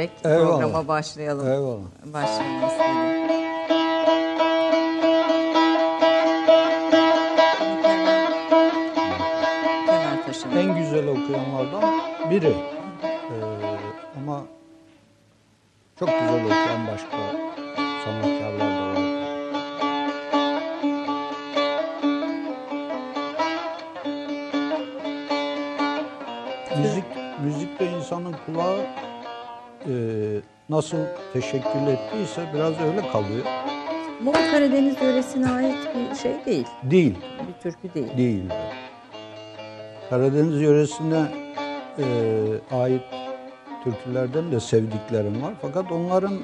Dinleyerek 0.00 0.10
Eyvallah. 0.24 0.60
programa 0.60 0.88
başlayalım. 0.88 1.46
Eyvallah. 1.48 1.80
Başlayalım 2.04 2.68
istedim. 2.68 3.20
En 10.58 10.78
güzel 10.78 11.08
okuyanlardan 11.08 12.00
biri. 12.30 12.54
Nasıl 30.80 30.98
teşekkül 31.32 31.86
ettiyse 31.86 32.50
biraz 32.54 32.80
öyle 32.80 33.08
kalıyor. 33.12 33.44
Bu 34.20 34.32
Karadeniz 34.32 35.02
yöresine 35.02 35.50
ait 35.50 35.76
bir 35.94 36.16
şey 36.16 36.32
değil. 36.46 36.66
Değil. 36.82 37.18
Bir 37.48 37.62
türkü 37.62 37.94
değil. 37.94 38.16
değil. 38.16 38.42
Karadeniz 40.10 40.60
yöresine 40.60 41.22
e, 41.98 42.04
ait 42.76 43.02
türkülerden 43.84 44.52
de 44.52 44.60
sevdiklerim 44.60 45.42
var. 45.42 45.54
Fakat 45.62 45.92
onların 45.92 46.34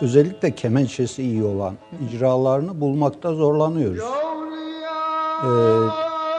özellikle 0.00 0.54
kemençesi 0.54 1.22
iyi 1.22 1.44
olan 1.44 1.74
icralarını 2.08 2.80
bulmakta 2.80 3.34
zorlanıyoruz. 3.34 4.04
E, 5.42 5.50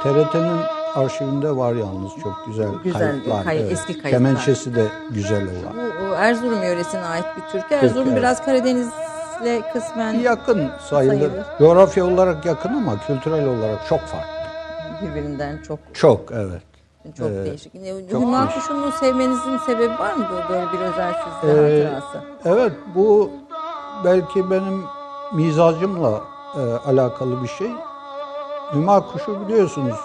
TRT'nin 0.03 0.83
arşivinde 0.96 1.56
var 1.56 1.74
yalnız 1.74 2.12
çok 2.24 2.44
güzel, 2.46 2.70
Güzel, 2.84 3.00
kayıtlar. 3.12 3.44
kay- 3.44 3.72
eski 3.72 3.86
kayıtlar. 3.94 4.12
Kemençesi 4.12 4.76
de 4.76 4.86
güzel 5.12 5.44
olan. 5.44 5.74
Bu 6.02 6.16
Erzurum 6.16 6.64
yöresine 6.64 7.06
ait 7.06 7.26
bir 7.38 7.52
türkü. 7.52 7.76
Erzurum 7.76 8.08
evet. 8.08 8.18
biraz 8.18 8.46
Karadeniz'le 8.46 9.62
kısmen 9.74 10.14
Yakın 10.14 10.72
sayılır. 10.90 11.16
Sayılır. 11.18 11.46
Coğrafya 11.60 12.06
olarak 12.06 12.46
yakın 12.46 12.74
ama 12.74 13.00
kültürel 13.08 13.48
olarak 13.48 13.88
çok 13.90 14.00
farklı. 14.00 14.28
birbirinden 15.02 15.58
çok 15.68 15.80
Çok 15.94 16.32
evet. 16.32 16.62
çok 17.18 17.28
Evet, 17.28 17.46
değişik. 17.46 17.74
Değişik. 17.74 18.54
Kuşu'nu 18.56 18.92
sevmenizin 18.92 19.58
sebebi 19.58 20.00
var 20.00 20.14
mı 20.14 20.26
böyle 20.50 20.66
bir 20.74 20.80
özel 20.80 21.14
sizde 21.14 21.82
Ee, 21.82 21.84
hatırası? 21.86 22.18
Evet 22.46 22.72
bu 22.96 23.32
belki 24.06 24.52
benim 24.52 24.84
mizacımla 25.34 26.22
e, 26.56 26.90
alakalı 26.90 27.44
bir 27.44 27.48
şey. 27.48 27.72
Hüma 28.74 29.08
kuşu 29.12 29.48
biliyorsunuz 29.48 29.96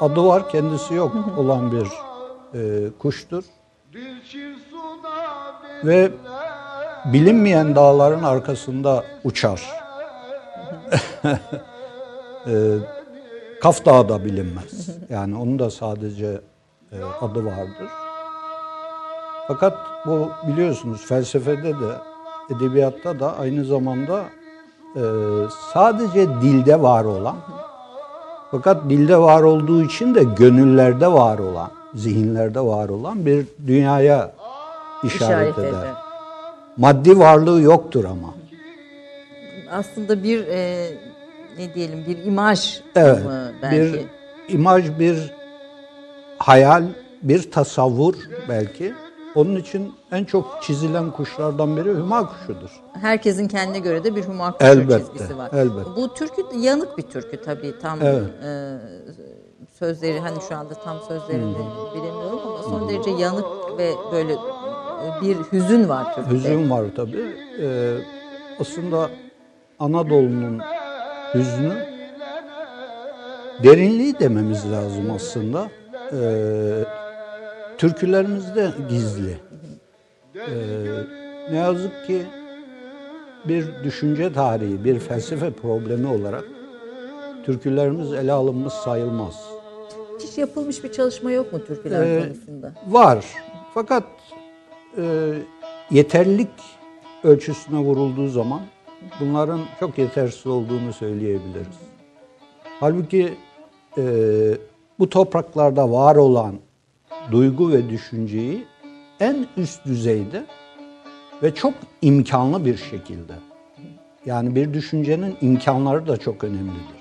adı 0.00 0.24
var 0.24 0.48
kendisi 0.48 0.94
yok 0.94 1.12
olan 1.36 1.72
bir 1.72 1.88
e, 2.54 2.90
kuştur. 2.98 3.44
Ve 5.84 6.10
bilinmeyen 7.12 7.76
dağların 7.76 8.22
arkasında 8.22 9.04
uçar. 9.24 9.70
e, 12.46 12.74
Kaf 13.62 13.84
Dağı 13.84 14.08
da 14.08 14.24
bilinmez. 14.24 14.88
Yani 15.10 15.36
onun 15.36 15.58
da 15.58 15.70
sadece 15.70 16.40
e, 16.92 16.96
adı 17.20 17.46
vardır. 17.46 17.88
Fakat 19.48 19.78
bu 20.06 20.30
biliyorsunuz 20.48 21.06
felsefede 21.06 21.80
de 21.80 21.92
edebiyatta 22.50 23.20
da 23.20 23.38
aynı 23.38 23.64
zamanda 23.64 24.24
e, 24.96 25.02
sadece 25.72 26.28
dilde 26.28 26.82
var 26.82 27.04
olan 27.04 27.36
fakat 28.50 28.90
dilde 28.90 29.18
var 29.18 29.42
olduğu 29.42 29.82
için 29.82 30.14
de 30.14 30.22
gönüllerde 30.22 31.12
var 31.12 31.38
olan, 31.38 31.70
zihinlerde 31.94 32.60
var 32.60 32.88
olan 32.88 33.26
bir 33.26 33.46
dünyaya 33.66 34.32
işaret, 35.04 35.22
İşaret 35.22 35.58
eder. 35.58 35.68
eder. 35.68 35.94
Maddi 36.76 37.18
varlığı 37.18 37.60
yoktur 37.62 38.04
ama. 38.04 38.34
Aslında 39.72 40.22
bir 40.22 40.46
e, 40.46 40.90
ne 41.58 41.74
diyelim 41.74 42.04
bir 42.06 42.24
imaj 42.24 42.80
Evet. 42.96 43.24
mı 43.24 43.52
belki? 43.62 44.06
Bir 44.48 44.54
imaj, 44.54 44.98
bir 44.98 45.32
hayal, 46.38 46.84
bir 47.22 47.50
tasavvur 47.50 48.14
belki. 48.48 48.94
Onun 49.38 49.56
için 49.56 49.94
en 50.12 50.24
çok 50.24 50.62
çizilen 50.62 51.10
kuşlardan 51.10 51.76
biri 51.76 51.88
hüma 51.94 52.28
kuşudur. 52.28 52.70
Herkesin 53.00 53.48
kendine 53.48 53.78
göre 53.78 54.04
de 54.04 54.16
bir 54.16 54.24
Hüma 54.24 54.52
Kuşu 54.52 54.70
Elbette, 54.70 54.98
çizgisi 55.04 55.38
var. 55.38 55.50
elbette. 55.52 55.90
Bu 55.96 56.14
türkü 56.14 56.42
yanık 56.56 56.98
bir 56.98 57.02
türkü 57.02 57.42
tabii 57.42 57.74
tam 57.82 57.98
Evet. 58.02 58.22
e, 58.44 58.78
sözleri 59.78 60.20
hani 60.20 60.38
şu 60.48 60.56
anda 60.56 60.74
tam 60.74 60.96
sözlerini 61.08 61.54
bilemiyorum 61.94 62.40
ama 62.46 62.62
son 62.62 62.88
derece 62.88 63.10
yanık 63.10 63.44
ve 63.78 63.92
böyle 64.12 64.36
bir 65.22 65.36
hüzün 65.52 65.88
var 65.88 66.14
türküde. 66.14 66.34
Hüzün 66.34 66.70
var 66.70 66.84
tabii. 66.96 67.36
Ee, 67.62 67.96
aslında 68.60 69.10
Anadolu'nun 69.78 70.60
hüznü 71.34 71.72
derinliği 73.64 74.18
dememiz 74.20 74.72
lazım 74.72 75.10
aslında. 75.16 75.68
Ee, 76.12 76.84
türkülerimizde 77.78 78.70
gizli. 78.88 79.38
Ee, 80.34 80.40
ne 81.50 81.56
yazık 81.56 82.06
ki 82.06 82.22
bir 83.44 83.84
düşünce 83.84 84.32
tarihi, 84.32 84.84
bir 84.84 84.98
felsefe 84.98 85.50
problemi 85.50 86.06
olarak 86.06 86.44
türkülerimiz 87.44 88.12
ele 88.12 88.32
alınmış 88.32 88.72
sayılmaz. 88.72 89.44
Hiç 90.20 90.38
yapılmış 90.38 90.84
bir 90.84 90.92
çalışma 90.92 91.30
yok 91.30 91.52
mu 91.52 91.64
türküler 91.64 92.06
Ee, 92.06 92.20
konusunda? 92.20 92.72
Var. 92.88 93.24
Fakat 93.74 94.04
e, 94.96 95.32
yeterlilik 95.90 96.50
ölçüsüne 97.24 97.78
vurulduğu 97.78 98.28
zaman 98.28 98.60
bunların 99.20 99.60
çok 99.80 99.98
yetersiz 99.98 100.46
olduğunu 100.46 100.92
söyleyebiliriz. 100.92 101.78
Halbuki 102.80 103.34
e, 103.98 104.02
bu 104.98 105.10
topraklarda 105.10 105.90
var 105.90 106.16
olan 106.16 106.54
duygu 107.30 107.72
ve 107.72 107.90
düşünceyi 107.90 108.64
en 109.20 109.46
üst 109.56 109.84
düzeyde 109.86 110.44
ve 111.42 111.54
çok 111.54 111.74
imkanlı 112.02 112.64
bir 112.64 112.76
şekilde 112.76 113.32
yani 114.26 114.54
bir 114.54 114.74
düşüncenin 114.74 115.36
imkanları 115.40 116.06
da 116.08 116.16
çok 116.16 116.44
önemlidir. 116.44 116.98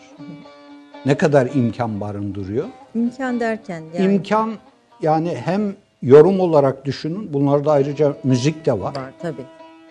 Ne 1.05 1.17
kadar 1.17 1.49
imkan 1.55 2.01
barındırıyor? 2.01 2.65
İmkan 2.95 3.39
derken 3.39 3.83
yani 3.97 4.13
İmkan 4.13 4.53
yani 5.01 5.35
hem 5.45 5.75
yorum 6.01 6.39
olarak 6.39 6.85
düşünün. 6.85 7.33
Bunlarda 7.33 7.71
ayrıca 7.71 8.13
müzik 8.23 8.65
de 8.65 8.73
var. 8.73 8.95
var 8.95 9.13
tabii. 9.21 9.45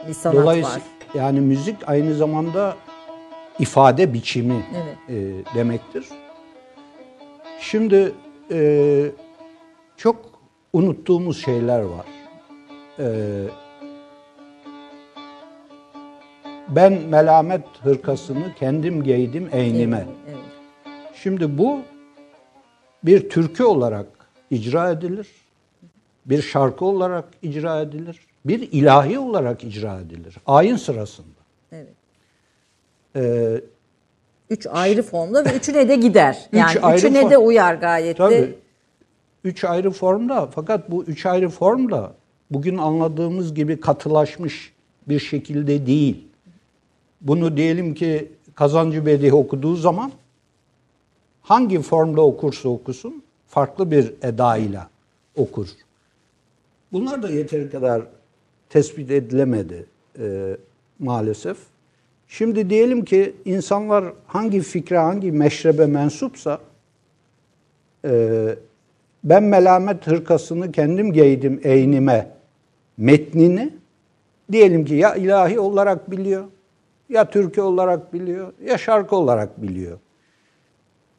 Bir 0.09 0.13
sanat 0.13 0.37
Dolayısıyla 0.37 0.79
var. 0.79 0.83
yani 1.15 1.41
müzik 1.41 1.77
aynı 1.89 2.15
zamanda 2.15 2.77
ifade 3.59 4.13
biçimi 4.15 4.65
Evet. 4.75 4.97
e, 5.09 5.55
demektir. 5.55 6.07
Şimdi 7.61 8.13
e, 8.51 8.59
çok 9.97 10.17
unuttuğumuz 10.73 11.45
şeyler 11.45 11.81
var. 11.81 12.07
E, 12.99 13.07
ben 16.69 16.93
melamet 16.93 17.63
hırkasını 17.83 18.55
kendim 18.59 19.03
giydim 19.03 19.49
eynime. 19.53 20.07
Evet. 20.29 20.39
Şimdi 21.15 21.59
bu 21.59 21.79
bir 23.05 23.31
türkü 23.31 23.65
olarak 23.65 24.07
icra 24.51 24.91
edilir. 24.91 25.29
Bir 26.27 26.43
şarkı 26.43 26.85
olarak 26.85 27.25
icra 27.43 27.81
edilir. 27.81 28.21
Bir 28.45 28.73
ilahi 28.73 29.19
olarak 29.19 29.65
icra 29.65 30.01
edilir. 30.01 30.37
Ayin 30.47 30.77
sırasında. 30.77 31.27
evet. 31.73 31.89
Ee, 33.17 33.61
Üç 34.51 34.67
ayrı 34.67 35.03
formda 35.03 35.45
ve 35.45 35.49
üçüne 35.57 35.89
de 35.89 35.97
gider. 35.97 36.49
Üç 36.53 36.59
Yani 36.61 36.81
ayrı 36.81 36.99
üçüne 36.99 37.21
form- 37.21 37.31
de 37.31 37.39
uyar 37.39 37.75
gayet 37.75 38.19
de. 38.19 38.55
Üç 39.47 39.65
ayrı 39.65 39.91
formda 39.91 40.47
fakat 40.47 40.91
bu 40.91 41.05
üç 41.05 41.27
ayrı 41.27 41.49
formda 41.49 42.13
bugün 42.51 42.79
anladığımız 42.79 43.55
gibi 43.55 43.81
katılaşmış 43.81 44.73
bir 45.09 45.19
şekilde 45.19 45.87
değil. 45.87 46.25
Bunu 47.21 47.57
diyelim 47.57 47.95
ki 47.95 48.33
Kazancı 48.55 49.07
Bedi 49.07 49.33
okuduğu 49.33 49.77
zaman 49.77 50.13
hangi 51.43 51.83
formda 51.83 52.21
okursa 52.21 52.69
okusun 52.69 53.23
farklı 53.49 53.91
bir 53.91 54.15
edayla 54.23 54.89
okur. 55.37 55.69
Bunlar 56.93 57.23
da 57.23 57.29
yeteri 57.29 57.71
kadar 57.71 58.03
tespit 58.69 59.11
edilemedi 59.11 59.87
e, 60.19 60.57
maalesef. 60.99 61.57
Şimdi 62.29 62.71
diyelim 62.71 63.05
ki 63.05 63.37
insanlar 63.45 64.05
hangi 64.27 64.61
fikre, 64.61 64.99
hangi 64.99 65.33
meşrebe 65.33 65.87
mensupsa 65.87 66.61
e, 68.05 68.55
ben 69.27 69.43
melamet 69.45 70.07
hırkasını 70.07 70.73
kendim 70.73 71.13
giydim 71.13 71.61
eynime 71.65 72.31
metnini 72.97 73.73
diyelim 74.53 74.85
ki 74.85 74.95
ya 74.95 75.15
ilahi 75.15 75.61
olarak 75.61 76.11
biliyor, 76.11 76.45
ya 77.09 77.31
türkü 77.31 77.61
olarak 77.61 78.13
biliyor, 78.13 78.53
ya 78.65 78.79
şarkı 78.79 79.17
olarak 79.17 79.63
biliyor. 79.63 79.99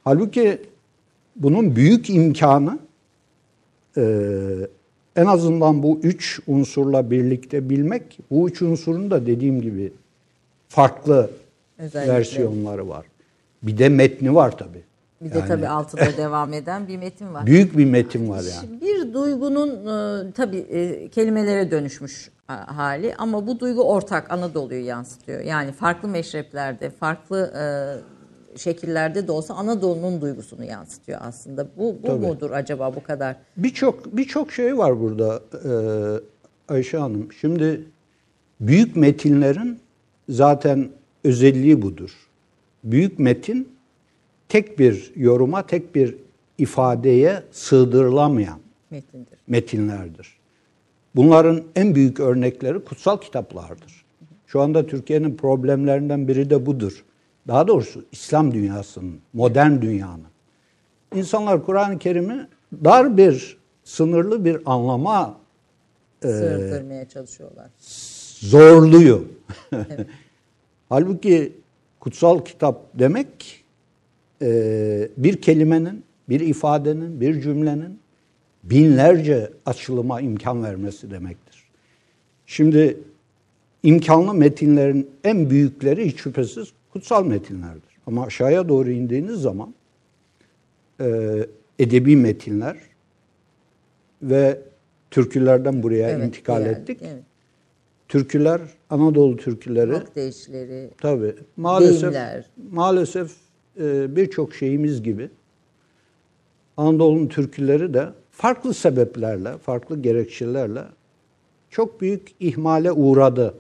Halbuki 0.04 0.62
bunun 1.36 1.75
büyük 1.75 2.09
imkanı 2.09 2.80
e, 3.98 4.04
en 5.15 5.25
azından 5.25 5.83
bu 5.83 6.00
üç 6.03 6.39
unsurla 6.48 7.12
birlikte 7.12 7.69
bilmek, 7.69 8.19
bu 8.31 8.50
üç 8.50 8.62
unsurun 8.62 9.12
da 9.12 9.25
dediğim 9.25 9.62
gibi 9.62 9.94
farklı 10.68 11.30
Özellikle. 11.77 12.13
versiyonları 12.13 12.89
var. 12.89 13.06
Bir 13.63 13.77
de 13.77 13.89
metni 13.89 14.36
var 14.36 14.57
tabii. 14.57 14.87
Bir 15.21 15.33
de 15.33 15.45
tabii 15.47 15.67
altıda 15.77 16.17
devam 16.17 16.53
eden 16.53 16.87
bir 16.87 16.97
metin 16.97 17.33
var. 17.33 17.45
Büyük 17.45 17.77
bir 17.77 17.85
metin 17.85 18.29
var 18.29 18.43
yani. 18.55 18.81
Bir 18.81 19.13
duygunun 19.13 19.69
e, 19.69 20.31
tabii 20.31 20.57
e, 20.57 21.09
kelimelere 21.09 21.71
dönüşmüş 21.71 22.31
ha- 22.47 22.77
hali 22.77 23.15
ama 23.15 23.47
bu 23.47 23.59
duygu 23.59 23.83
ortak 23.83 24.31
Anadolu'yu 24.31 24.85
yansıtıyor. 24.85 25.41
Yani 25.41 25.71
farklı 25.71 26.07
meşreplerde, 26.07 26.89
farklı 26.89 27.53
e, 27.57 27.63
şekillerde 28.57 29.27
de 29.27 29.31
olsa 29.31 29.53
Anadolu'nun 29.53 30.21
duygusunu 30.21 30.63
yansıtıyor 30.63 31.19
aslında. 31.21 31.67
Bu, 31.77 31.95
bu 32.03 32.07
Tabii. 32.07 32.25
mudur 32.25 32.51
acaba 32.51 32.95
bu 32.95 33.03
kadar? 33.03 33.35
Birçok 33.57 34.17
birçok 34.17 34.51
şey 34.51 34.77
var 34.77 34.99
burada 35.01 35.41
e, 36.69 36.73
Ayşe 36.73 36.97
Hanım. 36.97 37.31
Şimdi 37.41 37.81
büyük 38.59 38.95
metinlerin 38.95 39.79
zaten 40.29 40.89
özelliği 41.23 41.81
budur. 41.81 42.11
Büyük 42.83 43.19
metin 43.19 43.76
tek 44.49 44.79
bir 44.79 45.11
yoruma, 45.15 45.67
tek 45.67 45.95
bir 45.95 46.15
ifadeye 46.57 47.44
sığdırılamayan 47.51 48.59
Metindir. 48.91 49.38
metinlerdir. 49.47 50.38
Bunların 51.15 51.63
en 51.75 51.95
büyük 51.95 52.19
örnekleri 52.19 52.79
kutsal 52.85 53.17
kitaplardır. 53.17 54.05
Şu 54.47 54.61
anda 54.61 54.88
Türkiye'nin 54.88 55.38
problemlerinden 55.38 56.27
biri 56.27 56.49
de 56.49 56.65
budur. 56.65 57.03
Daha 57.47 57.67
doğrusu 57.67 58.05
İslam 58.11 58.53
dünyasının, 58.53 59.19
modern 59.33 59.81
dünyanın. 59.81 60.23
İnsanlar 61.15 61.65
Kur'an-ı 61.65 62.00
Kerim'i 62.00 62.47
dar 62.83 63.17
bir, 63.17 63.57
sınırlı 63.83 64.45
bir 64.45 64.61
anlama 64.65 65.38
Sığdırmaya 66.21 67.09
çalışıyorlar. 67.09 67.69
zorluyor. 68.39 69.21
Halbuki 70.89 71.53
kutsal 72.00 72.45
kitap 72.45 72.81
demek 72.93 73.63
e, 74.42 75.10
bir 75.18 75.42
kelimenin, 75.42 76.04
bir 76.30 76.39
ifadenin, 76.39 77.22
bir 77.22 77.42
cümlenin 77.42 78.00
binlerce 78.63 79.51
açılıma 79.66 80.22
imkan 80.22 80.63
vermesi 80.63 81.12
demektir. 81.12 81.63
Şimdi 82.45 82.98
imkanlı 83.84 84.34
metinlerin 84.34 85.10
en 85.24 85.50
büyükleri 85.50 86.06
hiç 86.07 86.19
şüphesiz 86.19 86.68
kutsal 86.94 87.25
metinlerdir. 87.25 87.98
Ama 88.07 88.25
aşağıya 88.25 88.69
doğru 88.69 88.92
indiğiniz 88.92 89.42
zaman 89.42 89.74
e, 91.01 91.38
edebi 91.80 92.16
metinler 92.16 92.78
ve 94.22 94.62
türkülerden 95.12 95.84
buraya 95.84 96.10
Evet, 96.10 96.28
intikal 96.28 96.62
yani, 96.62 96.72
ettik. 96.72 97.00
Evet. 97.01 97.24
Türküler, 98.07 98.62
Anadolu 98.89 99.38
türküleri 99.38 99.94
Halk 99.94 100.16
deyişleri, 100.16 100.89
tabii 100.98 101.36
maalesef 101.57 102.01
Deyimler. 102.01 102.45
maalesef 102.72 103.31
birçok 104.15 104.56
şeyimiz 104.56 105.03
gibi 105.03 105.29
Anadolu'nun 106.77 107.27
türküleri 107.27 107.94
de 107.94 108.09
farklı 108.31 108.74
sebeplerle, 108.74 109.57
farklı 109.57 110.01
gerekçelerle 110.01 110.83
çok 111.69 112.01
büyük 112.01 112.35
ihmale 112.39 112.91
uğradı. 112.91 113.53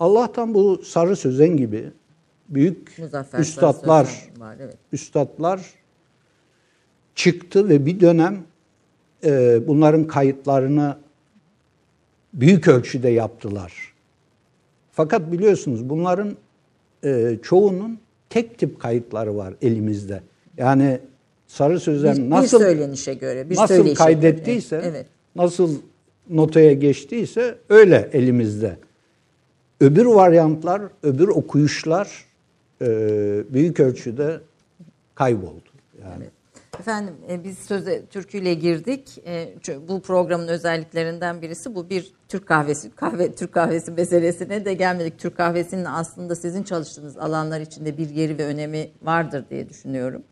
Allah'tan 0.00 0.54
bu 0.54 0.82
Sarı 0.84 1.16
Sözen 1.16 1.56
gibi 1.56 1.90
büyük 2.48 2.98
Muzaffer 2.98 3.38
üstadlar, 3.38 4.04
var. 4.38 4.56
Evet. 4.60 4.76
üstadlar 4.92 5.60
çıktı 7.14 7.68
ve 7.68 7.86
bir 7.86 8.00
dönem 8.00 8.44
e, 9.24 9.60
bunların 9.66 10.06
kayıtlarını 10.06 10.96
büyük 12.34 12.68
ölçüde 12.68 13.08
yaptılar. 13.08 13.94
Fakat 14.92 15.32
biliyorsunuz 15.32 15.88
bunların 15.88 16.36
e, 17.04 17.38
çoğunun 17.42 17.98
tek 18.30 18.58
tip 18.58 18.80
kayıtları 18.80 19.36
var 19.36 19.54
elimizde. 19.62 20.22
Yani 20.56 21.00
Sarı 21.46 21.80
Sözen 21.80 22.16
Bir, 22.16 22.30
nasıl 22.30 22.60
bir 22.60 22.64
söylenişe 22.64 23.14
göre, 23.14 23.50
bir 23.50 23.56
nasıl 23.56 23.94
kaydettiyse, 23.94 24.76
göre. 24.76 24.86
Evet. 24.88 25.06
nasıl 25.36 25.74
notaya 26.30 26.72
geçtiyse 26.72 27.58
öyle 27.68 28.10
elimizde. 28.12 28.76
Öbür 29.80 30.06
varyantlar, 30.06 30.82
öbür 31.02 31.28
okuyuşlar 31.28 32.24
e, 32.82 32.86
büyük 33.50 33.80
ölçüde 33.80 34.40
kayboldu. 35.14 35.68
Yani 36.02 36.24
Efendim 36.80 37.14
e, 37.30 37.44
biz 37.44 37.58
söze 37.58 38.06
türküyle 38.06 38.54
girdik. 38.54 39.18
E, 39.26 39.54
bu 39.88 40.02
programın 40.02 40.48
özelliklerinden 40.48 41.42
birisi 41.42 41.74
bu 41.74 41.90
bir 41.90 42.12
Türk 42.28 42.46
kahvesi, 42.46 42.90
kahve 42.90 43.34
Türk 43.34 43.52
kahvesi 43.52 43.90
meselesine 43.90 44.64
de 44.64 44.74
gelmedik. 44.74 45.18
Türk 45.18 45.36
kahvesinin 45.36 45.84
aslında 45.84 46.36
sizin 46.36 46.62
çalıştığınız 46.62 47.16
alanlar 47.16 47.60
içinde 47.60 47.98
bir 47.98 48.10
yeri 48.10 48.38
ve 48.38 48.44
önemi 48.44 48.90
vardır 49.02 49.44
diye 49.50 49.68
düşünüyorum. 49.68 50.22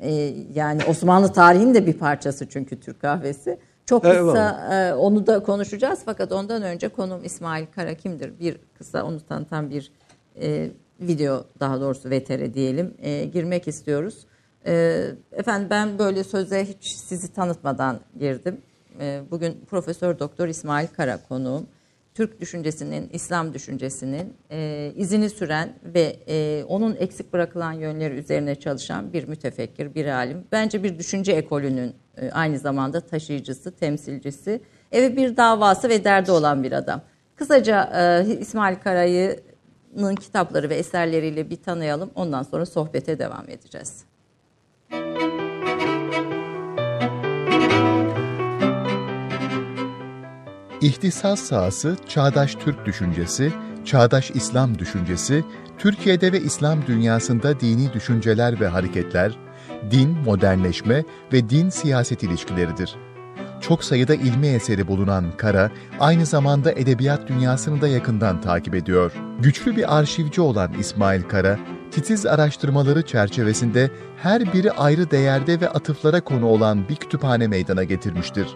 E, 0.00 0.10
yani 0.54 0.82
Osmanlı 0.88 1.32
tarihinin 1.32 1.74
de 1.74 1.86
bir 1.86 1.92
parçası 1.92 2.48
çünkü 2.48 2.80
Türk 2.80 3.00
kahvesi. 3.00 3.58
Çok 3.86 4.02
kısa 4.02 4.74
e, 4.74 4.94
onu 4.94 5.26
da 5.26 5.42
konuşacağız 5.42 6.00
fakat 6.04 6.32
ondan 6.32 6.62
önce 6.62 6.88
konum 6.88 7.24
İsmail 7.24 7.66
Kara 7.74 7.94
kimdir? 7.94 8.38
Bir 8.40 8.56
kısa 8.78 9.04
onu 9.04 9.20
tanıtan 9.20 9.70
bir 9.70 9.92
e, 10.40 10.70
video 11.00 11.44
daha 11.60 11.80
doğrusu 11.80 12.10
VTR 12.10 12.54
diyelim 12.54 12.94
e, 12.98 13.24
girmek 13.24 13.68
istiyoruz. 13.68 14.26
E, 14.68 15.04
efendim 15.32 15.68
ben 15.70 15.98
böyle 15.98 16.24
söze 16.24 16.64
hiç 16.64 16.92
sizi 16.96 17.32
tanıtmadan 17.32 18.00
girdim. 18.18 18.60
E, 19.00 19.20
bugün 19.30 19.64
Profesör 19.70 20.18
Doktor 20.18 20.48
İsmail 20.48 20.86
Kara 20.86 21.18
konuğum. 21.28 21.66
Türk 22.14 22.40
düşüncesinin, 22.40 23.10
İslam 23.12 23.54
düşüncesinin 23.54 24.36
e, 24.50 24.92
izini 24.96 25.30
süren 25.30 25.72
ve 25.84 26.16
e, 26.28 26.64
onun 26.68 26.96
eksik 26.96 27.32
bırakılan 27.32 27.72
yönleri 27.72 28.14
üzerine 28.14 28.54
çalışan 28.54 29.12
bir 29.12 29.28
mütefekkir, 29.28 29.94
bir 29.94 30.06
alim. 30.06 30.44
Bence 30.52 30.82
bir 30.82 30.98
düşünce 30.98 31.32
ekolünün 31.32 31.94
e, 32.16 32.30
aynı 32.30 32.58
zamanda 32.58 33.00
taşıyıcısı, 33.00 33.70
temsilcisi 33.70 34.60
e, 34.92 35.02
ve 35.02 35.16
bir 35.16 35.36
davası 35.36 35.88
ve 35.88 36.04
derdi 36.04 36.30
olan 36.30 36.62
bir 36.62 36.72
adam. 36.72 37.00
Kısaca 37.36 38.22
İsmail 38.22 38.76
Kara'nın 38.76 40.14
kitapları 40.14 40.70
ve 40.70 40.74
eserleriyle 40.74 41.50
bir 41.50 41.62
tanıyalım. 41.62 42.10
Ondan 42.14 42.42
sonra 42.42 42.66
sohbete 42.66 43.18
devam 43.18 43.48
edeceğiz. 43.48 44.07
İhtisas 50.80 51.40
sahası 51.40 51.96
çağdaş 52.08 52.54
Türk 52.54 52.86
düşüncesi, 52.86 53.52
çağdaş 53.84 54.30
İslam 54.30 54.78
düşüncesi, 54.78 55.44
Türkiye'de 55.78 56.32
ve 56.32 56.40
İslam 56.40 56.86
dünyasında 56.86 57.60
dini 57.60 57.92
düşünceler 57.92 58.60
ve 58.60 58.68
hareketler, 58.68 59.38
din 59.90 60.10
modernleşme 60.10 61.04
ve 61.32 61.48
din 61.50 61.68
siyaset 61.68 62.22
ilişkileridir. 62.22 62.96
Çok 63.60 63.84
sayıda 63.84 64.14
ilmi 64.14 64.46
eseri 64.46 64.88
bulunan 64.88 65.24
Kara, 65.36 65.70
aynı 66.00 66.26
zamanda 66.26 66.72
edebiyat 66.72 67.28
dünyasını 67.28 67.80
da 67.80 67.88
yakından 67.88 68.40
takip 68.40 68.74
ediyor. 68.74 69.12
Güçlü 69.40 69.76
bir 69.76 69.98
arşivci 69.98 70.40
olan 70.40 70.72
İsmail 70.78 71.22
Kara, 71.22 71.58
titiz 71.90 72.26
araştırmaları 72.26 73.02
çerçevesinde 73.02 73.90
her 74.16 74.52
biri 74.52 74.72
ayrı 74.72 75.10
değerde 75.10 75.60
ve 75.60 75.68
atıflara 75.68 76.20
konu 76.20 76.46
olan 76.46 76.88
bir 76.88 76.96
kütüphane 76.96 77.46
meydana 77.46 77.84
getirmiştir. 77.84 78.46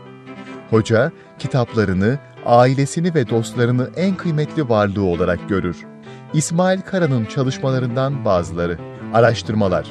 Hoca, 0.73 1.13
kitaplarını, 1.39 2.19
ailesini 2.47 3.15
ve 3.15 3.29
dostlarını 3.29 3.91
en 3.97 4.17
kıymetli 4.17 4.69
varlığı 4.69 5.05
olarak 5.05 5.49
görür. 5.49 5.77
İsmail 6.35 6.81
Kara'nın 6.81 7.25
çalışmalarından 7.25 8.25
bazıları. 8.25 8.79
Araştırmalar. 9.15 9.87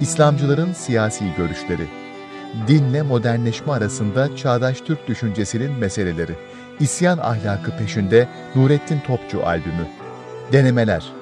İslamcıların 0.00 0.72
siyasi 0.72 1.24
görüşleri. 1.36 1.86
Dinle 2.68 3.02
modernleşme 3.02 3.72
arasında 3.72 4.36
çağdaş 4.36 4.80
Türk 4.80 5.08
düşüncesinin 5.08 5.72
meseleleri. 5.72 6.34
İsyan 6.80 7.18
ahlakı 7.18 7.76
peşinde 7.78 8.28
Nurettin 8.54 9.00
Topçu 9.06 9.46
albümü. 9.46 9.86
Denemeler. 10.52 11.12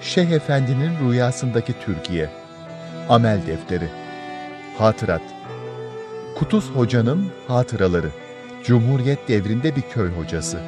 Şeyh 0.00 0.30
Efendi'nin 0.30 1.10
rüyasındaki 1.10 1.74
Türkiye. 1.84 2.30
Amel 3.08 3.38
defteri. 3.46 3.88
Hatırat. 4.78 5.33
Kutuz 6.34 6.70
Hoca'nın 6.70 7.26
hatıraları. 7.48 8.08
Cumhuriyet 8.64 9.28
devrinde 9.28 9.76
bir 9.76 9.82
köy 9.82 10.10
hocası. 10.10 10.58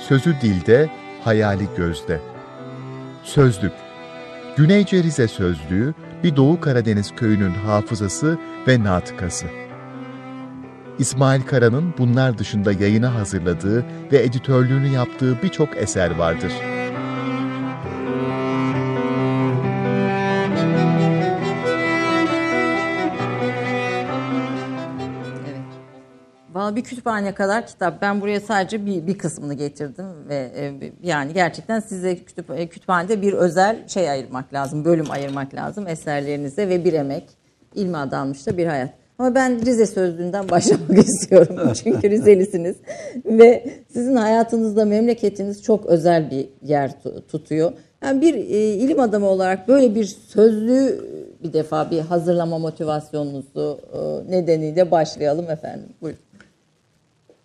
Sözü 0.00 0.36
dilde, 0.42 0.90
hayali 1.24 1.68
gözde. 1.76 2.20
Sözlük. 3.22 3.72
Güneyce 4.56 5.02
Rize 5.02 5.28
Sözlüğü, 5.28 5.94
bir 6.24 6.36
Doğu 6.36 6.60
Karadeniz 6.60 7.14
köyünün 7.16 7.54
hafızası 7.54 8.38
ve 8.68 8.84
natıkası. 8.84 9.46
İsmail 10.98 11.42
Kara'nın 11.42 11.94
bunlar 11.98 12.38
dışında 12.38 12.72
yayına 12.72 13.14
hazırladığı 13.14 13.84
ve 14.12 14.22
editörlüğünü 14.22 14.88
yaptığı 14.88 15.42
birçok 15.42 15.76
eser 15.76 16.10
vardır. 16.10 16.52
Kütüphane 26.84 27.34
kadar 27.34 27.66
kitap. 27.66 28.02
Ben 28.02 28.20
buraya 28.20 28.40
sadece 28.40 28.86
bir, 28.86 29.06
bir 29.06 29.18
kısmını 29.18 29.54
getirdim 29.54 30.06
ve 30.28 30.52
e, 30.56 30.72
yani 31.02 31.32
gerçekten 31.32 31.80
size 31.80 32.16
kütüp, 32.16 32.50
e, 32.50 32.66
kütüphanede 32.66 33.22
bir 33.22 33.32
özel 33.32 33.88
şey 33.88 34.10
ayırmak 34.10 34.54
lazım, 34.54 34.84
bölüm 34.84 35.10
ayırmak 35.10 35.54
lazım 35.54 35.88
eserlerinize 35.88 36.68
ve 36.68 36.84
bir 36.84 36.92
emek, 36.92 37.24
ilmi 37.74 37.96
adanmış 37.96 38.46
da 38.46 38.56
bir 38.56 38.66
hayat. 38.66 38.90
Ama 39.18 39.34
ben 39.34 39.66
Rize 39.66 39.86
Sözlüğü'nden 39.86 40.48
başlamak 40.50 40.98
istiyorum. 40.98 41.72
Çünkü 41.84 42.10
Rizelisiniz. 42.10 42.76
Ve 43.24 43.74
sizin 43.92 44.16
hayatınızda 44.16 44.84
memleketiniz 44.84 45.62
çok 45.62 45.86
özel 45.86 46.30
bir 46.30 46.48
yer 46.62 46.90
tutuyor. 47.28 47.72
Yani 48.02 48.20
bir 48.20 48.34
e, 48.34 48.74
ilim 48.74 49.00
adamı 49.00 49.26
olarak 49.26 49.68
böyle 49.68 49.94
bir 49.94 50.04
sözlüğü 50.04 51.04
bir 51.42 51.52
defa 51.52 51.90
bir 51.90 52.00
hazırlama 52.00 52.58
motivasyonunuzu 52.58 53.80
e, 53.92 54.30
nedeniyle 54.30 54.90
başlayalım 54.90 55.50
efendim. 55.50 55.88
Buyurun. 56.02 56.20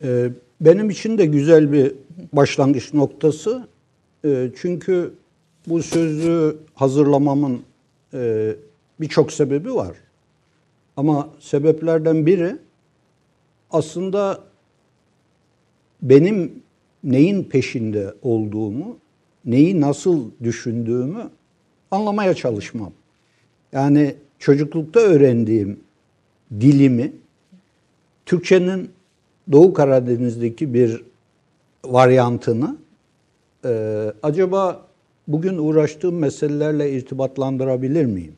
Ee, 0.04 0.30
benim 0.62 0.90
için 0.90 1.18
de 1.18 1.26
güzel 1.26 1.72
bir 1.72 1.94
başlangıç 2.34 2.94
noktası. 2.94 3.68
Ee, 4.26 4.52
çünkü 4.62 5.14
bu 5.68 5.84
sözlüğü 5.84 6.58
hazırlamamın 6.76 7.62
e, 8.14 8.56
birçok 9.00 9.32
sebebi 9.32 9.76
var. 9.76 9.98
Ama 10.98 11.30
sebeplerden 11.40 12.26
biri 12.26 12.56
aslında 13.72 14.44
benim 16.02 16.64
neyin 17.04 17.44
peşinde 17.44 18.14
olduğumu, 18.22 18.98
neyi 19.46 19.82
nasıl 19.82 20.32
düşündüğümü 20.44 21.30
anlamaya 21.92 22.34
çalışmam. 22.34 22.92
Yani 23.72 24.16
çocuklukta 24.40 25.00
öğrendiğim 25.00 25.80
dilimi 26.52 27.12
Türkçenin 28.26 28.90
Doğu 29.52 29.74
Karadeniz'deki 29.74 30.74
bir 30.74 31.04
varyantını 31.86 32.78
e, 33.66 34.14
acaba 34.24 34.86
bugün 35.28 35.58
uğraştığım 35.58 36.16
meselelerle 36.16 36.92
irtibatlandırabilir 36.92 38.06
miyim 38.06 38.34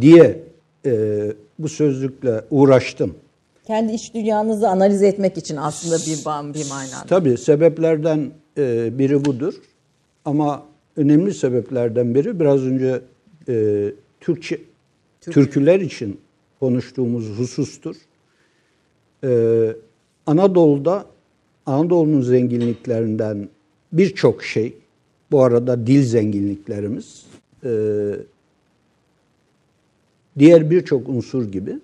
diye 0.00 0.40
e, 0.86 1.22
bu 1.58 1.68
sözlükle 1.68 2.44
uğraştım. 2.50 3.14
Kendi 3.66 3.92
iç 3.92 4.14
dünyanızı 4.14 4.68
analiz 4.68 5.02
etmek 5.02 5.38
için 5.38 5.56
aslında 5.56 5.96
bir, 5.96 6.18
bir 6.54 6.68
manada. 6.68 7.06
Tabii 7.08 7.38
sebeplerden 7.38 8.30
e, 8.58 8.98
biri 8.98 9.24
budur. 9.24 9.54
Ama 10.24 10.62
önemli 10.96 11.34
sebeplerden 11.34 12.14
biri 12.14 12.40
biraz 12.40 12.62
önce 12.62 13.00
e, 13.48 13.86
Türkçe, 14.20 14.60
Türk. 15.20 15.34
türküler 15.34 15.80
için 15.80 16.20
konuştuğumuz 16.60 17.38
husustur. 17.38 17.96
Ee, 19.24 19.72
Anadolu'da 20.26 21.06
Anadolu'nun 21.66 22.20
zenginliklerinden 22.20 23.48
birçok 23.92 24.44
şey, 24.44 24.76
bu 25.30 25.42
arada 25.42 25.86
dil 25.86 26.02
zenginliklerimiz, 26.02 27.26
e, 27.64 27.70
diğer 30.38 30.70
birçok 30.70 31.08
unsur 31.08 31.52
gibi 31.52 31.78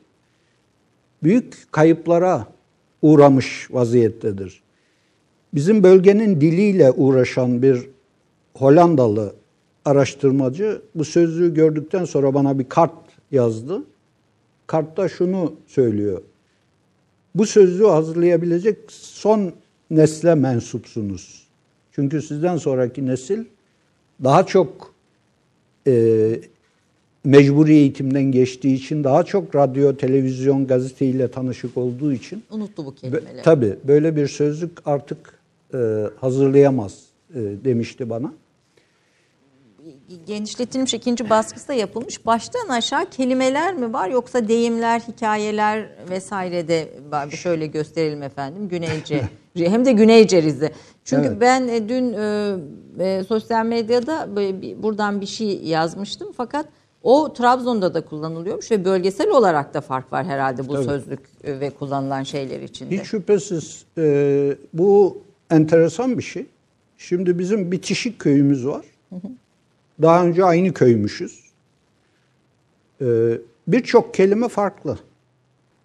büyük 1.22 1.72
kayıplara 1.72 2.46
uğramış 3.02 3.68
vaziyettedir. 3.70 4.62
Bizim 5.54 5.82
bölgenin 5.82 6.40
diliyle 6.40 6.90
uğraşan 6.90 7.62
bir 7.62 7.86
Hollandalı 8.54 9.34
araştırmacı 9.84 10.82
bu 10.94 11.04
sözlüğü 11.04 11.54
gördükten 11.54 12.04
sonra 12.04 12.34
bana 12.34 12.58
bir 12.58 12.68
kart 12.68 12.92
yazdı. 13.30 13.82
Kartta 14.66 15.08
şunu 15.08 15.54
söylüyor. 15.66 16.22
Bu 17.38 17.46
sözlüğü 17.46 17.86
hazırlayabilecek 17.86 18.76
son 18.88 19.52
nesle 19.90 20.34
mensupsunuz. 20.34 21.46
Çünkü 21.92 22.22
sizden 22.22 22.56
sonraki 22.56 23.06
nesil 23.06 23.44
daha 24.24 24.46
çok 24.46 24.94
e, 25.86 26.40
mecburi 27.24 27.74
eğitimden 27.74 28.22
geçtiği 28.22 28.74
için 28.74 29.04
daha 29.04 29.24
çok 29.24 29.54
radyo, 29.54 29.96
televizyon, 29.96 30.66
gazeteyle 30.66 31.30
tanışık 31.30 31.76
olduğu 31.76 32.12
için 32.12 32.42
unuttu 32.50 32.86
bu 32.86 32.94
kelimeleri. 32.94 33.42
Tabii 33.42 33.76
böyle 33.88 34.16
bir 34.16 34.26
sözlük 34.26 34.70
artık 34.84 35.38
e, 35.74 36.04
hazırlayamaz 36.20 37.04
e, 37.34 37.40
demişti 37.64 38.10
bana 38.10 38.32
genişletilmiş 40.26 40.94
ikinci 40.94 41.30
baskısı 41.30 41.68
da 41.68 41.72
yapılmış. 41.72 42.26
Baştan 42.26 42.68
aşağı 42.68 43.10
kelimeler 43.10 43.74
mi 43.74 43.92
var 43.92 44.08
yoksa 44.08 44.48
deyimler, 44.48 45.00
hikayeler 45.00 45.88
vesaire 46.10 46.68
de. 46.68 46.88
Şöyle 47.30 47.66
gösterelim 47.66 48.22
efendim. 48.22 48.68
Güneyce 48.68 49.22
hem 49.54 49.84
de 49.84 49.92
Güneyce 49.92 50.42
Rize. 50.42 50.72
Çünkü 51.04 51.28
evet. 51.28 51.40
ben 51.40 51.68
e, 51.68 51.88
dün 51.88 52.12
e, 52.12 52.54
e, 52.98 53.24
sosyal 53.24 53.66
medyada 53.66 54.36
böyle, 54.36 54.82
buradan 54.82 55.20
bir 55.20 55.26
şey 55.26 55.62
yazmıştım 55.62 56.32
fakat 56.36 56.66
o 57.02 57.32
Trabzon'da 57.32 57.94
da 57.94 58.04
kullanılıyormuş 58.04 58.70
ve 58.70 58.84
bölgesel 58.84 59.30
olarak 59.30 59.74
da 59.74 59.80
fark 59.80 60.12
var 60.12 60.26
herhalde 60.26 60.68
bu 60.68 60.74
Tabii. 60.74 60.84
sözlük 60.84 61.20
e, 61.44 61.60
ve 61.60 61.70
kullanılan 61.70 62.22
şeyler 62.22 62.60
içinde. 62.60 62.98
Hiç 62.98 63.06
şüphesiz 63.06 63.84
e, 63.98 64.56
bu 64.72 65.18
enteresan 65.50 66.18
bir 66.18 66.22
şey. 66.22 66.46
Şimdi 66.98 67.38
bizim 67.38 67.72
bitişik 67.72 68.18
köyümüz 68.18 68.66
var. 68.66 68.84
Hı 69.10 69.16
hı. 69.16 69.28
Daha 70.02 70.26
önce 70.26 70.44
aynı 70.44 70.72
köymüşüz. 70.72 71.40
Ee, 73.00 73.38
Birçok 73.68 74.14
kelime 74.14 74.48
farklı. 74.48 74.98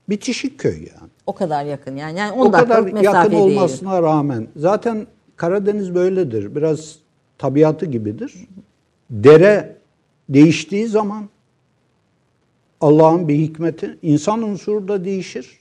Bitişik 0.09 0.59
köy 0.59 0.77
yani. 0.77 1.09
O 1.25 1.35
kadar 1.35 1.65
yakın 1.65 1.95
yani. 1.95 2.19
yani 2.19 2.31
10 2.31 2.45
o 2.45 2.51
kadar 2.51 3.03
yakın 3.03 3.35
olmasına 3.35 3.91
değil. 3.91 4.03
rağmen. 4.03 4.47
Zaten 4.55 5.07
Karadeniz 5.35 5.95
böyledir. 5.95 6.55
Biraz 6.55 6.95
tabiatı 7.37 7.85
gibidir. 7.85 8.33
Dere 9.09 9.75
değiştiği 10.29 10.87
zaman 10.87 11.29
Allah'ın 12.81 13.27
bir 13.27 13.35
hikmeti. 13.35 13.97
insan 14.01 14.41
unsuru 14.41 14.87
da 14.87 15.05
değişir. 15.05 15.59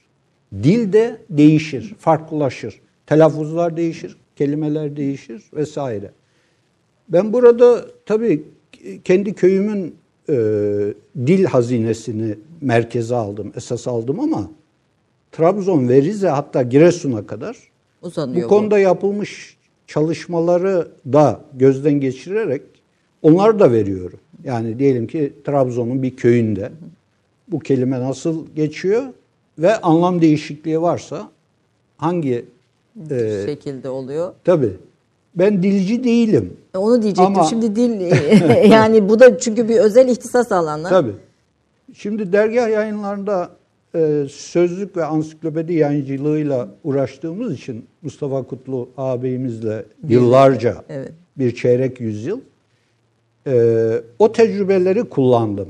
Dil 0.52 0.92
de 0.92 1.20
değişir, 1.30 1.94
farklılaşır. 1.98 2.80
Telaffuzlar 3.06 3.76
değişir, 3.76 4.16
kelimeler 4.36 4.96
değişir 4.96 5.42
vesaire. 5.52 6.10
Ben 7.08 7.32
burada 7.32 7.86
tabii 8.06 8.44
kendi 9.04 9.34
köyümün 9.34 9.94
e, 10.28 10.34
dil 11.26 11.44
hazinesini 11.44 12.38
merkeze 12.60 13.14
aldım, 13.14 13.52
esas 13.56 13.88
aldım 13.88 14.20
ama 14.20 14.50
Trabzon 15.32 15.88
ve 15.88 16.02
Rize 16.02 16.28
hatta 16.28 16.62
Giresun'a 16.62 17.26
kadar 17.26 17.56
Uzanıyor 18.02 18.44
bu 18.44 18.48
konuda 18.48 18.74
bu. 18.74 18.78
yapılmış 18.78 19.56
çalışmaları 19.86 20.88
da 21.12 21.40
gözden 21.54 22.00
geçirerek 22.00 22.62
onları 23.22 23.60
da 23.60 23.72
veriyorum. 23.72 24.18
Yani 24.44 24.78
diyelim 24.78 25.06
ki 25.06 25.32
Trabzon'un 25.44 26.02
bir 26.02 26.16
köyünde 26.16 26.72
bu 27.48 27.58
kelime 27.58 28.00
nasıl 28.00 28.46
geçiyor 28.56 29.02
ve 29.58 29.76
anlam 29.76 30.20
değişikliği 30.20 30.82
varsa 30.82 31.30
hangi 31.96 32.44
e, 33.10 33.42
şekilde 33.46 33.88
oluyor? 33.88 34.32
Tabii. 34.44 34.76
Ben 35.34 35.62
dilci 35.62 36.04
değilim. 36.04 36.56
E, 36.74 36.78
onu 36.78 37.02
diyecektim. 37.02 37.36
Ama... 37.36 37.44
Şimdi 37.44 37.76
dil 37.76 38.00
yani 38.70 39.08
bu 39.08 39.20
da 39.20 39.38
çünkü 39.38 39.68
bir 39.68 39.76
özel 39.76 40.08
ihtisas 40.08 40.52
alanı. 40.52 40.88
Tabii. 40.88 41.12
Şimdi 41.94 42.32
dergah 42.32 42.70
yayınlarında 42.70 43.50
e, 43.94 44.26
sözlük 44.30 44.96
ve 44.96 45.04
ansiklopedi 45.04 45.72
yayıncılığıyla 45.72 46.68
uğraştığımız 46.84 47.54
için 47.54 47.86
Mustafa 48.02 48.42
Kutlu 48.42 48.88
ağabeyimizle 48.96 49.84
yıllarca 50.08 50.84
evet. 50.88 51.12
bir 51.38 51.54
çeyrek 51.54 52.00
yüzyıl 52.00 52.40
e, 53.46 54.02
o 54.18 54.32
tecrübeleri 54.32 55.04
kullandım. 55.04 55.68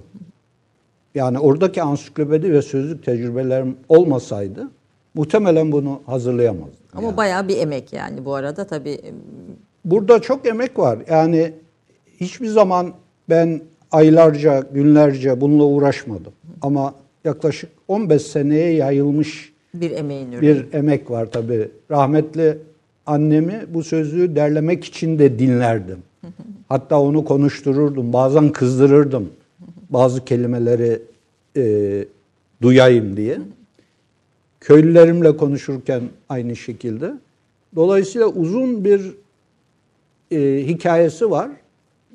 Yani 1.14 1.38
oradaki 1.38 1.82
ansiklopedi 1.82 2.52
ve 2.52 2.62
sözlük 2.62 3.04
tecrübelerim 3.04 3.76
olmasaydı 3.88 4.68
muhtemelen 5.14 5.72
bunu 5.72 6.00
hazırlayamazdım. 6.06 6.86
Ama 6.94 7.06
yani. 7.06 7.16
bayağı 7.16 7.48
bir 7.48 7.56
emek 7.56 7.92
yani 7.92 8.24
bu 8.24 8.34
arada 8.34 8.66
tabii. 8.66 9.00
Burada 9.84 10.22
çok 10.22 10.46
emek 10.46 10.78
var. 10.78 10.98
Yani 11.10 11.52
hiçbir 12.20 12.46
zaman 12.46 12.92
ben 13.28 13.60
aylarca, 13.92 14.64
günlerce 14.74 15.40
bununla 15.40 15.64
uğraşmadım. 15.64 16.32
Ama 16.62 16.94
yaklaşık 17.24 17.70
15 17.88 18.22
seneye 18.22 18.72
yayılmış 18.72 19.52
bir 19.74 19.90
emeğin 19.90 20.32
ürünü. 20.32 20.42
Bir 20.42 20.72
emek 20.72 21.10
var 21.10 21.26
tabii. 21.30 21.68
Rahmetli 21.90 22.58
annemi 23.06 23.62
bu 23.68 23.82
sözlüğü 23.82 24.36
derlemek 24.36 24.84
için 24.84 25.18
de 25.18 25.38
dinlerdim. 25.38 25.98
Hatta 26.68 27.00
onu 27.00 27.24
konuştururdum. 27.24 28.12
Bazen 28.12 28.52
kızdırırdım. 28.52 29.28
Bazı 29.90 30.24
kelimeleri 30.24 31.02
e, 31.56 32.04
duyayım 32.62 33.16
diye. 33.16 33.38
Köylülerimle 34.62 35.36
konuşurken 35.36 36.02
aynı 36.28 36.56
şekilde. 36.56 37.12
Dolayısıyla 37.76 38.26
uzun 38.26 38.84
bir 38.84 39.14
e, 40.30 40.66
hikayesi 40.66 41.30
var. 41.30 41.50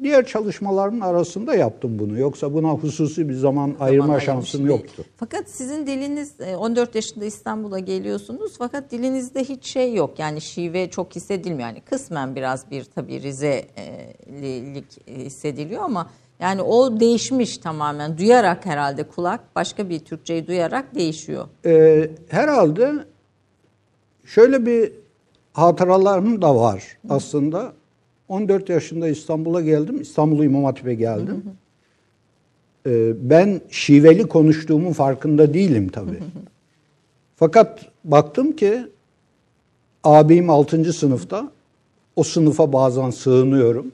diğer 0.03 0.25
çalışmaların 0.25 0.99
arasında 0.99 1.55
yaptım 1.55 1.99
bunu. 1.99 2.19
Yoksa 2.19 2.53
buna 2.53 2.69
hususi 2.69 3.29
bir 3.29 3.33
zaman 3.33 3.75
ayırma 3.79 4.05
Zaman 4.05 4.19
şansım 4.19 4.61
ayırmış 4.61 4.81
yoktu. 4.81 5.05
Fakat 5.17 5.49
sizin 5.49 5.87
diliniz 5.87 6.41
e, 6.41 6.55
14 6.55 6.95
yaşında 6.95 7.25
İstanbul'a 7.25 7.79
geliyorsunuz 7.79 8.55
fakat 8.57 8.91
dilinizde 8.91 9.43
hiç 9.43 9.65
şey 9.65 9.93
yok. 9.93 10.19
Yani 10.19 10.41
şive 10.41 10.89
çok 10.89 11.15
hissedilmiyor. 11.15 11.69
Yani 11.69 11.81
kısmen 11.81 12.35
biraz 12.35 12.71
bir 12.71 12.83
tabii 12.83 13.21
Rize'lik 13.21 15.07
hissediliyor 15.07 15.83
ama 15.83 16.09
yani 16.39 16.61
o 16.61 16.99
değişmiş 16.99 17.57
tamamen. 17.57 18.17
Duyarak 18.17 18.65
herhalde 18.65 19.03
kulak 19.03 19.55
başka 19.55 19.89
bir 19.89 19.99
Türkçeyi 19.99 20.47
duyarak 20.47 20.95
değişiyor. 20.95 21.47
Ee, 21.65 22.09
herhalde 22.29 22.93
şöyle 24.25 24.65
bir 24.65 24.91
hatıralarım 25.53 26.41
da 26.41 26.55
var 26.55 26.97
aslında. 27.09 27.73
14 28.27 28.69
yaşında 28.69 29.07
İstanbul'a 29.07 29.61
geldim. 29.61 30.01
İstanbul 30.01 30.43
İmam 30.43 30.63
Hatip'e 30.63 30.93
geldim. 30.93 31.43
Ee, 32.85 33.13
ben 33.29 33.61
şiveli 33.69 34.27
konuştuğumun 34.27 34.93
farkında 34.93 35.53
değilim 35.53 35.89
tabii. 35.89 36.19
Fakat 37.35 37.85
baktım 38.03 38.51
ki 38.51 38.87
abim 40.03 40.49
6. 40.49 40.93
sınıfta. 40.93 41.51
O 42.15 42.23
sınıfa 42.23 42.73
bazen 42.73 43.09
sığınıyorum. 43.09 43.91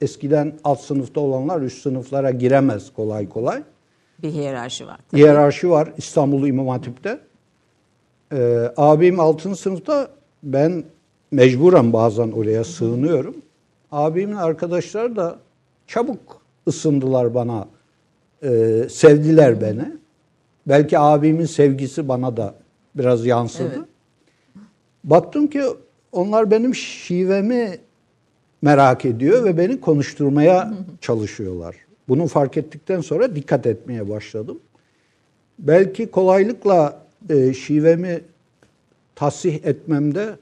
Eskiden 0.00 0.52
alt 0.64 0.80
sınıfta 0.80 1.20
olanlar 1.20 1.60
üst 1.60 1.82
sınıflara 1.82 2.30
giremez 2.30 2.92
kolay 2.92 3.28
kolay. 3.28 3.62
Bir 4.22 4.30
hiyerarşi 4.30 4.86
var. 4.86 5.00
Hiyerarşi 5.12 5.70
var 5.70 5.92
İstanbul 5.96 6.46
İmam 6.46 6.68
Hatip'te. 6.68 7.20
Ee, 8.32 8.72
abim 8.76 9.20
6. 9.20 9.56
sınıfta 9.56 10.08
ben 10.42 10.84
mecburen 11.30 11.92
bazen 11.92 12.30
oraya 12.30 12.64
sığınıyorum. 12.64 13.36
Abimin 13.92 14.36
arkadaşları 14.36 15.16
da 15.16 15.38
çabuk 15.86 16.42
ısındılar 16.68 17.34
bana. 17.34 17.68
Ee, 18.42 18.86
sevdiler 18.90 19.60
beni. 19.60 19.96
Belki 20.66 20.98
abimin 20.98 21.46
sevgisi 21.46 22.08
bana 22.08 22.36
da 22.36 22.54
biraz 22.94 23.26
yansıdı. 23.26 23.72
Evet. 23.76 23.88
Baktım 25.04 25.46
ki 25.46 25.62
onlar 26.12 26.50
benim 26.50 26.74
şivemi 26.74 27.78
merak 28.62 29.04
ediyor 29.04 29.44
ve 29.44 29.58
beni 29.58 29.80
konuşturmaya 29.80 30.74
çalışıyorlar. 31.00 31.76
Bunu 32.08 32.26
fark 32.26 32.56
ettikten 32.56 33.00
sonra 33.00 33.36
dikkat 33.36 33.66
etmeye 33.66 34.08
başladım. 34.08 34.58
Belki 35.58 36.10
kolaylıkla 36.10 37.02
e, 37.30 37.54
şivemi 37.54 38.20
tasih 39.14 39.64
etmemde 39.64 40.36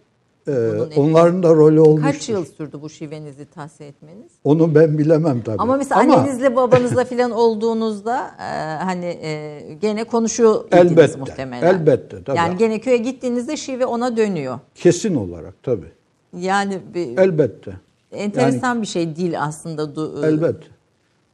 e, 0.48 0.52
onların 0.96 1.42
da 1.42 1.54
rolü 1.54 1.80
olmuştur. 1.80 2.12
Kaç 2.12 2.28
yıl 2.28 2.44
sürdü 2.44 2.78
bu 2.82 2.90
şivenizi 2.90 3.44
tahsil 3.44 3.84
etmeniz? 3.84 4.32
Onu 4.44 4.74
ben 4.74 4.98
bilemem 4.98 5.42
tabii. 5.42 5.56
Ama 5.58 5.76
mesela 5.76 6.00
annenizle 6.00 6.56
babanızla 6.56 7.04
falan 7.04 7.30
olduğunuzda 7.30 8.30
e, 8.38 8.84
hani 8.84 9.04
e, 9.04 9.60
gene 9.80 10.04
konuşuyor 10.04 10.64
Elbette, 10.72 11.18
muhtemelen. 11.18 11.74
elbette, 11.74 12.24
tabii. 12.24 12.36
Yani 12.38 12.56
gene 12.56 12.80
köye 12.80 12.96
gittiğinizde 12.96 13.56
şive 13.56 13.86
ona 13.86 14.16
dönüyor. 14.16 14.58
kesin 14.74 15.14
olarak 15.14 15.62
tabii. 15.62 15.92
Yani 16.40 16.78
bir, 16.94 17.18
Elbette. 17.18 17.72
Enteresan 18.16 18.82
bir 18.82 18.86
şey 18.86 19.16
dil 19.16 19.42
aslında. 19.42 19.82
Du- 19.82 20.26
Elbette. 20.26 20.66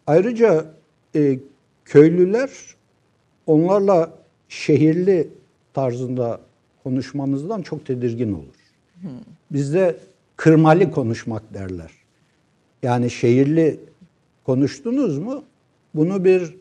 Ayrıca 0.06 0.64
e, 1.16 1.38
köylüler 1.84 2.50
onlarla 3.46 4.10
şehirli 4.48 5.28
tarzında 5.74 6.40
konuşmanızdan 6.84 7.62
çok 7.62 7.86
tedirgin 7.86 8.32
olur. 8.32 8.54
Bizde 9.52 9.96
kırmalı 10.36 10.90
konuşmak 10.90 11.54
derler. 11.54 11.90
Yani 12.82 13.10
şehirli 13.10 13.80
konuştunuz 14.44 15.18
mu 15.18 15.44
bunu 15.94 16.24
bir 16.24 16.54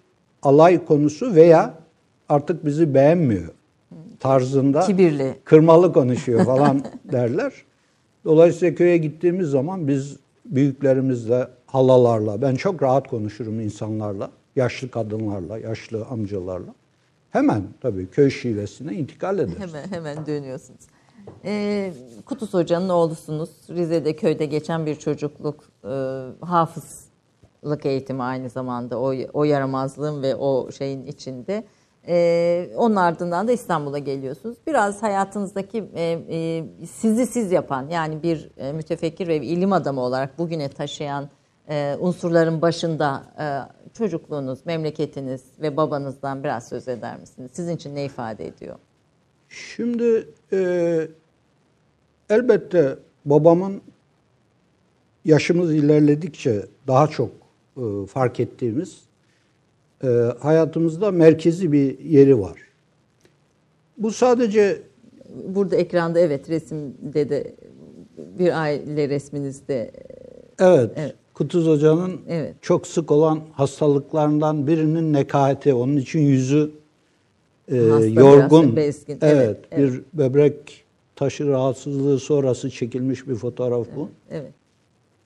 alay 0.44 0.86
konusu 0.86 1.36
veya 1.36 1.74
artık 2.30 2.66
bizi 2.66 2.94
beğenmiyor 2.94 3.54
tarzında 4.20 4.80
Kibirli. 4.80 5.36
kırmalı 5.44 5.94
konuşuyor 5.94 6.46
falan 6.46 6.86
derler. 7.12 7.54
Dolayısıyla 8.26 8.76
köye 8.76 8.98
gittiğimiz 8.98 9.50
zaman 9.50 9.88
biz 9.88 10.18
büyüklerimizle, 10.46 11.48
halalarla, 11.66 12.42
ben 12.42 12.56
çok 12.56 12.84
rahat 12.84 13.08
konuşurum 13.08 13.60
insanlarla, 13.60 14.32
yaşlı 14.56 14.92
kadınlarla, 14.92 15.58
yaşlı 15.58 16.06
amcalarla. 16.06 16.76
Hemen 17.30 17.64
tabii 17.82 18.08
köy 18.08 18.30
şivesine 18.30 18.94
intikal 18.94 19.40
ederiz. 19.40 19.60
Hemen 19.60 19.88
hemen 19.88 20.26
dönüyorsunuz. 20.26 20.82
Ee, 21.46 21.94
Kutus 22.26 22.54
Hoca'nın 22.54 22.90
oğlusunuz. 22.90 23.50
Rize'de 23.70 24.16
köyde 24.16 24.46
geçen 24.46 24.86
bir 24.86 24.96
çocukluk 24.96 25.64
e, 25.84 25.90
hafızlık 26.42 27.86
eğitimi 27.86 28.24
aynı 28.24 28.50
zamanda 28.50 29.00
o, 29.00 29.14
o 29.34 29.44
yaramazlığın 29.44 30.24
ve 30.24 30.36
o 30.36 30.72
şeyin 30.72 31.06
içinde. 31.06 31.64
Ee, 32.08 32.70
onun 32.76 32.96
ardından 32.96 33.48
da 33.48 33.52
İstanbul'a 33.52 34.00
geliyorsunuz. 34.00 34.58
Biraz 34.68 35.04
hayatınızdaki 35.04 35.84
e, 35.96 36.20
e, 36.30 36.64
sizi 36.86 37.28
siz 37.28 37.52
yapan 37.52 37.90
yani 37.90 38.24
bir 38.24 38.50
e, 38.58 38.74
mütefekkir 38.74 39.28
ve 39.28 39.38
ilim 39.38 39.74
adamı 39.74 40.02
olarak 40.02 40.38
bugüne 40.38 40.70
taşıyan 40.70 41.30
e, 41.70 41.96
unsurların 42.00 42.62
başında 42.62 43.24
e, 43.40 43.46
çocukluğunuz, 43.94 44.66
memleketiniz 44.66 45.42
ve 45.62 45.78
babanızdan 45.78 46.44
biraz 46.44 46.70
söz 46.70 46.88
eder 46.88 47.20
misiniz? 47.20 47.52
Sizin 47.54 47.76
için 47.76 47.96
ne 47.96 48.06
ifade 48.06 48.48
ediyor? 48.48 48.76
Şimdi 49.50 50.28
e, 50.54 51.08
elbette 52.30 52.96
babamın 53.26 53.82
yaşımız 55.26 55.74
ilerledikçe 55.74 56.66
daha 56.88 57.08
çok 57.08 57.30
e, 57.78 58.06
fark 58.08 58.40
ettiğimiz 58.40 59.02
e, 60.04 60.08
hayatımızda 60.40 61.12
merkezi 61.12 61.72
bir 61.72 62.00
yeri 62.00 62.40
var. 62.40 62.58
Bu 63.98 64.12
sadece 64.12 64.82
Burada 65.48 65.76
ekranda 65.76 66.20
evet 66.20 66.50
resimde 66.50 67.30
de 67.30 67.56
bir 68.40 68.62
aile 68.62 69.10
resminizde 69.10 69.92
evet, 70.60 70.92
Evet. 70.96 71.16
Kutuz 71.34 71.68
Hoca'nın 71.68 72.22
Evet. 72.30 72.56
çok 72.62 72.88
sık 72.88 73.12
olan 73.12 73.40
hastalıklarından 73.54 74.68
birinin 74.68 75.14
nekahati. 75.14 75.74
Onun 75.74 75.98
için 75.98 76.20
yüzü 76.20 76.72
e, 77.72 77.78
Hasta, 77.78 78.06
yorgun. 78.06 78.76
bezgin. 78.76 79.18
Evet, 79.22 79.58
Evet, 79.72 79.92
bir 79.94 80.02
böbrek 80.14 80.84
taşı 81.16 81.48
rahatsızlığı 81.48 82.20
sonrası 82.20 82.70
çekilmiş 82.70 83.28
bir 83.28 83.36
fotoğraf 83.36 83.88
bu. 83.96 84.10
evet 84.32 84.52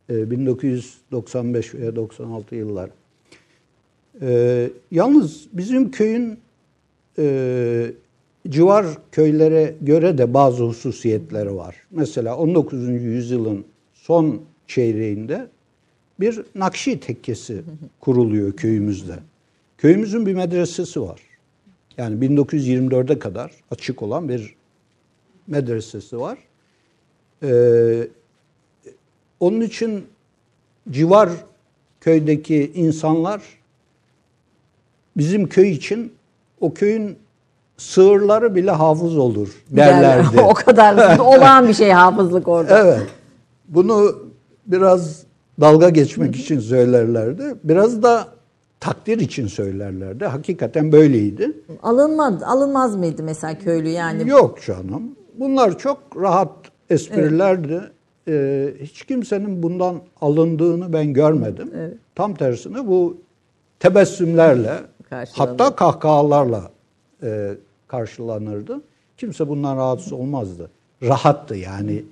E, 0.10 0.32
1995 0.32 1.76
veya 1.76 1.96
96 1.96 2.56
yıllar. 2.56 2.90
E, 4.22 4.70
yalnız 4.92 5.48
bizim 5.54 5.92
köyün 5.92 6.40
e, 7.18 7.92
civar 8.50 8.86
köylere 9.12 9.76
göre 9.82 10.18
de 10.18 10.34
bazı 10.34 10.64
hususiyetleri 10.64 11.56
var. 11.56 11.76
Mesela 11.92 12.38
19. 12.38 12.90
yüzyılın 12.90 13.66
son 13.94 14.42
çeyreğinde 14.68 15.48
bir 16.20 16.42
Nakşi 16.56 17.00
tekkesi 17.00 17.62
kuruluyor 18.00 18.54
köyümüzde. 18.54 19.16
Köyümüzün 19.78 20.26
bir 20.26 20.34
medresesi 20.34 21.02
var. 21.02 21.22
Yani 21.98 22.26
1924'e 22.26 23.20
kadar 23.20 23.52
açık 23.72 24.02
olan 24.02 24.30
bir 24.30 24.56
medresesi 25.48 26.20
var. 26.20 26.38
Ee, 27.44 28.08
onun 29.40 29.62
için 29.62 30.06
civar 30.92 31.30
köydeki 32.02 32.72
insanlar 32.76 33.42
bizim 35.18 35.50
köy 35.50 35.72
için 35.72 36.14
o 36.62 36.74
köyün 36.74 37.18
sığırları 37.78 38.56
bile 38.56 38.72
hafız 38.72 39.18
olur 39.18 39.50
derlerdi. 39.70 40.42
o 40.50 40.54
kadar 40.54 41.20
olağan 41.20 41.68
bir 41.68 41.74
şey 41.74 41.92
hafızlık 41.92 42.48
orada. 42.48 42.80
Evet. 42.80 43.08
Bunu 43.68 44.16
biraz 44.66 45.24
dalga 45.62 45.90
geçmek 45.90 46.36
için 46.36 46.60
söylerlerdi. 46.60 47.44
Biraz 47.64 48.04
da 48.04 48.28
takdir 48.80 49.20
için 49.20 49.48
söylerlerdi. 49.48 50.26
Hakikaten 50.26 50.92
böyleydi. 50.92 51.52
Alınmaz, 51.84 52.44
alınmaz 52.44 52.96
mıydı 52.96 53.24
mesela 53.24 53.58
köylü 53.58 53.90
yani? 53.90 54.30
Yok 54.30 54.62
canım. 54.66 55.04
Bunlar 55.40 55.78
çok 55.78 56.00
rahat 56.22 56.52
esprilerdi. 56.90 57.82
Ee, 58.28 58.74
hiç 58.82 59.06
kimsenin 59.06 59.64
bundan 59.64 60.02
alındığını 60.22 60.94
ben 60.94 61.14
görmedim. 61.14 61.72
Tam 62.16 62.36
tersine 62.36 62.88
bu 62.88 63.18
tebessümlerle 63.80 64.74
Karşılanır. 65.10 65.50
hatta 65.50 65.76
kahkahalarla 65.76 66.72
e, 67.24 67.52
karşılanırdı. 67.88 68.82
Kimse 69.18 69.48
bundan 69.48 69.78
rahatsız 69.78 70.14
olmazdı. 70.14 70.72
Rahattı 71.04 71.56
yani. 71.56 72.04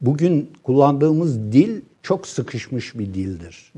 Bugün 0.00 0.50
kullandığımız 0.62 1.52
dil 1.52 1.80
çok 2.02 2.26
sıkışmış 2.26 2.98
bir 2.98 3.14
dildir. 3.14 3.72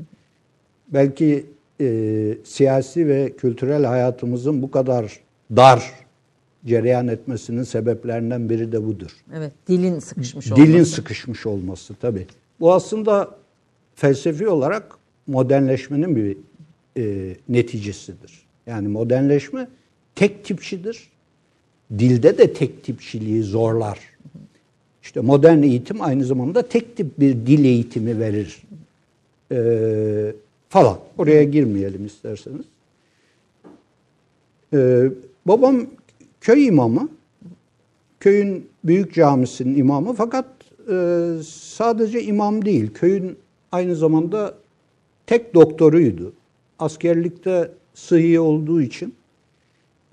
Belki 0.87 1.45
e, 1.81 2.37
siyasi 2.43 3.07
ve 3.07 3.33
kültürel 3.37 3.85
hayatımızın 3.85 4.61
bu 4.61 4.71
kadar 4.71 5.19
dar 5.55 5.91
cereyan 6.65 7.07
etmesinin 7.07 7.63
sebeplerinden 7.63 8.49
biri 8.49 8.71
de 8.71 8.85
budur. 8.85 9.11
Evet, 9.33 9.51
dilin 9.67 9.99
sıkışmış 9.99 10.51
olması. 10.51 10.67
Dilin 10.67 10.83
sıkışmış 10.83 11.45
olması 11.45 11.95
tabii. 11.95 12.27
Bu 12.59 12.73
aslında 12.73 13.31
felsefi 13.95 14.47
olarak 14.47 14.97
modernleşmenin 15.27 16.15
bir 16.15 16.37
e, 16.97 17.35
neticesidir. 17.49 18.46
Yani 18.67 18.87
modernleşme 18.87 19.67
tek 20.15 20.45
tipçidir. 20.45 21.09
Dilde 21.99 22.37
de 22.37 22.53
tek 22.53 22.83
tipçiliği 22.83 23.43
zorlar. 23.43 23.99
İşte 25.03 25.19
modern 25.21 25.63
eğitim 25.63 26.01
aynı 26.01 26.25
zamanda 26.25 26.61
tek 26.61 26.97
tip 26.97 27.19
bir 27.19 27.33
dil 27.33 27.65
eğitimi 27.65 28.19
verir. 28.19 28.61
Ee, 29.51 30.33
falan. 30.69 30.99
Oraya 31.17 31.43
girmeyelim 31.43 32.05
isterseniz. 32.05 32.65
Ee, 34.73 35.11
babam 35.45 35.87
köy 36.41 36.67
imamı. 36.67 37.09
Köyün 38.19 38.69
büyük 38.83 39.13
camisinin 39.13 39.77
imamı 39.77 40.13
fakat 40.13 40.45
e, 40.91 41.29
sadece 41.47 42.23
imam 42.23 42.65
değil. 42.65 42.93
Köyün 42.93 43.37
aynı 43.71 43.95
zamanda 43.95 44.53
tek 45.27 45.53
doktoruydu. 45.53 46.33
Askerlikte 46.79 47.71
sıhhi 47.97 48.39
olduğu 48.39 48.81
için 48.81 49.13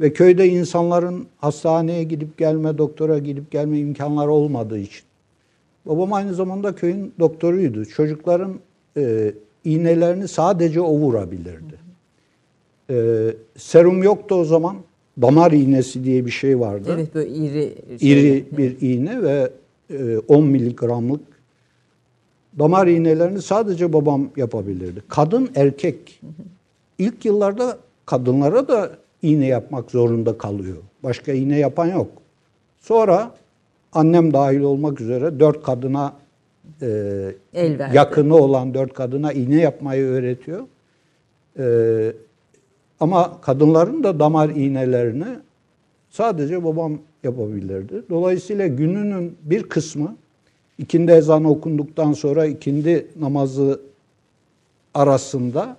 ve 0.01 0.13
köyde 0.13 0.49
insanların 0.49 1.27
hastaneye 1.39 2.05
gidip 2.05 2.39
gelme, 2.39 2.79
doktora 2.79 3.19
gidip 3.19 3.51
gelme 3.51 3.79
imkanları 3.79 4.31
olmadığı 4.31 4.79
için. 4.79 5.03
Babam 5.87 6.13
aynı 6.13 6.35
zamanda 6.35 6.75
köyün 6.75 7.13
doktoruydu. 7.19 7.85
Çocukların 7.85 8.55
e, 8.97 9.35
iğnelerini 9.65 10.29
sadece 10.29 10.81
o 10.81 10.93
vurabilirdi. 10.93 11.79
E, 12.91 12.97
serum 13.57 14.03
yoktu 14.03 14.35
o 14.35 14.45
zaman. 14.45 14.77
Damar 15.23 15.53
iğnesi 15.53 16.05
diye 16.05 16.27
bir 16.27 16.31
şey 16.31 16.61
vardı. 16.61 16.91
Evet 16.95 17.15
böyle 17.15 17.31
iri. 17.31 17.75
Şey. 18.01 18.13
İri 18.13 18.45
bir 18.59 18.81
iğne 18.81 19.23
ve 19.23 19.51
e, 19.91 20.19
10 20.19 20.45
miligramlık 20.45 21.21
damar 22.59 22.87
iğnelerini 22.87 23.43
sadece 23.43 23.93
babam 23.93 24.31
yapabilirdi. 24.37 25.03
Kadın 25.09 25.51
erkek. 25.55 26.21
İlk 26.99 27.25
yıllarda 27.25 27.79
kadınlara 28.07 28.69
da 28.69 28.91
iğne 29.23 29.47
yapmak 29.47 29.91
zorunda 29.91 30.39
kalıyor. 30.39 30.77
Başka 31.03 31.33
iğne 31.33 31.59
yapan 31.59 31.87
yok. 31.87 32.09
Sonra 32.81 33.31
annem 33.93 34.33
dahil 34.33 34.61
olmak 34.61 35.01
üzere 35.01 35.41
dört 35.41 35.63
kadına 35.63 36.13
e, 36.83 36.89
El 37.55 37.95
yakını 37.95 38.37
olan 38.37 38.75
dört 38.75 38.95
kadına 38.95 39.33
iğne 39.33 39.61
yapmayı 39.61 40.05
öğretiyor. 40.05 40.61
E, 41.59 41.67
ama 43.01 43.41
kadınların 43.41 44.05
da 44.05 44.21
damar 44.21 44.49
iğnelerini 44.49 45.27
sadece 46.11 46.65
babam 46.65 46.99
yapabilirdi. 47.25 48.03
Dolayısıyla 48.11 48.67
gününün 48.67 49.37
bir 49.43 49.63
kısmı 49.63 50.17
ikindi 50.79 51.13
ezanı 51.13 51.51
okunduktan 51.51 52.13
sonra 52.13 52.47
ikindi 52.47 53.07
namazı 53.21 53.81
arasında 54.95 55.77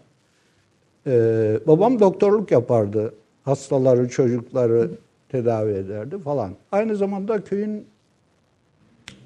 e, 1.07 1.59
babam 1.67 1.99
doktorluk 1.99 2.51
yapardı. 2.51 3.13
Hastaları, 3.43 4.09
çocukları 4.09 4.91
tedavi 5.29 5.71
ederdi 5.71 6.17
falan. 6.19 6.51
Aynı 6.71 6.95
zamanda 6.95 7.43
köyün 7.43 7.85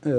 e, 0.05 0.13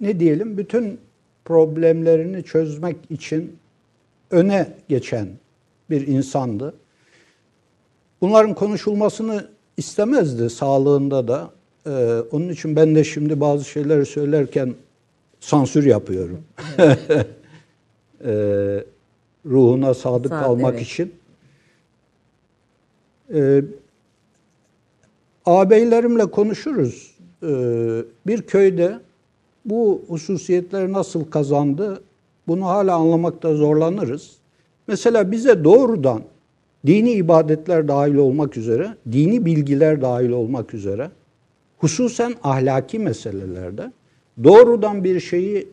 ne 0.00 0.20
diyelim 0.20 0.58
bütün 0.58 1.00
problemlerini 1.44 2.44
çözmek 2.44 2.96
için 3.10 3.56
öne 4.30 4.68
geçen 4.88 5.28
bir 5.90 6.06
insandı. 6.06 6.74
Bunların 8.20 8.54
konuşulmasını 8.54 9.48
istemezdi 9.76 10.50
sağlığında 10.50 11.28
da. 11.28 11.50
Ee, 11.86 12.22
onun 12.30 12.48
için 12.48 12.76
ben 12.76 12.94
de 12.94 13.04
şimdi 13.04 13.40
bazı 13.40 13.64
şeyleri 13.64 14.06
söylerken 14.06 14.74
sansür 15.40 15.86
yapıyorum. 15.86 16.44
ee, 18.24 18.84
ruhuna 19.46 19.94
sadık 19.94 20.28
Sağ, 20.28 20.42
kalmak 20.42 20.74
evet. 20.74 20.86
için. 20.86 21.12
Ee, 23.34 23.62
ağabeylerimle 25.46 26.26
konuşuruz. 26.26 27.14
Ee, 27.42 28.02
bir 28.26 28.42
köyde 28.42 28.98
bu 29.64 30.02
hususiyetleri 30.08 30.92
nasıl 30.92 31.24
kazandı 31.24 32.02
bunu 32.48 32.66
hala 32.66 32.94
anlamakta 32.94 33.54
zorlanırız. 33.54 34.36
Mesela 34.86 35.32
bize 35.32 35.64
doğrudan 35.64 36.22
dini 36.86 37.10
ibadetler 37.10 37.88
dahil 37.88 38.14
olmak 38.14 38.56
üzere, 38.56 38.94
dini 39.12 39.44
bilgiler 39.44 40.02
dahil 40.02 40.30
olmak 40.30 40.74
üzere, 40.74 41.10
hususen 41.78 42.34
ahlaki 42.42 42.98
meselelerde 42.98 43.92
doğrudan 44.44 45.04
bir 45.04 45.20
şeyi 45.20 45.68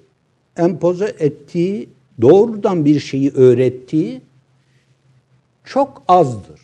empoze 0.58 1.16
ettiği, 1.20 1.90
doğrudan 2.22 2.86
bir 2.86 3.00
şeyi 3.00 3.32
öğrettiği 3.32 4.22
çok 5.64 6.04
azdır. 6.08 6.62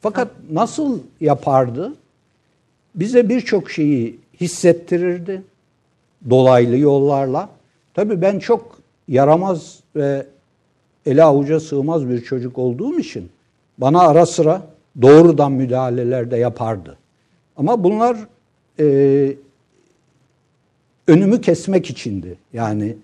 Fakat 0.00 0.28
nasıl 0.50 0.98
yapardı? 1.20 1.94
Bize 2.94 3.28
birçok 3.28 3.70
şeyi 3.70 4.18
hissettirirdi 4.40 5.42
dolaylı 6.30 6.76
yollarla. 6.76 7.48
Tabii 7.94 8.22
ben 8.22 8.38
çok 8.38 8.78
yaramaz 9.08 9.80
ve 9.96 10.26
ele 11.06 11.24
avuca 11.24 11.60
sığmaz 11.60 12.08
bir 12.08 12.24
çocuk 12.24 12.58
olduğum 12.58 12.98
için 12.98 13.30
bana 13.78 14.00
ara 14.00 14.26
sıra 14.26 14.62
doğrudan 15.02 15.52
müdahaleler 15.52 16.30
de 16.30 16.36
yapardı. 16.36 16.98
Ama 17.56 17.84
bunlar 17.84 18.16
e, 18.80 19.36
önümü 21.06 21.40
kesmek 21.40 21.90
içindi. 21.90 22.38
Yani 22.52 22.96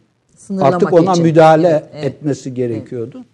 Sınırlamak 0.46 0.74
artık 0.74 0.92
ona 0.92 1.12
için. 1.12 1.24
müdahale 1.24 1.88
evet, 1.94 2.04
etmesi 2.04 2.54
gerekiyordu. 2.54 3.16
Evet. 3.16 3.26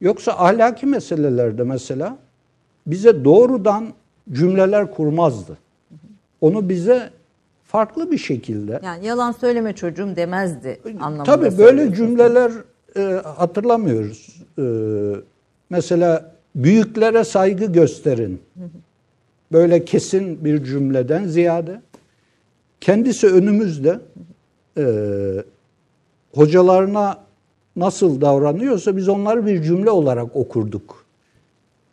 Yoksa 0.00 0.32
ahlaki 0.32 0.86
meselelerde 0.86 1.62
mesela 1.62 2.18
bize 2.86 3.24
doğrudan 3.24 3.88
cümleler 4.32 4.90
kurmazdı. 4.90 5.58
Onu 6.40 6.68
bize 6.68 7.10
farklı 7.64 8.10
bir 8.10 8.18
şekilde. 8.18 8.80
Yani 8.84 9.06
yalan 9.06 9.32
söyleme 9.32 9.72
çocuğum 9.72 10.16
demezdi 10.16 10.80
anlamında. 11.00 11.22
Tabii 11.22 11.58
böyle 11.58 11.94
cümleler 11.94 12.52
e, 12.96 13.00
hatırlamıyoruz. 13.24 14.42
E, 14.58 14.64
mesela 15.70 16.34
büyüklere 16.54 17.24
saygı 17.24 17.72
gösterin. 17.72 18.42
Böyle 19.52 19.84
kesin 19.84 20.44
bir 20.44 20.64
cümleden 20.64 21.24
ziyade 21.24 21.80
kendisi 22.80 23.26
önümüzde 23.26 24.00
e, 24.78 24.84
hocalarına 26.38 27.18
nasıl 27.76 28.20
davranıyorsa 28.20 28.96
biz 28.96 29.08
onları 29.08 29.46
bir 29.46 29.62
cümle 29.62 29.90
olarak 29.90 30.36
okurduk. 30.36 31.04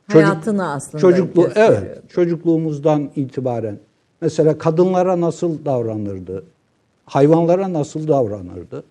Hayatını 0.08 0.72
aslında 0.72 1.02
çocuklu 1.02 1.50
evet 1.56 2.10
çocukluğumuzdan 2.10 3.10
itibaren 3.16 3.80
Mesela 4.22 4.58
kadınlara 4.58 5.22
nasıl 5.22 5.66
davranırdı? 5.66 6.44
Hayvanlara 7.06 7.74
nasıl 7.74 8.08
davranırdı? 8.08 8.84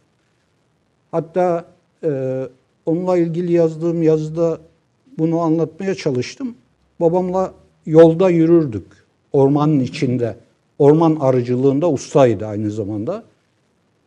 Hatta 1.10 1.64
e, 2.04 2.42
onunla 2.86 3.16
ilgili 3.16 3.52
yazdığım 3.52 4.02
yazıda 4.02 4.58
bunu 5.18 5.40
anlatmaya 5.40 5.94
çalıştım. 5.94 6.54
Babamla 7.00 7.52
yolda 7.86 8.30
yürürdük. 8.30 8.86
Ormanın 9.32 9.80
içinde. 9.80 10.36
Orman 10.78 11.16
arıcılığında 11.20 11.90
ustaydı 11.90 12.46
aynı 12.46 12.70
zamanda. 12.70 13.22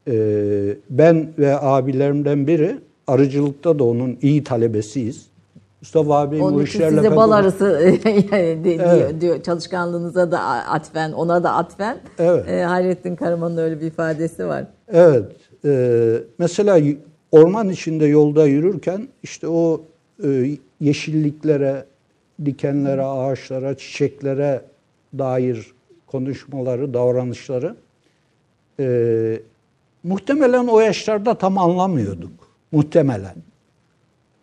Ee, 0.08 0.78
ben 0.90 1.28
ve 1.38 1.60
abilerimden 1.60 2.48
biri 2.48 2.78
arıcılıkta 3.08 3.80
da 3.80 3.84
onun 3.84 4.18
iyi 4.22 4.44
talebesiyiz. 4.44 5.28
Mustafa 5.82 6.20
abi 6.20 6.42
Onun 6.42 6.56
bu 6.56 6.64
işlerle 6.64 6.96
size 6.96 7.16
bal 7.16 7.32
arısı 7.32 7.66
yani 8.06 8.64
de, 8.64 8.74
evet. 8.74 9.10
diyor, 9.10 9.22
diyor 9.22 9.44
çalışkanlığınıza 9.44 10.32
da 10.32 10.40
atfen, 10.42 11.12
ona 11.12 11.44
da 11.44 11.54
atfen. 11.54 11.98
Evet. 12.20 12.50
E, 12.50 12.64
Hayrettin 12.64 13.16
Karaman'ın 13.16 13.58
öyle 13.58 13.82
bir 13.82 13.86
ifadesi 13.86 14.48
var. 14.48 14.66
Evet. 14.88 15.26
E, 15.66 16.14
mesela 16.40 16.80
orman 17.32 17.70
içinde 17.70 18.06
yolda 18.06 18.46
yürürken 18.46 19.08
işte 19.24 19.48
o 19.48 19.82
e, 20.24 20.58
yeşilliklere, 20.80 21.86
dikenlere, 22.46 23.04
ağaçlara, 23.04 23.78
çiçeklere 23.78 24.62
dair 25.18 25.74
konuşmaları, 26.08 26.94
davranışları 26.94 27.76
e, 28.80 29.40
muhtemelen 30.04 30.68
o 30.68 30.80
yaşlarda 30.80 31.34
tam 31.34 31.58
anlamıyorduk. 31.58 32.32
Muhtemelen. 32.72 33.36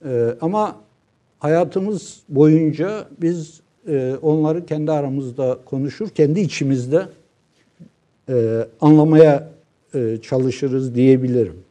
E, 0.05 0.35
ama 0.40 0.77
hayatımız 1.38 2.23
boyunca 2.29 3.09
biz 3.21 3.61
e, 3.88 4.14
onları 4.23 4.67
kendi 4.67 4.93
aramızda 4.93 5.59
konuşur, 5.64 6.09
kendi 6.09 6.40
içimizde 6.40 7.09
e, 8.29 8.67
anlamaya 8.81 9.51
e, 9.95 10.19
çalışırız 10.23 10.95
diyebilirim. 10.95 11.63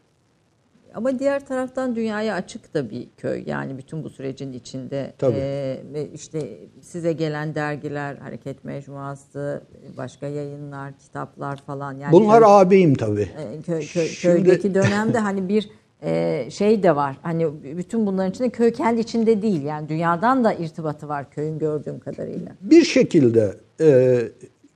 Ama 0.94 1.20
diğer 1.20 1.46
taraftan 1.48 1.96
dünyaya 1.96 2.36
açık 2.36 2.74
da 2.74 2.90
bir 2.90 3.08
köy. 3.18 3.44
Yani 3.46 3.78
bütün 3.78 4.04
bu 4.04 4.10
sürecin 4.10 4.54
içinde 4.54 5.14
Tabii. 5.18 5.36
e, 5.38 6.10
işte 6.14 6.58
size 6.82 7.14
gelen 7.14 7.56
dergiler, 7.56 8.16
hareket 8.16 8.64
mecmuası, 8.64 9.62
başka 9.98 10.28
yayınlar, 10.28 10.94
kitaplar 11.00 11.58
falan. 11.58 11.94
Yani 11.98 12.12
Bunlar 12.12 12.42
köy- 12.42 12.46
ağabeyim 12.48 12.96
tabii. 12.96 13.22
e, 13.38 13.62
köy, 13.62 13.80
köy- 13.82 14.08
Şimdi- 14.08 14.44
köydeki 14.44 14.74
dönemde 14.76 15.18
hani 15.18 15.50
bir 15.50 15.70
e, 16.04 16.46
şey 16.52 16.84
de 16.84 16.96
var. 16.96 17.18
Hani 17.22 17.48
bütün 17.78 18.06
bunların 18.08 18.32
içinde 18.32 18.50
köy 18.50 18.72
kendi 18.74 19.02
içinde 19.02 19.42
değil. 19.42 19.64
Yani 19.64 19.90
dünyadan 19.90 20.44
da 20.44 20.54
irtibatı 20.54 21.08
var 21.08 21.30
köyün 21.32 21.60
gördüğüm 21.60 22.00
kadarıyla. 22.00 22.52
Bir 22.62 22.84
şekilde 22.84 23.54
e, 23.82 24.20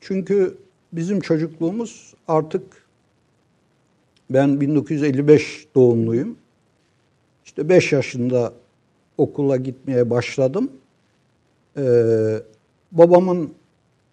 çünkü 0.02 0.58
bizim 0.94 1.20
çocukluğumuz 1.20 2.14
artık 2.28 2.64
ben 4.30 4.62
1955 4.62 5.68
doğumluyum. 5.76 6.36
İşte 7.46 7.70
5 7.70 7.92
yaşında 7.92 8.54
okula 9.18 9.58
gitmeye 9.58 10.10
başladım. 10.10 10.72
E, 11.78 11.84
babamın 12.92 13.54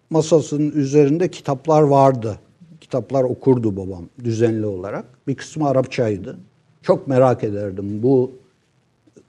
masasının 0.09 0.71
üzerinde 0.71 1.31
kitaplar 1.31 1.81
vardı. 1.81 2.39
Kitaplar 2.81 3.23
okurdu 3.23 3.77
babam 3.77 4.05
düzenli 4.23 4.65
olarak. 4.65 5.05
Bir 5.27 5.35
kısmı 5.35 5.69
Arapçaydı. 5.69 6.37
Çok 6.81 7.07
merak 7.07 7.43
ederdim 7.43 8.03
bu 8.03 8.31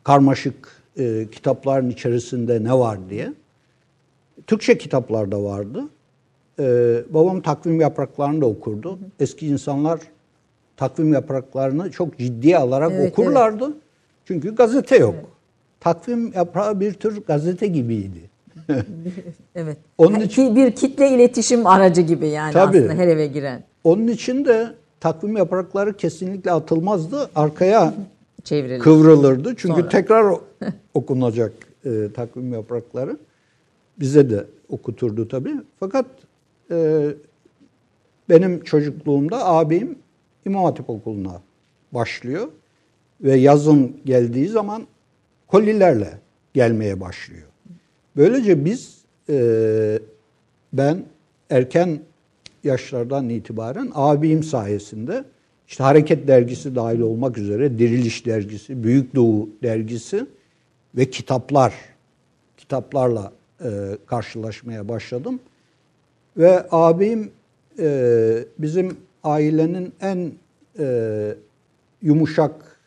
karmaşık 0.05 0.83
e, 0.99 1.27
kitapların 1.33 1.91
içerisinde 1.91 2.65
ne 2.65 2.73
var 2.79 3.11
diye. 3.11 3.33
Türkçe 4.47 4.79
kitaplar 4.79 5.33
da 5.33 5.43
vardı. 5.43 5.85
Ee, 6.61 7.03
babam 7.11 7.41
takvim 7.41 7.81
yapraklarını 7.81 8.41
da 8.41 8.47
okurdu. 8.47 8.99
Eski 9.21 9.47
insanlar 9.47 10.01
takvim 10.77 11.13
yapraklarını 11.13 11.91
çok 11.91 12.19
ciddiye 12.19 12.59
alarak 12.59 12.93
Evet, 12.93 13.13
okurlardı. 13.13 13.73
Çünkü 14.25 14.55
gazete 14.55 14.97
yok. 14.97 15.15
Takvim 15.81 16.33
yaprağı 16.35 16.81
bir 16.81 16.93
tür 16.93 17.23
gazete 17.27 17.67
gibiydi. 17.67 18.21
Evet. 19.55 19.77
Onun 19.99 20.21
için- 20.21 20.57
bir 20.57 20.71
kitle 20.73 21.11
iletişim 21.11 21.67
aracı 21.67 22.01
gibi 22.01 22.29
yani 22.29 22.53
Tabii. 22.53 22.79
aslında 22.79 22.95
her 22.95 23.09
eve 23.09 23.27
giren. 23.27 23.63
Onun 23.85 24.07
için 24.07 24.45
de 24.45 24.69
takvim 25.01 25.37
yaprakları 25.37 25.97
kesinlikle 25.97 26.51
atılmazdı. 26.53 27.31
Arkaya 27.35 27.95
Çevrilir. 28.45 28.79
kıvrılırdı. 28.81 29.55
Çünkü 29.57 29.81
Sonra. 29.81 29.89
tekrar 29.89 30.35
okunacak 30.95 31.53
e, 31.85 31.91
takvim 32.15 32.53
yaprakları. 32.53 33.17
Bize 34.01 34.31
de 34.31 34.45
okuturdu 34.69 35.29
tabii. 35.29 35.55
Fakat 35.81 36.07
e, 36.71 37.07
benim 38.29 38.65
çocukluğumda 38.65 39.47
abim 39.47 39.99
İmam 40.47 40.65
Hatip 40.65 40.91
Okulu'na 40.91 41.43
başlıyor. 41.93 42.49
Ve 43.21 43.37
yazın 43.37 43.97
geldiği 44.05 44.49
zaman 44.49 44.87
kolilerle 45.47 46.19
gelmeye 46.55 47.01
başlıyor. 47.01 47.47
Böylece 48.17 48.65
biz 48.65 48.99
e, 49.29 49.99
ben 50.73 51.05
erken 51.51 52.01
yaşlardan 52.65 53.29
itibaren 53.29 53.91
abim 53.95 54.43
sayesinde 54.43 55.25
işte 55.69 55.85
Hareket 55.85 56.29
Dergisi 56.29 56.75
dahil 56.75 57.01
olmak 57.01 57.39
üzere 57.39 57.79
Diriliş 57.79 58.27
Dergisi, 58.27 58.85
Büyük 58.85 59.15
Doğu 59.15 59.49
Dergisi 59.63 60.27
ve 60.95 61.11
kitaplar, 61.11 61.75
kitaplarla 62.57 63.33
e, 63.65 63.69
karşılaşmaya 64.07 64.89
başladım. 64.89 65.41
Ve 66.37 66.67
abim 66.71 67.31
e, 67.79 68.45
bizim 68.59 68.97
ailenin 69.25 69.93
en 70.01 70.33
e, 70.79 71.35
yumuşak, 72.03 72.81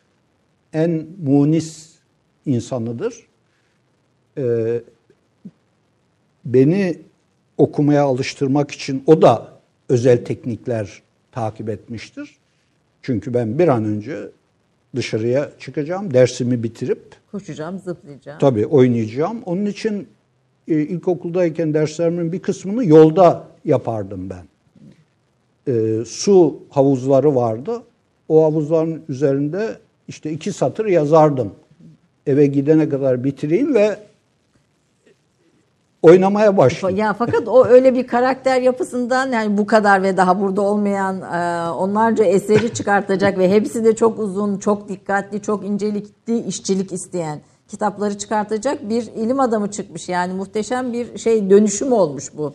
en 0.72 1.06
munis 1.22 1.90
insanıdır. 2.46 3.26
E, 4.38 4.80
beni 6.44 6.98
okumaya 7.58 8.04
alıştırmak 8.04 8.70
için 8.70 9.02
o 9.06 9.22
da 9.22 9.52
özel 9.88 10.24
teknikler 10.24 11.02
takip 11.32 11.68
etmiştir. 11.68 12.36
Çünkü 13.02 13.34
ben 13.34 13.58
bir 13.58 13.68
an 13.68 13.84
önce 13.84 14.28
dışarıya 14.96 15.50
çıkacağım, 15.58 16.14
dersimi 16.14 16.62
bitirip 16.62 17.02
Koşacağım, 17.30 17.78
zıplayacağım. 17.78 18.38
tabii 18.38 18.66
oynayacağım. 18.66 19.42
Onun 19.42 19.66
için 19.66 20.08
e, 20.68 20.74
ilkokuldayken 20.74 21.74
derslerimin 21.74 22.32
bir 22.32 22.42
kısmını 22.42 22.84
yolda 22.84 23.48
yapardım 23.64 24.30
ben. 24.30 24.49
E, 25.70 26.04
su 26.04 26.56
havuzları 26.70 27.34
vardı. 27.34 27.82
O 28.28 28.44
havuzların 28.44 29.02
üzerinde 29.08 29.68
işte 30.08 30.30
iki 30.30 30.52
satır 30.52 30.86
yazardım. 30.86 31.52
Eve 32.26 32.46
gidene 32.46 32.88
kadar 32.88 33.24
bitireyim 33.24 33.74
ve 33.74 33.96
oynamaya 36.02 36.56
başladım. 36.56 36.96
Ya 36.96 37.12
fakat 37.12 37.48
o 37.48 37.66
öyle 37.66 37.94
bir 37.94 38.06
karakter 38.06 38.62
yapısından 38.62 39.32
yani 39.32 39.58
bu 39.58 39.66
kadar 39.66 40.02
ve 40.02 40.16
daha 40.16 40.40
burada 40.40 40.60
olmayan 40.62 41.20
e, 41.20 41.70
onlarca 41.70 42.24
eseri 42.24 42.74
çıkartacak 42.74 43.38
ve 43.38 43.50
hepsi 43.50 43.84
de 43.84 43.94
çok 43.96 44.18
uzun, 44.18 44.58
çok 44.58 44.88
dikkatli, 44.88 45.42
çok 45.42 45.64
incelikli 45.64 46.38
işçilik 46.38 46.92
isteyen 46.92 47.40
kitapları 47.68 48.18
çıkartacak 48.18 48.88
bir 48.88 49.02
ilim 49.02 49.40
adamı 49.40 49.70
çıkmış. 49.70 50.08
Yani 50.08 50.32
muhteşem 50.32 50.92
bir 50.92 51.18
şey 51.18 51.50
dönüşüm 51.50 51.92
olmuş 51.92 52.36
bu. 52.36 52.54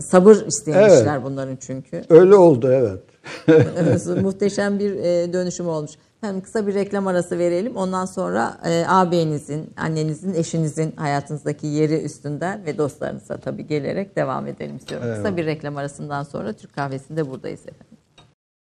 Sabır 0.00 0.46
isteyen 0.46 0.78
Evet. 0.78 0.92
işler 0.92 1.24
bunların 1.24 1.56
çünkü. 1.56 2.02
Öyle 2.08 2.34
oldu 2.34 2.72
evet. 2.72 3.00
Evet, 3.78 4.06
muhteşem 4.22 4.78
bir 4.78 4.94
e, 4.94 5.32
dönüşüm 5.32 5.68
olmuş. 5.68 5.90
Hem 6.20 6.40
kısa 6.40 6.66
bir 6.66 6.74
reklam 6.74 7.06
arası 7.06 7.38
verelim. 7.38 7.76
Ondan 7.76 8.04
sonra 8.04 8.60
e, 8.64 8.84
ağabeyinizin, 8.88 9.70
annenizin, 9.76 10.34
eşinizin 10.34 10.92
hayatınızdaki 10.96 11.66
yeri 11.66 12.02
üstünden 12.02 12.66
ve 12.66 12.78
dostlarınıza 12.78 13.36
tabii 13.36 13.66
gelerek 13.66 14.16
devam 14.16 14.46
edelim 14.46 14.76
istiyorum. 14.76 15.08
Kısa 15.16 15.36
bir 15.36 15.46
reklam 15.46 15.76
arasından 15.76 16.22
sonra 16.22 16.52
Türk 16.52 16.74
Kahvesi'nde 16.74 17.30
buradayız 17.30 17.60
efendim. 17.60 17.98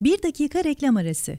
Bir 0.01 0.23
dakika 0.23 0.63
reklam 0.63 0.97
arası. 0.97 1.33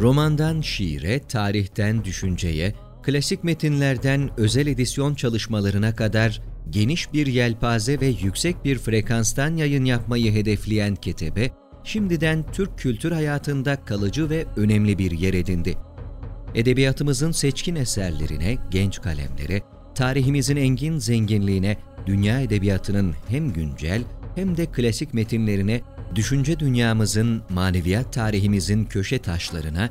Romandan 0.00 0.60
şiire, 0.60 1.20
tarihten 1.28 2.04
düşünceye, 2.04 2.74
klasik 3.02 3.44
metinlerden 3.44 4.30
özel 4.36 4.66
edisyon 4.66 5.14
çalışmalarına 5.14 5.96
kadar 5.96 6.42
geniş 6.70 7.12
bir 7.12 7.26
yelpaze 7.26 8.00
ve 8.00 8.06
yüksek 8.06 8.64
bir 8.64 8.78
frekanstan 8.78 9.56
yayın 9.56 9.84
yapmayı 9.84 10.32
hedefleyen 10.32 10.96
Ketebe, 10.96 11.50
şimdiden 11.84 12.44
Türk 12.52 12.78
kültür 12.78 13.12
hayatında 13.12 13.84
kalıcı 13.84 14.30
ve 14.30 14.44
önemli 14.56 14.98
bir 14.98 15.10
yer 15.10 15.34
edindi. 15.34 15.76
Edebiyatımızın 16.54 17.32
seçkin 17.32 17.76
eserlerine, 17.76 18.58
genç 18.70 19.00
kalemlere, 19.00 19.62
tarihimizin 19.94 20.56
engin 20.56 20.98
zenginliğine, 20.98 21.76
dünya 22.06 22.40
edebiyatının 22.40 23.14
hem 23.28 23.52
güncel 23.52 24.02
hem 24.34 24.56
de 24.56 24.66
klasik 24.66 25.14
metinlerine, 25.14 25.80
düşünce 26.14 26.58
dünyamızın, 26.58 27.42
maneviyat 27.50 28.12
tarihimizin 28.12 28.84
köşe 28.84 29.18
taşlarına 29.18 29.90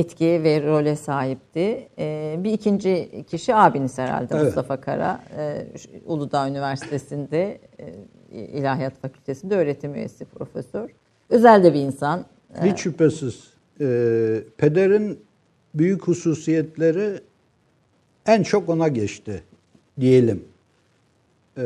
etki 0.00 0.42
ve 0.42 0.62
role 0.66 0.96
sahipti. 0.96 1.88
E, 1.98 2.36
bir 2.38 2.52
ikinci 2.52 3.24
kişi 3.30 3.54
abiniz 3.54 3.98
herhalde 3.98 4.34
Evet. 4.34 4.44
Mustafa 4.44 4.80
Kara. 4.80 5.20
E, 5.38 5.66
şu- 5.78 5.88
Uludağ 6.06 6.48
Üniversitesi'nde 6.48 7.58
e, 7.78 7.94
İlahiyat 8.32 8.94
Fakültesi'nde 9.02 9.56
öğretim 9.56 9.94
üyesi 9.94 10.24
profesör. 10.24 10.90
Özel 11.30 11.64
de 11.64 11.74
bir 11.74 11.80
insan. 11.80 12.24
Hiç 12.64 12.78
şüphesiz. 12.78 13.50
Ee, 13.80 14.38
pederin 14.56 15.18
büyük 15.74 16.02
hususiyetleri 16.08 17.20
en 18.26 18.42
çok 18.42 18.68
ona 18.68 18.88
geçti 18.88 19.42
diyelim. 20.00 20.44
Ee, 21.58 21.62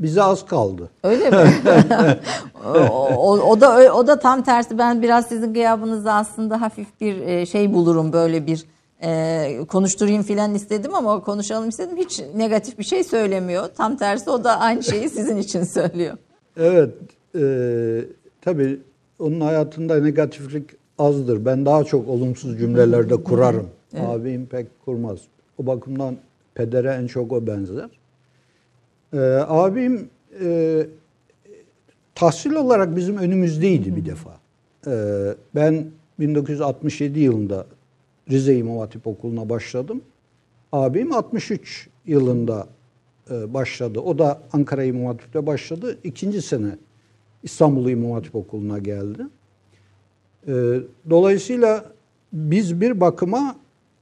bize 0.00 0.22
az 0.22 0.46
kaldı. 0.46 0.90
Öyle 1.02 1.30
mi? 1.30 1.54
o, 3.18 3.38
o, 3.38 3.60
da 3.60 3.94
o 3.94 4.06
da 4.06 4.18
tam 4.18 4.42
tersi. 4.42 4.78
Ben 4.78 5.02
biraz 5.02 5.26
sizin 5.26 5.54
gıyabınızda 5.54 6.14
aslında 6.14 6.60
hafif 6.60 7.00
bir 7.00 7.20
e, 7.20 7.46
şey 7.46 7.72
bulurum 7.72 8.12
böyle 8.12 8.46
bir 8.46 8.64
e, 9.02 9.58
konuşturayım 9.68 10.22
filan 10.22 10.54
istedim 10.54 10.94
ama 10.94 11.20
konuşalım 11.20 11.68
istedim. 11.68 11.96
Hiç 11.96 12.22
negatif 12.34 12.78
bir 12.78 12.84
şey 12.84 13.04
söylemiyor. 13.04 13.68
Tam 13.76 13.96
tersi 13.96 14.30
o 14.30 14.44
da 14.44 14.60
aynı 14.60 14.82
şeyi 14.82 15.08
sizin 15.08 15.36
için 15.36 15.62
söylüyor. 15.62 16.16
Evet, 16.56 16.94
e, 17.34 17.42
tabii 18.40 18.80
onun 19.18 19.40
hayatında 19.40 20.00
negatiflik 20.00 20.70
azdır. 20.98 21.44
Ben 21.44 21.66
daha 21.66 21.84
çok 21.84 22.08
olumsuz 22.08 22.58
cümlelerde 22.58 23.22
kurarım. 23.22 23.68
Abim 23.98 24.46
pek 24.46 24.66
kurmaz. 24.84 25.18
O 25.58 25.66
bakımdan 25.66 26.16
pedere 26.54 26.98
en 27.02 27.06
çok 27.06 27.32
o 27.32 27.46
benzer. 27.46 27.90
Ee, 29.16 29.18
abim 29.48 30.10
e, 30.44 30.86
tahsil 32.14 32.52
olarak 32.52 32.96
bizim 32.96 33.16
önümüzdeydi 33.16 33.96
bir 33.96 34.06
defa. 34.06 34.40
Ee, 34.86 35.34
ben 35.54 35.86
1967 36.20 37.20
yılında 37.20 37.66
Rize 38.30 38.56
İmam 38.56 38.78
Hatip 38.78 39.06
Okulu'na 39.06 39.48
başladım. 39.48 40.02
Abim 40.72 41.12
63 41.12 41.88
yılında 42.06 42.66
e, 43.30 43.54
başladı. 43.54 44.00
O 44.00 44.18
da 44.18 44.42
Ankara 44.52 44.84
İmam 44.84 45.06
Hatip'te 45.06 45.46
başladı. 45.46 45.98
İkinci 46.04 46.42
sene 46.42 46.76
İstanbul 47.42 47.88
İmam 47.88 48.12
Hatip 48.12 48.34
Okulu'na 48.34 48.78
geldi. 48.78 49.22
E, 50.48 50.52
dolayısıyla 51.10 51.84
biz 52.32 52.80
bir 52.80 53.00
bakıma 53.00 53.56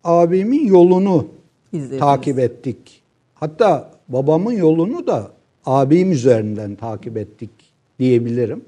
abimin 0.05 0.67
yolunu 0.67 1.27
İzlediniz. 1.73 2.01
takip 2.01 2.39
ettik. 2.39 3.04
Hatta 3.35 3.91
babamın 4.09 4.53
yolunu 4.53 5.07
da 5.07 5.31
abim 5.67 6.13
üzerinden 6.13 6.75
takip 6.75 7.17
ettik 7.17 7.51
diyebilirim. 7.99 8.65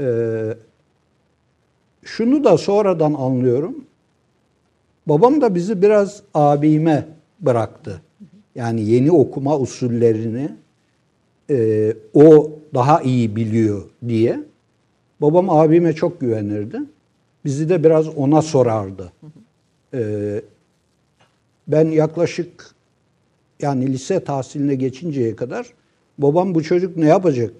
Ee, 0.00 0.54
şunu 2.02 2.44
da 2.44 2.58
sonradan 2.58 3.14
anlıyorum. 3.14 3.84
Babam 5.06 5.40
da 5.40 5.54
bizi 5.54 5.82
biraz 5.82 6.22
abime 6.34 7.08
bıraktı. 7.40 8.02
Yani 8.54 8.80
yeni 8.90 9.12
okuma 9.12 9.58
usullerini 9.58 10.50
e, 11.50 11.94
o 12.14 12.50
daha 12.74 13.00
iyi 13.00 13.36
biliyor 13.36 13.82
diye. 14.08 14.40
Babam 15.20 15.50
abime 15.50 15.92
çok 15.92 16.20
güvenirdi. 16.20 16.78
Bizi 17.44 17.68
de 17.68 17.84
biraz 17.84 18.08
ona 18.16 18.42
sorardı. 18.42 19.12
Ee, 19.94 20.42
ben 21.68 21.88
yaklaşık 21.88 22.74
yani 23.62 23.92
lise 23.92 24.24
tahsiline 24.24 24.74
geçinceye 24.74 25.36
kadar 25.36 25.66
babam 26.18 26.54
bu 26.54 26.62
çocuk 26.62 26.96
ne 26.96 27.06
yapacak? 27.08 27.52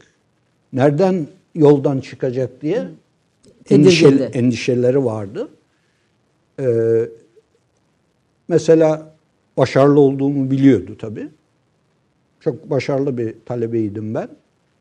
Nereden 0.73 1.27
yoldan 1.55 2.01
çıkacak 2.01 2.63
diye 2.63 2.89
endişe, 3.71 4.09
Tedirgindi. 4.11 4.39
endişeleri 4.39 5.05
vardı. 5.05 5.49
Ee, 6.61 7.09
mesela 8.49 9.15
başarılı 9.57 10.01
olduğumu 10.01 10.51
biliyordu 10.51 10.97
tabii. 10.99 11.29
Çok 12.41 12.71
başarılı 12.71 13.19
bir 13.19 13.35
talebeydim 13.47 14.15
ben. 14.15 14.29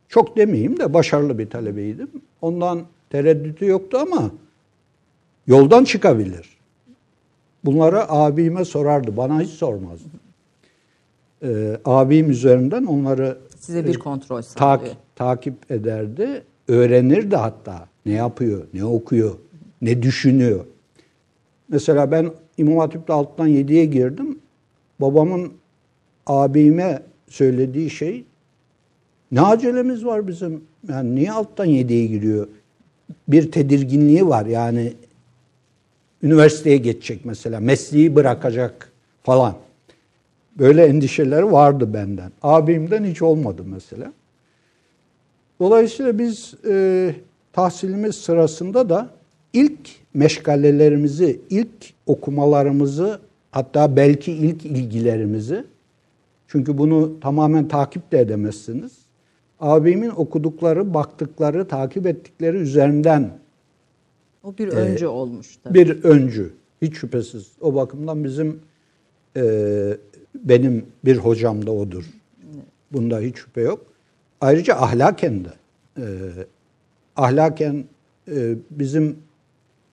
Çok 0.09 0.37
demeyeyim 0.37 0.79
de 0.79 0.93
başarılı 0.93 1.37
bir 1.37 1.49
talebeydim. 1.49 2.09
Ondan 2.41 2.85
tereddütü 3.09 3.65
yoktu 3.65 3.97
ama 4.01 4.31
yoldan 5.47 5.83
çıkabilir. 5.83 6.59
Bunları 7.65 8.11
abime 8.11 8.65
sorardı. 8.65 9.17
Bana 9.17 9.41
hiç 9.41 9.49
sormazdı. 9.49 10.09
Ee, 11.43 11.77
abim 11.85 12.29
üzerinden 12.29 12.83
onları 12.83 13.37
Size 13.59 13.85
bir 13.85 13.99
kontrol 13.99 14.41
tak- 14.41 14.45
sağlıyor. 14.79 14.95
takip 15.15 15.71
ederdi. 15.71 16.43
Öğrenirdi 16.67 17.35
hatta. 17.35 17.87
Ne 18.05 18.11
yapıyor, 18.13 18.63
ne 18.73 18.85
okuyor, 18.85 19.35
ne 19.81 20.01
düşünüyor. 20.03 20.65
Mesela 21.69 22.11
ben 22.11 22.31
İmam 22.57 22.77
Hatip'te 22.77 23.13
alttan 23.13 23.47
7'ye 23.47 23.85
girdim. 23.85 24.39
Babamın 25.01 25.51
abime 26.27 27.01
söylediği 27.27 27.89
şey 27.89 28.25
ne 29.31 29.41
acelemiz 29.41 30.05
var 30.05 30.27
bizim? 30.27 30.63
Yani 30.89 31.15
niye 31.15 31.31
alttan 31.31 31.67
7'ye 31.67 32.05
giriyor? 32.05 32.47
Bir 33.27 33.51
tedirginliği 33.51 34.27
var 34.27 34.45
yani 34.45 34.93
üniversiteye 36.23 36.77
geçecek 36.77 37.25
mesela, 37.25 37.59
mesleği 37.59 38.15
bırakacak 38.15 38.91
falan. 39.23 39.55
Böyle 40.59 40.85
endişeler 40.85 41.41
vardı 41.41 41.93
benden. 41.93 42.31
Abimden 42.41 43.03
hiç 43.03 43.21
olmadı 43.21 43.61
mesela. 43.65 44.13
Dolayısıyla 45.59 46.19
biz 46.19 46.53
e, 46.69 47.15
tahsilimiz 47.53 48.15
sırasında 48.15 48.89
da 48.89 49.09
ilk 49.53 49.89
meşgalelerimizi, 50.13 51.41
ilk 51.49 51.93
okumalarımızı, 52.05 53.19
hatta 53.51 53.95
belki 53.95 54.31
ilk 54.31 54.65
ilgilerimizi, 54.65 55.65
çünkü 56.47 56.77
bunu 56.77 57.19
tamamen 57.19 57.67
takip 57.67 58.11
de 58.11 58.19
edemezsiniz. 58.19 58.91
Abimin 59.59 60.09
okudukları, 60.09 60.93
baktıkları, 60.93 61.67
takip 61.67 62.07
ettikleri 62.07 62.57
üzerinden 62.57 63.29
O 64.43 64.57
bir 64.57 64.67
öncü 64.67 65.07
olmuş 65.07 65.57
tabii. 65.63 65.73
bir 65.73 66.03
öncü. 66.03 66.53
Hiç 66.81 66.97
şüphesiz. 66.97 67.51
O 67.61 67.75
bakımdan 67.75 68.23
bizim 68.23 68.59
e, 69.37 69.41
benim 70.35 70.85
bir 71.05 71.17
hocam 71.17 71.65
da 71.65 71.71
odur. 71.71 72.05
Bunda 72.91 73.19
hiç 73.19 73.37
şüphe 73.37 73.61
yok. 73.61 73.85
Ayrıca 74.41 74.75
ahlaken 74.75 75.45
de 75.45 75.49
e, 75.97 76.05
ahlaken 77.15 77.85
e, 78.27 78.55
bizim 78.71 79.17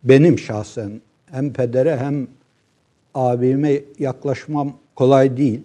benim 0.04 0.38
şahsen 0.38 1.00
hem 1.30 1.52
pedere 1.52 1.96
hem 1.96 2.28
abime 3.14 3.80
yaklaşmam 3.98 4.76
kolay 4.94 5.36
değil. 5.36 5.62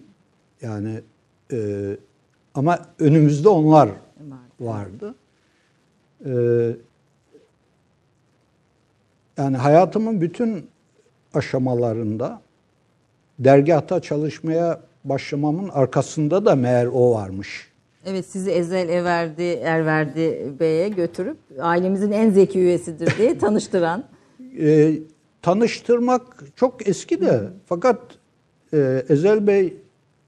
Yani 0.62 1.02
e, 1.52 1.58
ama 2.54 2.80
önümüzde 3.00 3.50
onlar 3.50 3.90
vardı. 4.60 5.16
E, 6.26 6.32
yani 9.38 9.58
hayatımın 9.58 10.22
bütün 10.22 10.68
aşamalarında 11.34 12.42
dergahta 13.44 14.00
çalışmaya 14.00 14.82
başlamamın 15.04 15.70
arkasında 15.70 16.46
da 16.46 16.56
meğer 16.56 16.86
o 16.86 17.14
varmış. 17.14 17.72
Evet 18.06 18.26
sizi 18.26 18.52
Ezel 18.52 18.90
Everdi, 18.90 19.44
Erverdi 19.44 20.54
Bey'e 20.60 20.90
götürüp 20.90 21.38
ailemizin 21.60 22.12
en 22.12 22.30
zeki 22.30 22.60
üyesidir 22.60 23.18
diye 23.18 23.38
tanıştıran. 23.40 24.04
Ee, 24.60 24.94
tanıştırmak 25.42 26.44
çok 26.56 26.88
eski 26.88 27.22
de 27.22 27.42
fakat 27.66 28.02
e, 28.74 29.04
Ezel 29.10 29.48
Bey 29.48 29.74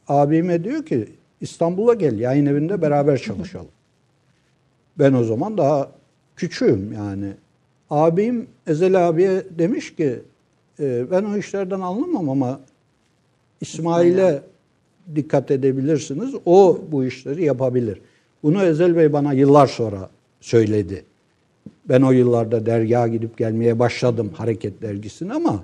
abime 0.07 0.63
diyor 0.63 0.85
ki 0.85 1.07
İstanbul'a 1.41 1.93
gel 1.93 2.19
yayın 2.19 2.45
evinde 2.45 2.81
beraber 2.81 3.17
çalışalım. 3.17 3.67
Ben 4.99 5.13
o 5.13 5.23
zaman 5.23 5.57
daha 5.57 5.91
küçüğüm 6.35 6.93
yani. 6.93 7.33
Abim 7.89 8.47
Ezel 8.67 9.07
abiye 9.07 9.43
demiş 9.57 9.95
ki 9.95 10.19
e, 10.79 11.11
ben 11.11 11.23
o 11.23 11.37
işlerden 11.37 11.79
anlamam 11.79 12.29
ama 12.29 12.59
İsmail'e 13.63 14.41
dikkat 15.15 15.51
edebilirsiniz. 15.51 16.35
O 16.45 16.81
bu 16.91 17.05
işleri 17.05 17.43
yapabilir. 17.43 18.01
Bunu 18.43 18.63
Ezel 18.63 18.95
Bey 18.95 19.13
bana 19.13 19.33
yıllar 19.33 19.67
sonra 19.67 20.09
söyledi. 20.41 21.05
Ben 21.89 22.01
o 22.01 22.11
yıllarda 22.11 22.65
dergaha 22.65 23.07
gidip 23.07 23.37
gelmeye 23.37 23.79
başladım 23.79 24.31
Hareket 24.35 24.81
Dergisi'ne 24.81 25.33
ama 25.33 25.63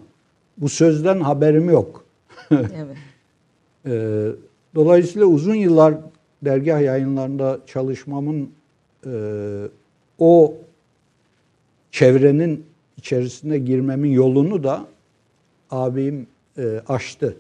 bu 0.57 0.69
sözden 0.69 1.19
haberim 1.19 1.69
yok. 1.69 2.05
Evet. 2.51 2.71
Ee, 3.85 4.27
dolayısıyla 4.75 5.27
uzun 5.27 5.55
yıllar 5.55 5.93
dergah 6.41 6.81
yayınlarında 6.81 7.59
çalışmamın 7.65 8.49
e, 9.05 9.11
o 10.19 10.53
çevrenin 11.91 12.65
içerisine 12.97 13.57
girmemin 13.57 14.09
yolunu 14.09 14.63
da 14.63 14.85
abim 15.71 16.27
e, 16.57 16.81
açtı. 16.87 17.35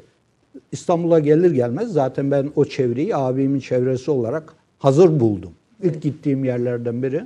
İstanbul'a 0.71 1.19
gelir 1.19 1.51
gelmez 1.51 1.93
zaten 1.93 2.31
ben 2.31 2.51
o 2.55 2.65
çevreyi 2.65 3.15
abimin 3.15 3.59
çevresi 3.59 4.11
olarak 4.11 4.53
hazır 4.79 5.19
buldum. 5.19 5.51
İlk 5.83 6.01
gittiğim 6.01 6.43
yerlerden 6.43 7.03
biri 7.03 7.25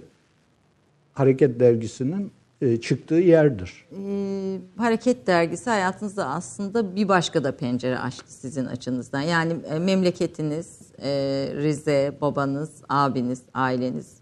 Hareket 1.14 1.60
Dergisi'nin 1.60 2.32
e, 2.62 2.82
çıktığı 2.82 3.16
yerdir. 3.16 3.86
Ee, 3.92 4.58
Hareket 4.78 5.28
Dergisi 5.28 5.70
hayatınızda 5.70 6.28
aslında 6.28 6.96
bir 6.96 7.08
başka 7.08 7.44
da 7.44 7.58
pencere 7.58 8.00
açtı 8.00 8.34
sizin 8.34 8.66
açınızdan. 8.66 9.22
Yani 9.22 9.56
e, 9.70 9.80
memleketiniz, 9.80 10.80
e, 11.02 11.10
Rize, 11.56 12.14
babanız, 12.22 12.72
abiniz, 12.90 13.42
aileniz 13.54 14.18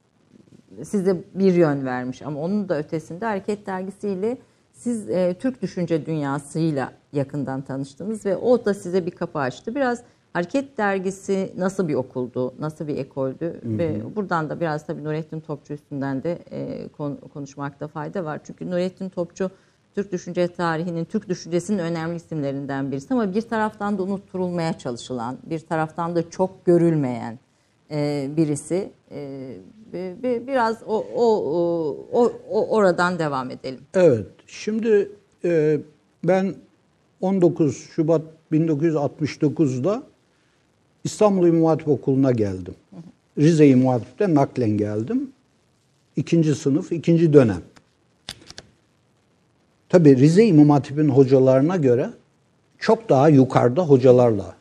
size 0.84 1.24
bir 1.36 1.54
yön 1.54 1.86
vermiş. 1.86 2.22
Ama 2.22 2.40
onun 2.40 2.70
da 2.70 2.78
ötesinde 2.78 3.26
Hareket 3.26 3.66
Dergisi'yle 3.66 4.38
siz 4.82 5.10
e, 5.10 5.36
Türk 5.40 5.62
düşünce 5.62 6.06
dünyasıyla 6.06 6.92
yakından 7.14 7.62
tanıştınız 7.62 8.26
ve 8.26 8.38
o 8.38 8.66
da 8.66 8.74
size 8.74 9.06
bir 9.06 9.12
kapı 9.12 9.40
açtı. 9.40 9.76
Biraz 9.76 10.02
Hareket 10.34 10.78
Dergisi 10.78 11.54
nasıl 11.58 11.88
bir 11.88 11.96
okuldu, 11.96 12.54
nasıl 12.60 12.88
bir 12.88 12.98
ekoldü 12.98 13.62
ve 13.64 14.16
buradan 14.16 14.50
da 14.50 14.60
biraz 14.60 14.86
tabii 14.86 15.04
Nurettin 15.04 15.40
Topçu 15.40 15.74
üstünden 15.74 16.24
de 16.24 16.40
e, 16.52 16.88
kon- 16.88 17.20
konuşmakta 17.34 17.88
fayda 17.88 18.26
var. 18.26 18.40
Çünkü 18.44 18.72
Nurettin 18.72 19.10
Topçu 19.10 19.52
Türk 19.96 20.12
düşünce 20.12 20.48
tarihinin, 20.48 21.06
Türk 21.06 21.30
düşüncesinin 21.30 21.80
önemli 21.80 22.16
isimlerinden 22.16 22.92
birisi 22.92 23.14
ama 23.14 23.36
bir 23.36 23.42
taraftan 23.42 23.98
da 23.98 24.04
unutturulmaya 24.04 24.78
çalışılan, 24.78 25.38
bir 25.44 25.60
taraftan 25.60 26.16
da 26.16 26.30
çok 26.30 26.66
görülmeyen, 26.66 27.40
e, 27.92 28.30
birisi. 28.38 28.92
E, 29.12 29.58
biraz 30.48 30.78
o, 30.88 31.06
o, 31.16 31.26
o, 32.14 32.32
o 32.50 32.68
oradan 32.68 33.20
devam 33.20 33.52
edelim. 33.52 33.80
Evet. 33.94 34.28
Şimdi 34.52 35.10
e, 35.44 35.80
ben 36.24 36.56
19 37.22 37.78
Şubat 37.96 38.22
1969'da 38.52 40.04
İstanbul 41.04 41.48
İmam 41.48 41.64
Hatip 41.64 41.88
Okulu'na 41.88 42.32
geldim. 42.32 42.76
Rize 43.38 43.68
İmam 43.68 43.88
Hatip'te 43.94 44.34
naklen 44.34 44.70
geldim. 44.70 45.32
İkinci 46.16 46.56
sınıf, 46.56 46.92
ikinci 46.92 47.34
dönem. 47.34 47.62
Tabi 49.90 50.18
Rize 50.18 50.46
İmam 50.46 50.70
Hatip'in 50.70 51.10
hocalarına 51.10 51.78
göre 51.78 52.10
çok 52.80 53.10
daha 53.10 53.30
yukarıda 53.30 53.84
hocalarla 53.86 54.56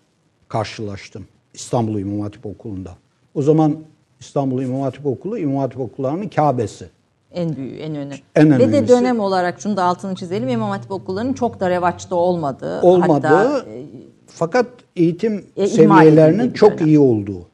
karşılaştım 0.49 1.27
İstanbul 1.55 1.99
İmam 1.99 2.21
Hatip 2.21 2.47
Okulu'nda. 2.47 2.97
O 3.35 3.43
zaman 3.43 3.77
İstanbul 4.21 4.63
İmam 4.63 4.81
Hatip 4.81 5.07
Okulu, 5.07 5.39
İmam 5.39 5.57
Hatip 5.57 5.81
Okullarının 5.81 6.29
Kabe'si. 6.29 6.91
En 7.35 7.57
büyüğü, 7.57 7.77
en 7.77 7.95
önemli. 7.95 8.21
En 8.35 8.59
Ve 8.59 8.73
de 8.73 8.89
dönem 8.89 9.21
olarak 9.21 9.61
şunu 9.61 9.77
da 9.77 9.85
altını 9.85 10.15
çizelim. 10.15 10.49
İmam 10.49 10.71
Hatip 10.71 10.91
okullarının 10.91 11.33
çok 11.33 11.61
da 11.61 11.71
revaçta 11.71 12.17
olmadığı. 12.17 12.81
Olmadığı. 12.81 13.27
Hatta, 13.27 13.59
e, 13.71 13.87
fakat 14.27 14.67
eğitim 14.97 15.45
e, 15.57 15.67
seviyelerinin 15.67 16.51
çok 16.53 16.79
dönem. 16.79 16.87
iyi 16.87 16.99
olduğu. 16.99 17.47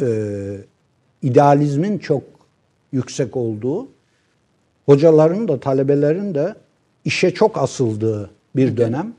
E, 0.00 0.08
idealizmin 1.22 1.98
çok 1.98 2.22
yüksek 2.92 3.36
olduğu. 3.36 3.88
Hocaların 4.86 5.48
da 5.48 5.60
talebelerin 5.60 6.34
de 6.34 6.54
işe 7.04 7.34
çok 7.34 7.58
asıldığı 7.58 8.30
bir 8.56 8.76
dönem. 8.76 9.12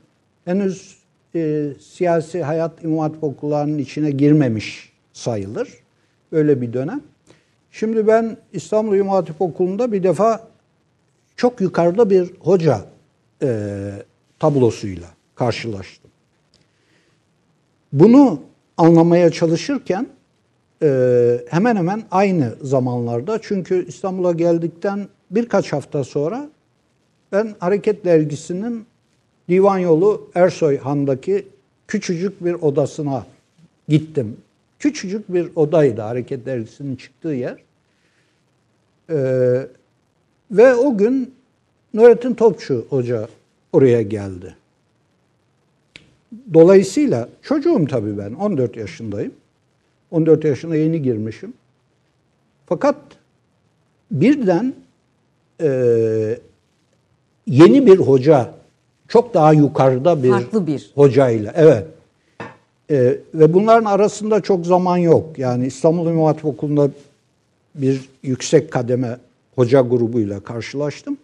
Henüz 0.44 0.96
e, 1.34 1.66
siyasi 1.80 2.42
hayat 2.42 2.84
İmam 2.84 2.98
Hatip 2.98 3.24
okullarının 3.24 3.78
içine 3.78 4.10
girmemiş 4.10 4.92
sayılır. 5.12 5.68
Öyle 6.32 6.60
bir 6.60 6.72
dönem. 6.72 7.00
Şimdi 7.70 8.06
ben 8.06 8.36
İstanbul 8.52 8.96
İmam 8.96 9.14
Hatip 9.14 9.42
Okulu'nda 9.42 9.92
bir 9.92 10.02
defa 10.02 10.48
çok 11.36 11.60
yukarıda 11.60 12.10
bir 12.10 12.30
hoca 12.40 12.80
e, 13.42 13.48
tablosuyla 14.38 15.08
karşılaştım. 15.34 16.10
Bunu 17.92 18.40
anlamaya 18.76 19.30
çalışırken 19.30 20.06
e, 20.82 21.40
hemen 21.48 21.76
hemen 21.76 22.02
aynı 22.10 22.54
zamanlarda 22.62 23.38
çünkü 23.42 23.86
İstanbul'a 23.88 24.32
geldikten 24.32 25.08
birkaç 25.30 25.72
hafta 25.72 26.04
sonra 26.04 26.50
ben 27.32 27.54
Hareket 27.58 28.04
Dergisi'nin 28.04 28.86
Divan 29.48 29.78
Yolu 29.78 30.30
Ersoy 30.34 30.78
Han'daki 30.78 31.48
küçücük 31.88 32.44
bir 32.44 32.54
odasına 32.54 33.26
gittim. 33.88 34.36
Küçücük 34.80 35.34
bir 35.34 35.48
odaydı 35.56 36.00
Hareket 36.00 36.46
Dergisi'nin 36.46 36.96
çıktığı 36.96 37.28
yer. 37.28 37.56
Ee, 39.10 39.66
ve 40.50 40.74
o 40.74 40.96
gün 40.96 41.34
Nurettin 41.94 42.34
Topçu 42.34 42.86
Hoca 42.90 43.28
oraya 43.72 44.02
geldi. 44.02 44.56
Dolayısıyla 46.54 47.28
çocuğum 47.42 47.86
tabii 47.90 48.18
ben, 48.18 48.32
14 48.32 48.76
yaşındayım. 48.76 49.32
14 50.10 50.44
yaşına 50.44 50.76
yeni 50.76 51.02
girmişim. 51.02 51.52
Fakat 52.66 52.96
birden 54.10 54.74
e, 55.60 56.38
yeni 57.46 57.86
bir 57.86 57.98
hoca, 57.98 58.54
çok 59.08 59.34
daha 59.34 59.52
yukarıda 59.52 60.22
bir, 60.22 60.30
Farklı 60.30 60.66
bir. 60.66 60.90
hocayla, 60.94 61.52
evet. 61.56 61.86
E, 62.90 63.18
ve 63.34 63.54
bunların 63.54 63.84
arasında 63.84 64.40
çok 64.40 64.66
zaman 64.66 64.96
yok. 64.96 65.38
Yani 65.38 65.66
İstanbul 65.66 66.24
Hatip 66.24 66.44
Okulu'nda 66.44 66.90
bir 67.74 68.08
yüksek 68.22 68.70
kademe 68.70 69.18
hoca 69.54 69.80
grubuyla 69.80 70.40
karşılaştım. 70.40 71.18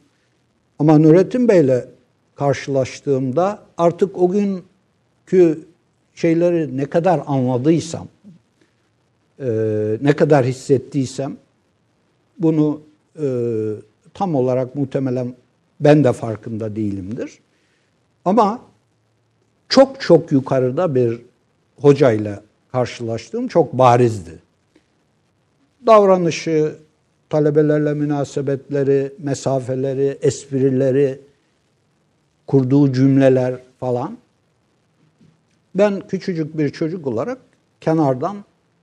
Ama 0.78 0.98
Nurettin 0.98 1.48
Bey'le 1.48 1.84
karşılaştığımda 2.34 3.58
artık 3.78 4.18
o 4.18 4.30
günkü 4.30 5.64
şeyleri 6.14 6.76
ne 6.76 6.84
kadar 6.84 7.22
anladıysam, 7.26 8.08
e, 9.40 9.48
ne 10.02 10.16
kadar 10.16 10.44
hissettiysem 10.44 11.36
bunu 12.38 12.80
e, 13.22 13.26
tam 14.14 14.34
olarak 14.34 14.74
muhtemelen 14.74 15.34
ben 15.80 16.04
de 16.04 16.12
farkında 16.12 16.76
değilimdir. 16.76 17.38
Ama 18.24 18.60
çok 19.68 20.00
çok 20.00 20.32
yukarıda 20.32 20.94
bir 20.94 21.20
hocayla 21.80 22.42
karşılaştığım 22.72 23.48
çok 23.48 23.72
barizdi. 23.72 24.38
Davranışı, 25.86 26.74
talebelerle 27.30 27.94
münasebetleri, 27.94 29.12
mesafeleri, 29.18 30.18
esprileri, 30.22 31.20
kurduğu 32.46 32.92
cümleler 32.92 33.54
falan. 33.80 34.18
Ben 35.74 36.00
küçücük 36.08 36.58
bir 36.58 36.70
çocuk 36.70 37.06
olarak 37.06 37.38
kenardan 37.80 38.36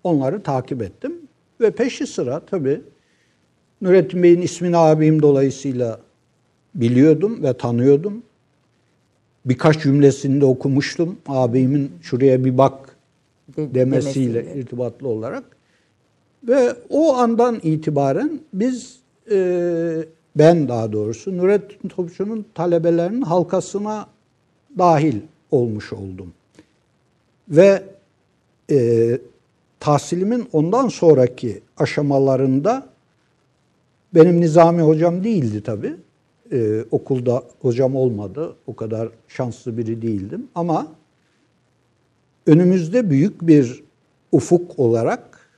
onları 0.04 0.44
takip 0.44 0.82
ettim. 0.82 1.14
Ve 1.62 1.72
peşi 1.72 2.08
sıra 2.08 2.40
tabii 2.40 2.82
Nurettin 3.82 4.24
Bey'in 4.24 4.42
ismini 4.42 4.78
abim 4.78 5.22
dolayısıyla 5.22 6.00
biliyordum 6.76 7.44
ve 7.44 7.58
tanıyordum. 7.58 8.24
Birkaç 9.46 9.84
cümlesini 9.84 10.42
de 10.42 10.46
okumuştum. 10.46 11.18
Abimin 11.28 11.92
şuraya 12.02 12.46
bir 12.46 12.58
bak 12.58 12.96
demesiyle, 13.58 14.34
demesiyle. 14.34 14.60
irtibatlı 14.62 15.08
olarak. 15.08 15.44
Ve 16.48 16.76
o 16.90 17.14
andan 17.16 17.60
itibaren 17.64 18.40
biz, 18.54 19.00
e, 19.32 20.06
ben 20.36 20.68
daha 20.68 20.92
doğrusu 20.92 21.38
Nurettin 21.38 21.90
Topçu'nun 21.90 22.46
talebelerinin 22.56 23.22
halkasına 23.22 24.08
dahil 24.78 25.16
olmuş 25.52 25.94
oldum. 25.94 26.34
Ve 27.50 27.84
e, 28.72 29.18
tahsilimin 29.80 30.48
ondan 30.54 30.88
sonraki 30.88 31.62
aşamalarında 31.78 32.88
benim 34.16 34.42
Nizami 34.42 34.82
hocam 34.82 35.24
değildi 35.24 35.64
tabii. 35.64 35.94
Ee, 36.52 36.86
okulda 36.92 37.44
hocam 37.62 37.96
olmadı. 37.96 38.56
O 38.68 38.76
kadar 38.76 39.10
şanslı 39.28 39.78
biri 39.78 40.02
değildim. 40.02 40.48
Ama 40.56 40.88
önümüzde 42.48 43.10
büyük 43.10 43.42
bir 43.42 43.84
ufuk 44.32 44.80
olarak, 44.80 45.50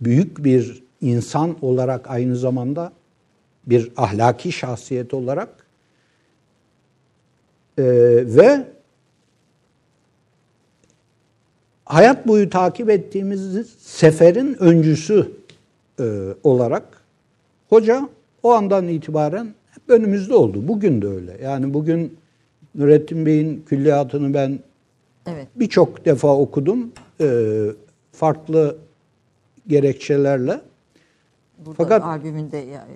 büyük 0.00 0.44
bir 0.44 0.82
insan 1.00 1.56
olarak 1.62 2.10
aynı 2.10 2.36
zamanda 2.36 2.92
bir 3.66 3.92
ahlaki 3.96 4.52
şahsiyet 4.52 5.14
olarak 5.14 5.66
e, 7.78 7.84
ve 8.26 8.66
hayat 11.84 12.28
boyu 12.28 12.50
takip 12.50 12.90
ettiğimiz 12.90 13.66
seferin 13.78 14.56
öncüsü 14.62 15.32
e, 16.00 16.34
olarak 16.42 17.02
hoca 17.68 18.08
o 18.42 18.52
andan 18.52 18.88
itibaren 18.88 19.54
önümüzde 19.88 20.34
oldu. 20.34 20.68
Bugün 20.68 21.02
de 21.02 21.06
öyle. 21.06 21.38
Yani 21.42 21.74
bugün 21.74 22.18
Nurettin 22.74 23.26
Bey'in 23.26 23.64
külliyatını 23.68 24.34
ben 24.34 24.58
evet. 25.26 25.48
birçok 25.56 26.04
defa 26.04 26.36
okudum. 26.36 26.92
E, 27.20 27.50
farklı 28.12 28.76
gerekçelerle. 29.66 30.60
Burada 31.58 31.76
Fakat 31.76 32.02
albümünde 32.02 32.56
ya, 32.56 32.88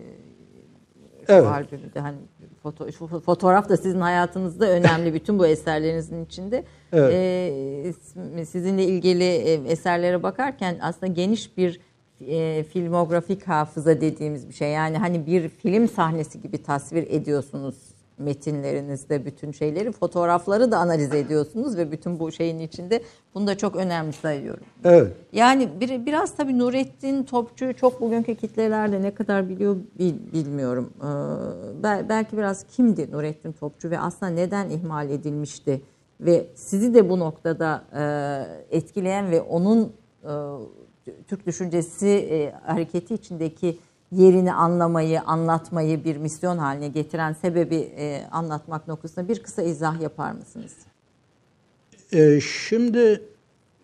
e, 1.29 1.33
evet. 1.33 1.47
albümünde 1.47 2.01
hani 2.01 2.17
foto, 2.63 3.21
fotoğraf 3.21 3.69
da 3.69 3.77
sizin 3.77 4.01
hayatınızda 4.01 4.69
önemli 4.69 5.15
bütün 5.15 5.39
bu 5.39 5.47
eserlerinizin 5.47 6.25
içinde. 6.25 6.65
Evet. 6.93 7.13
Ee, 7.15 8.45
sizinle 8.45 8.85
ilgili 8.85 9.25
e, 9.25 9.53
eserlere 9.53 10.23
bakarken 10.23 10.79
aslında 10.81 11.13
geniş 11.13 11.57
bir 11.57 11.81
e, 12.29 12.65
filmografik 12.65 13.49
hafıza 13.49 14.01
dediğimiz 14.01 14.49
bir 14.49 14.55
şey. 14.55 14.71
Yani 14.71 14.99
hani 14.99 15.27
bir 15.27 15.49
film 15.49 15.89
sahnesi 15.89 16.41
gibi 16.43 16.63
tasvir 16.63 17.07
ediyorsunuz 17.11 17.75
metinlerinizde 18.21 19.25
bütün 19.25 19.53
şeyleri, 19.53 19.93
fotoğrafları 19.93 20.71
da 20.71 20.79
analiz 20.79 21.15
ediyorsunuz 21.15 21.77
ve 21.77 21.93
bütün 21.93 22.19
bu 22.19 22.33
şeyin 22.33 22.59
içinde 22.59 23.03
bunu 23.35 23.47
da 23.47 23.59
çok 23.59 23.77
önemli 23.77 24.13
sayıyorum. 24.13 24.65
Evet. 24.85 25.13
Yani 25.33 25.69
bir, 25.81 26.07
biraz 26.07 26.37
tabii 26.37 26.59
Nurettin 26.59 27.23
Topçu'yu 27.23 27.75
çok 27.75 28.01
bugünkü 28.01 28.35
kitlelerde 28.35 29.03
ne 29.03 29.15
kadar 29.15 29.49
biliyor 29.49 29.77
bil, 29.99 30.15
bilmiyorum. 30.33 30.93
Ee, 30.99 32.09
belki 32.09 32.37
biraz 32.37 32.65
kimdi 32.65 33.13
Nurettin 33.13 33.53
Topçu 33.53 33.91
ve 33.91 33.99
aslında 33.99 34.33
neden 34.33 34.71
ihmal 34.71 35.11
edilmişti 35.11 35.81
ve 36.21 36.47
sizi 36.55 36.95
de 36.95 37.09
bu 37.09 37.19
noktada 37.19 37.85
e, 37.97 38.77
etkileyen 38.77 39.31
ve 39.31 39.41
onun 39.41 39.93
e, 40.25 40.33
Türk 41.29 41.47
düşüncesi 41.47 42.09
e, 42.09 42.53
hareketi 42.67 43.15
içindeki 43.15 43.79
yerini 44.13 44.53
anlamayı, 44.53 45.21
anlatmayı 45.21 46.05
bir 46.05 46.17
misyon 46.17 46.59
haline 46.59 46.89
getiren 46.89 47.33
sebebi 47.33 47.77
e, 47.77 48.27
anlatmak 48.31 48.89
noktasında 48.89 49.29
bir 49.29 49.43
kısa 49.43 49.63
izah 49.63 50.01
yapar 50.01 50.33
mısınız? 50.33 50.73
E, 52.13 52.41
şimdi 52.41 53.23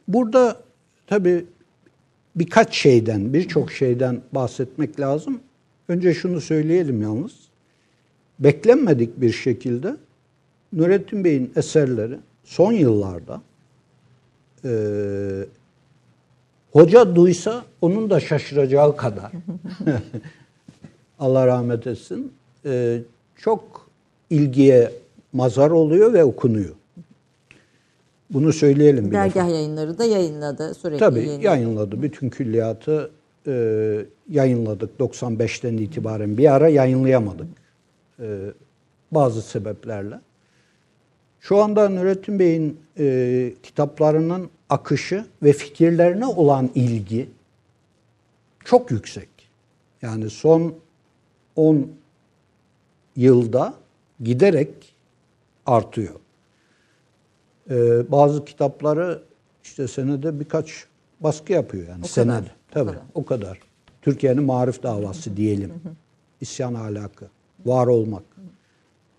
burada 0.08 0.60
tabii 1.06 1.46
birkaç 2.36 2.74
şeyden, 2.74 3.32
birçok 3.32 3.72
şeyden 3.72 4.20
bahsetmek 4.32 5.00
lazım. 5.00 5.40
Önce 5.88 6.14
şunu 6.14 6.40
söyleyelim 6.40 7.02
yalnız. 7.02 7.32
Beklenmedik 8.38 9.20
bir 9.20 9.32
şekilde 9.32 9.96
Nurettin 10.72 11.24
Bey'in 11.24 11.52
eserleri 11.56 12.18
son 12.44 12.72
yıllarda 12.72 13.42
e, 14.64 14.70
hoca 16.76 17.16
duysa 17.16 17.64
onun 17.80 18.10
da 18.10 18.20
şaşıracağı 18.20 18.96
kadar 18.96 19.32
Allah 21.18 21.46
rahmet 21.46 21.86
etsin 21.86 22.32
e, 22.64 22.98
çok 23.36 23.90
ilgiye 24.30 24.92
mazar 25.32 25.70
oluyor 25.70 26.12
ve 26.12 26.24
okunuyor. 26.24 26.74
Bunu 28.30 28.52
söyleyelim 28.52 29.06
bir 29.06 29.12
Dergah 29.12 29.34
defa. 29.34 29.46
yayınları 29.46 29.98
da 29.98 30.04
yayınladı 30.04 30.74
sürekli. 30.74 30.98
Tabii 30.98 31.28
yeni- 31.28 31.44
yayınladı. 31.44 32.02
Bütün 32.02 32.30
külliyatı 32.30 33.10
e, 33.46 33.52
yayınladık 34.30 34.90
95'ten 35.00 35.76
itibaren. 35.76 36.38
Bir 36.38 36.54
ara 36.54 36.68
yayınlayamadık. 36.68 37.46
E, 38.20 38.26
bazı 39.12 39.42
sebeplerle. 39.42 40.20
Şu 41.40 41.62
anda 41.62 41.88
Nurettin 41.88 42.38
Bey'in 42.38 42.80
e, 42.98 43.54
kitaplarının 43.62 44.50
akışı 44.70 45.26
ve 45.42 45.52
fikirlerine 45.52 46.26
olan 46.26 46.70
ilgi 46.74 47.30
çok 48.64 48.90
yüksek. 48.90 49.28
Yani 50.02 50.30
son 50.30 50.74
10 51.56 51.90
yılda 53.16 53.74
giderek 54.20 54.94
artıyor. 55.66 56.14
Ee, 57.70 58.10
bazı 58.12 58.44
kitapları 58.44 59.22
işte 59.64 59.88
senede 59.88 60.40
birkaç 60.40 60.84
baskı 61.20 61.52
yapıyor 61.52 61.88
yani 61.88 62.04
O 62.04 62.06
senede. 62.06 62.36
kadar, 62.36 62.50
o 62.50 62.70
Tabii 62.70 62.90
kadar. 62.90 63.02
o 63.14 63.24
kadar. 63.24 63.58
Türkiye'nin 64.02 64.42
marif 64.42 64.82
davası 64.82 65.36
diyelim. 65.36 65.72
İsyan 66.40 66.74
ahlakı, 66.74 67.26
var 67.66 67.86
olmak. 67.86 68.22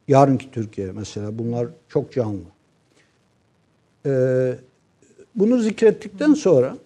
Yarınki 0.07 0.51
Türkiye 0.51 0.91
mesela 0.91 1.39
bunlar 1.39 1.67
çok 1.89 2.13
canlı. 2.13 2.39
Ee, 4.05 4.55
bunu 5.37 5.59
zikrettikten 5.59 6.33
sonra 6.33 6.77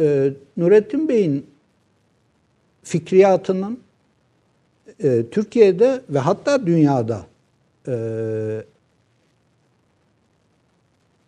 e, 0.00 0.32
Nurettin 0.56 1.08
Bey'in 1.08 1.46
fikriyatının 2.82 3.80
e, 5.02 5.24
Türkiye'de 5.30 6.02
ve 6.10 6.18
hatta 6.18 6.66
dünyada 6.66 7.26
e, 7.88 7.94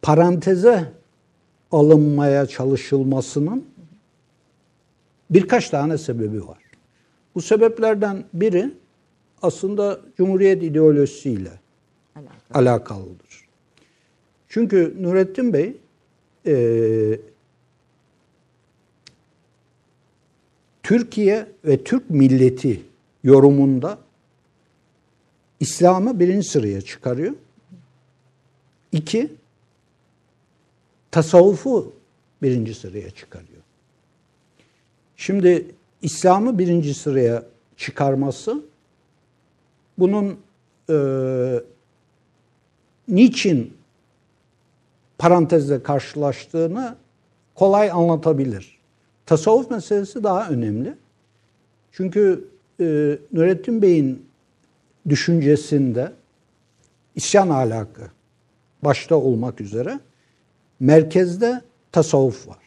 paranteze 0.03 0.93
alınmaya 1.73 2.47
çalışılmasının 2.47 3.65
birkaç 5.31 5.71
tane 5.71 5.99
sebebi 5.99 6.49
var. 6.49 6.59
Bu 7.35 7.43
sebeplerden 7.43 8.25
biri 8.35 8.71
aslında 9.43 10.01
Cumhuriyet 10.17 10.63
ideolojisiyle 10.63 11.51
Alakalı. 12.15 12.71
alakalıdır. 12.71 13.49
Çünkü 14.49 14.97
Nurettin 15.01 15.53
Bey 15.53 15.77
e, 16.49 17.21
Türkiye 20.83 21.47
ve 21.65 21.85
Türk 21.85 22.11
milleti 22.11 22.83
yorumunda 23.25 23.99
İslam'ı 25.61 26.21
birinci 26.21 26.49
sıraya 26.49 26.81
çıkarıyor. 26.81 27.35
İki, 28.93 29.33
tasavvufu 31.11 31.93
birinci 32.43 32.75
sıraya 32.75 33.11
çıkarıyor. 33.11 33.63
Şimdi 35.17 35.67
İslam'ı 36.03 36.59
birinci 36.59 36.95
sıraya 36.95 37.43
çıkarması 37.77 38.63
bunun 39.99 40.39
e, 40.91 40.97
niçin 43.09 43.78
parantezle 45.19 45.83
karşılaştığını 45.83 46.97
kolay 47.55 47.91
anlatabilir. 47.91 48.79
Tasavvuf 49.27 49.71
meselesi 49.71 50.25
daha 50.25 50.49
önemli. 50.49 50.95
Çünkü 51.93 52.49
e, 52.81 53.19
Nurettin 53.33 53.83
Bey'in 53.83 54.29
düşüncesinde 55.09 56.13
isyan 57.15 57.49
ahlakı 57.49 58.03
başta 58.85 59.17
olmak 59.17 59.61
üzere 59.61 60.01
merkezde 60.81 61.63
tasavvuf 61.93 62.49
var. 62.49 62.59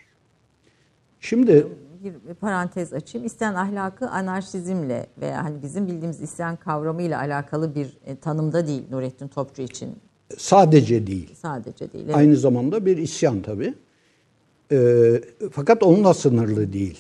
Şimdi 1.20 1.68
bir 2.04 2.34
parantez 2.34 2.94
açayım. 2.94 3.28
İsyan 3.28 3.56
ahlakı 3.56 4.10
anarşizmle 4.10 5.08
veya 5.18 5.44
hani 5.44 5.62
bizim 5.62 5.88
bildiğimiz 5.88 6.22
isyan 6.22 6.56
kavramıyla 6.56 7.20
alakalı 7.20 7.76
bir 7.76 7.98
e, 8.06 8.16
tanımda 8.16 8.68
değil 8.68 8.84
Nurettin 8.92 9.28
Topçu 9.28 9.62
için 9.62 9.98
sadece 10.38 11.08
değil, 11.08 11.30
sadece 11.42 11.94
değil. 11.94 12.06
Evet. 12.06 12.16
aynı 12.16 12.38
zamanda 12.38 12.86
bir 12.86 12.98
isyan 12.98 13.42
tabii. 13.42 13.74
Ee, 14.72 15.22
fakat 15.52 15.84
onunla 15.84 16.14
sınırlı 16.14 16.74
değil. 16.74 17.00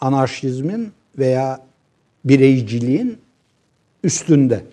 Anarşizmin 0.00 0.88
veya 1.18 1.66
bireyciliğin 2.24 3.18
üstünde. 4.04 4.64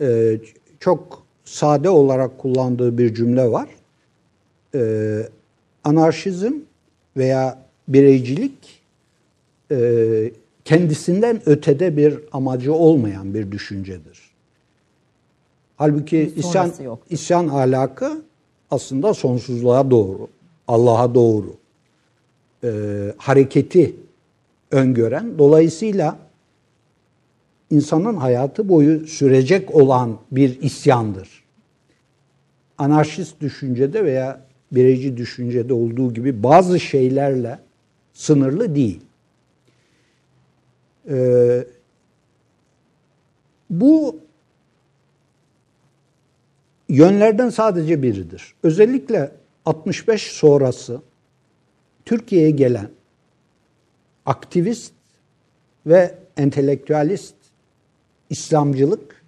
Ee, 0.00 0.38
çok 0.80 1.22
sade 1.44 1.90
olarak 1.90 2.38
kullandığı 2.38 2.98
bir 2.98 3.14
cümle 3.14 3.50
var. 3.50 3.68
Ee, 4.74 5.22
anarşizm 5.84 6.52
veya 7.16 7.58
bireycilik 7.88 8.82
e, 9.70 10.32
kendisinden 10.64 11.42
ötede 11.46 11.96
bir 11.96 12.18
amacı 12.32 12.74
olmayan 12.74 13.34
bir 13.34 13.52
düşüncedir. 13.52 14.29
Halbuki 15.80 16.32
isyan, 16.36 16.72
yoktur. 16.84 17.14
isyan 17.14 17.48
ahlakı 17.48 18.22
aslında 18.70 19.14
sonsuzluğa 19.14 19.90
doğru, 19.90 20.28
Allah'a 20.68 21.14
doğru 21.14 21.56
e, 22.64 22.70
hareketi 23.16 23.96
öngören, 24.70 25.38
dolayısıyla 25.38 26.18
insanın 27.70 28.16
hayatı 28.16 28.68
boyu 28.68 29.06
sürecek 29.06 29.74
olan 29.74 30.18
bir 30.30 30.62
isyandır. 30.62 31.44
Anarşist 32.78 33.40
düşüncede 33.40 34.04
veya 34.04 34.40
bireyci 34.72 35.16
düşüncede 35.16 35.72
olduğu 35.74 36.14
gibi 36.14 36.42
bazı 36.42 36.80
şeylerle 36.80 37.58
sınırlı 38.12 38.74
değil. 38.74 39.00
Ee, 41.10 41.64
bu 43.70 44.16
yönlerden 46.90 47.50
sadece 47.50 48.02
biridir. 48.02 48.54
Özellikle 48.62 49.32
65 49.64 50.22
sonrası 50.22 51.02
Türkiye'ye 52.04 52.50
gelen 52.50 52.90
aktivist 54.26 54.92
ve 55.86 56.14
entelektüelist 56.36 57.34
İslamcılık 58.30 59.24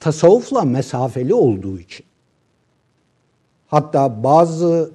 tasavvufla 0.00 0.62
mesafeli 0.62 1.34
olduğu 1.34 1.78
için 1.78 2.06
hatta 3.66 4.22
bazı 4.24 4.90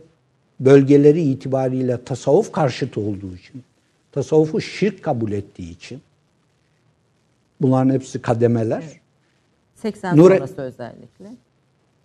bölgeleri 0.59 1.21
itibariyle 1.21 2.03
tasavvuf 2.03 2.51
karşıtı 2.51 3.01
olduğu 3.01 3.35
için 3.35 3.63
tasavvufu 4.11 4.61
şirk 4.61 5.03
kabul 5.03 5.31
ettiği 5.31 5.71
için 5.71 6.01
bunların 7.61 7.93
hepsi 7.93 8.21
kademeler. 8.21 8.83
80 9.75 10.17
Nure- 10.17 10.37
sonrası 10.37 10.61
özellikle. 10.61 11.44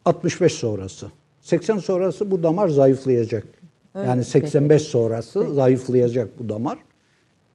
65 0.05 0.53
sonrası. 0.53 1.07
80 1.41 1.79
sonrası 1.79 2.31
bu 2.31 2.43
damar 2.43 2.69
zayıflayacak. 2.69 3.47
Öyle 3.95 4.09
yani 4.09 4.19
mi? 4.19 4.25
85 4.25 4.83
sonrası 4.83 5.55
zayıflayacak 5.55 6.39
bu 6.39 6.49
damar. 6.49 6.79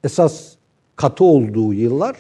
Esas 0.04 0.56
katı 0.96 1.24
olduğu 1.24 1.74
yıllar 1.74 2.18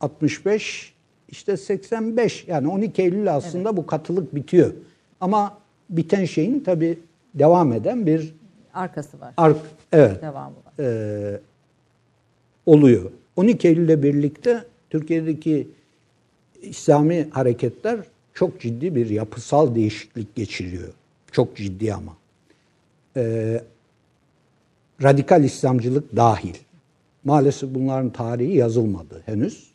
65 0.00 0.94
işte 1.28 1.56
85 1.56 2.44
yani 2.48 2.68
12 2.68 3.02
Eylül 3.02 3.34
aslında 3.36 3.76
bu 3.76 3.86
katılık 3.86 4.34
bitiyor. 4.34 4.72
Ama 5.20 5.58
biten 5.90 6.24
şeyin 6.24 6.60
tabi 6.60 6.98
devam 7.34 7.72
eden 7.72 8.06
bir 8.06 8.34
Arkası 8.74 9.20
var. 9.20 9.34
ark 9.36 9.56
evet 9.92 10.22
Devamı 10.22 10.56
var. 10.56 10.84
e, 10.84 11.40
oluyor. 12.66 13.10
12 13.36 13.68
Eylül'le 13.68 14.02
birlikte 14.02 14.64
Türkiye'deki 14.90 15.68
İslami 16.62 17.28
hareketler 17.30 17.98
çok 18.34 18.60
ciddi 18.60 18.94
bir 18.94 19.10
yapısal 19.10 19.74
değişiklik 19.74 20.34
geçiriyor. 20.34 20.88
Çok 21.32 21.56
ciddi 21.56 21.94
ama. 21.94 22.16
E, 23.16 23.62
radikal 25.02 25.44
İslamcılık 25.44 26.16
dahil. 26.16 26.54
Maalesef 27.24 27.74
bunların 27.74 28.10
tarihi 28.10 28.56
yazılmadı 28.56 29.22
henüz. 29.26 29.70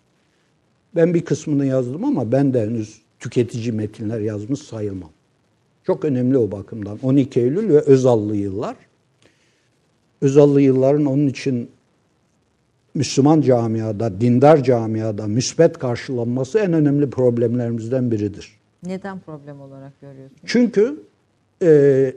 Ben 0.96 1.14
bir 1.14 1.26
kısmını 1.26 1.66
yazdım 1.66 2.06
ama 2.06 2.32
ben 2.32 2.54
de 2.54 2.62
henüz 2.62 3.02
tüketici 3.20 3.72
metinler 3.72 4.20
yazmış 4.20 4.60
sayılmam. 4.60 5.10
Çok 5.84 6.06
önemli 6.06 6.38
o 6.38 6.52
bakımdan. 6.52 7.00
12 7.04 7.40
Eylül 7.40 7.70
ve 7.70 7.80
Özallı 7.80 8.36
yıllar. 8.36 8.76
Özallı 10.22 10.62
yılların 10.62 11.06
onun 11.06 11.28
için 11.28 11.70
Müslüman 12.96 13.42
camiada, 13.42 14.22
dindar 14.22 14.64
camiada 14.64 15.28
müsbet 15.28 15.80
karşılanması 15.80 16.60
en 16.60 16.74
önemli 16.74 17.10
problemlerimizden 17.10 18.12
biridir. 18.12 18.60
Neden 18.84 19.20
problem 19.20 19.62
olarak 19.62 20.02
görüyorsunuz? 20.02 20.42
Çünkü 20.46 21.04
e, 21.62 22.14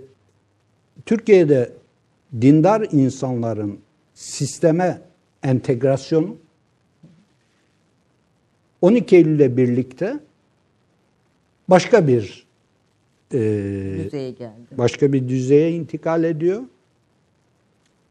Türkiye'de 1.07 1.73
dindar 2.41 2.87
insanların 2.93 3.79
sisteme 4.15 5.01
entegrasyonu 5.43 6.37
12 8.83 9.17
Eylül'le 9.17 9.57
birlikte 9.57 10.19
başka 11.69 12.09
bir 12.09 12.47
e, 13.33 13.39
Düzeye 14.05 14.31
geldi. 14.31 14.53
başka 14.79 15.13
bir 15.13 15.29
düzeye 15.29 15.73
intikal 15.73 16.25
ediyor 16.25 16.63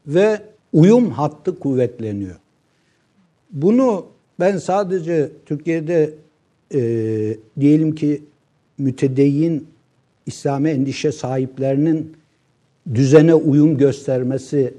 ve 0.06 0.42
uyum 0.72 1.10
hattı 1.10 1.58
kuvvetleniyor. 1.58 2.36
Bunu 3.50 4.06
ben 4.40 4.58
sadece 4.58 5.30
Türkiye'de 5.46 6.14
e, 6.74 6.80
diyelim 7.60 7.94
ki 7.94 8.22
mütedeyyin 8.78 9.68
İslami 10.26 10.70
endişe 10.70 11.12
sahiplerinin 11.12 12.16
düzene 12.94 13.34
uyum 13.34 13.78
göstermesi, 13.78 14.74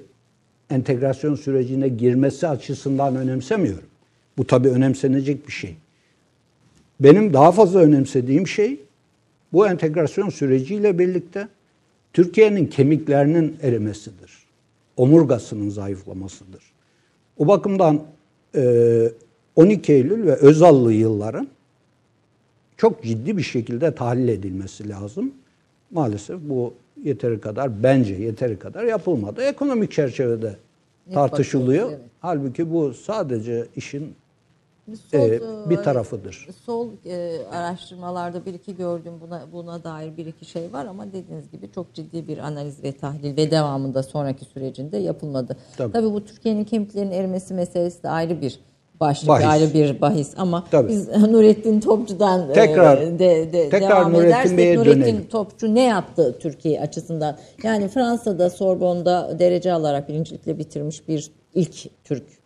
entegrasyon 0.69 1.35
sürecine 1.35 1.87
girmesi 1.87 2.47
açısından 2.47 3.15
önemsemiyorum. 3.15 3.89
Bu 4.37 4.47
tabii 4.47 4.69
önemsenecek 4.69 5.47
bir 5.47 5.51
şey. 5.51 5.75
Benim 6.99 7.33
daha 7.33 7.51
fazla 7.51 7.79
önemsediğim 7.79 8.47
şey 8.47 8.79
bu 9.53 9.67
entegrasyon 9.67 10.29
süreciyle 10.29 10.99
birlikte 10.99 11.47
Türkiye'nin 12.13 12.65
kemiklerinin 12.65 13.57
erimesidir. 13.61 14.31
Omurgasının 14.97 15.69
zayıflamasıdır. 15.69 16.63
O 17.37 17.47
bakımdan 17.47 18.03
12 19.55 19.93
Eylül 19.93 20.25
ve 20.25 20.35
Özallı 20.35 20.93
yılların 20.93 21.47
çok 22.77 23.03
ciddi 23.03 23.37
bir 23.37 23.43
şekilde 23.43 23.95
tahlil 23.95 24.27
edilmesi 24.27 24.89
lazım. 24.89 25.31
Maalesef 25.91 26.39
bu 26.41 26.73
yeteri 27.03 27.41
kadar 27.41 27.83
bence 27.83 28.13
yeteri 28.13 28.59
kadar 28.59 28.83
yapılmadı. 28.83 29.41
Ekonomik 29.41 29.91
çerçevede 29.91 30.55
tartışılıyor. 31.13 31.89
evet. 31.89 31.99
Halbuki 32.19 32.71
bu 32.71 32.93
sadece 32.93 33.65
işin 33.75 34.13
Sol, 34.95 35.19
e, 35.19 35.39
bir 35.69 35.77
e, 35.77 35.81
tarafıdır. 35.81 36.47
Sol 36.65 36.87
e, 37.05 37.37
araştırmalarda 37.51 38.45
bir 38.45 38.53
iki 38.53 38.75
gördüm 38.75 39.13
buna 39.21 39.41
buna 39.53 39.83
dair 39.83 40.17
bir 40.17 40.25
iki 40.25 40.45
şey 40.45 40.73
var 40.73 40.85
ama 40.85 41.07
dediğiniz 41.07 41.51
gibi 41.51 41.71
çok 41.75 41.93
ciddi 41.93 42.27
bir 42.27 42.37
analiz 42.37 42.83
ve 42.83 42.91
tahlil 42.91 43.37
ve 43.37 43.51
devamında 43.51 44.03
sonraki 44.03 44.45
sürecinde 44.45 44.97
yapılmadı. 44.97 45.57
Tabii. 45.77 45.93
Tabii, 45.93 46.13
bu 46.13 46.25
Türkiye'nin 46.25 46.63
kemiklerinin 46.63 47.11
erimesi 47.11 47.53
meselesi 47.53 48.03
de 48.03 48.09
ayrı 48.09 48.41
bir 48.41 48.59
başlık, 48.99 49.29
Bahis. 49.29 49.45
ayrı 49.45 49.73
bir 49.73 50.01
bahis 50.01 50.33
ama 50.37 50.63
Tabii. 50.71 50.89
biz 50.89 51.07
Nurettin 51.29 51.79
Topçu'dan 51.79 52.49
e, 52.49 52.53
Tekrar- 52.53 53.19
de, 53.19 53.53
de, 53.53 53.69
tekrar 53.69 53.89
devam 53.89 54.13
Nurettin 54.13 54.27
edersek 54.29 54.57
Bey'e 54.57 54.77
Nurettin 54.77 55.01
dönelim. 55.01 55.27
Topçu 55.27 55.75
ne 55.75 55.83
yaptı 55.83 56.35
Türkiye 56.39 56.81
açısından? 56.81 57.37
Yani 57.63 57.87
Fransa'da 57.87 58.49
Sorbonne'da 58.49 59.39
derece 59.39 59.73
alarak 59.73 60.09
birincilikle 60.09 60.57
bitirmiş 60.57 61.07
bir 61.07 61.31
ilk 61.53 62.03
Türk 62.03 62.23
e, 62.23 62.38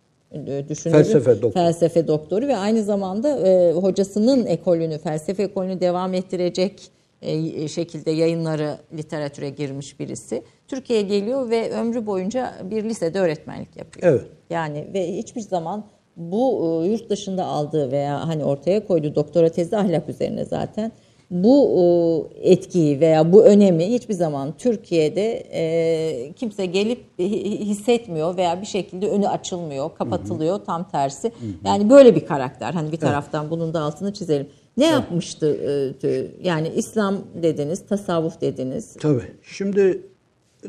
düşünürü. 0.69 0.97
Felsefe 0.97 1.31
doktoru. 1.31 1.51
Felsefe 1.51 2.07
doktoru 2.07 2.47
ve 2.47 2.57
aynı 2.57 2.83
zamanda 2.83 3.47
e, 3.47 3.73
hocasının 3.73 4.45
ekolünü, 4.45 4.97
felsefe 4.97 5.43
ekolünü 5.43 5.79
devam 5.79 6.13
ettirecek 6.13 6.91
e, 7.21 7.67
şekilde 7.67 8.11
yayınları 8.11 8.77
literatüre 8.97 9.49
girmiş 9.49 9.99
birisi. 9.99 10.43
Türkiye'ye 10.67 11.05
geliyor 11.05 11.49
ve 11.49 11.71
ömrü 11.71 12.05
boyunca 12.05 12.53
bir 12.63 12.83
lisede 12.83 13.19
öğretmenlik 13.19 13.77
yapıyor. 13.77 14.11
Evet. 14.11 14.25
Yani 14.49 14.87
ve 14.93 15.17
hiçbir 15.17 15.41
zaman 15.41 15.85
bu 16.17 16.81
e, 16.83 16.87
yurt 16.87 17.09
dışında 17.09 17.45
aldığı 17.45 17.91
veya 17.91 18.27
hani 18.27 18.43
ortaya 18.43 18.87
koyduğu 18.87 19.15
doktora 19.15 19.49
tezi 19.49 19.77
ahlak 19.77 20.09
üzerine 20.09 20.45
zaten 20.45 20.91
bu 21.31 22.29
e, 22.43 22.51
etkiyi 22.51 22.99
veya 22.99 23.33
bu 23.33 23.43
önemi 23.45 23.85
hiçbir 23.93 24.13
zaman 24.13 24.53
Türkiye'de 24.57 25.43
e, 25.53 26.31
kimse 26.35 26.65
gelip 26.65 26.99
hi- 27.19 27.59
hissetmiyor 27.59 28.37
veya 28.37 28.61
bir 28.61 28.65
şekilde 28.65 29.09
önü 29.09 29.27
açılmıyor, 29.27 29.95
kapatılıyor 29.95 30.59
tam 30.65 30.89
tersi. 30.89 31.31
Yani 31.65 31.89
böyle 31.89 32.15
bir 32.15 32.25
karakter. 32.25 32.73
Hani 32.73 32.91
bir 32.91 32.97
taraftan 32.97 33.49
bunun 33.49 33.73
da 33.73 33.81
altını 33.81 34.13
çizelim. 34.13 34.47
Ne 34.77 34.85
yapmıştı? 34.85 35.57
e, 36.03 36.25
Yani 36.43 36.71
İslam 36.75 37.15
dediniz, 37.43 37.85
tasavvuf 37.87 38.41
dediniz. 38.41 38.93
Tabii. 38.99 39.23
Şimdi 39.43 40.01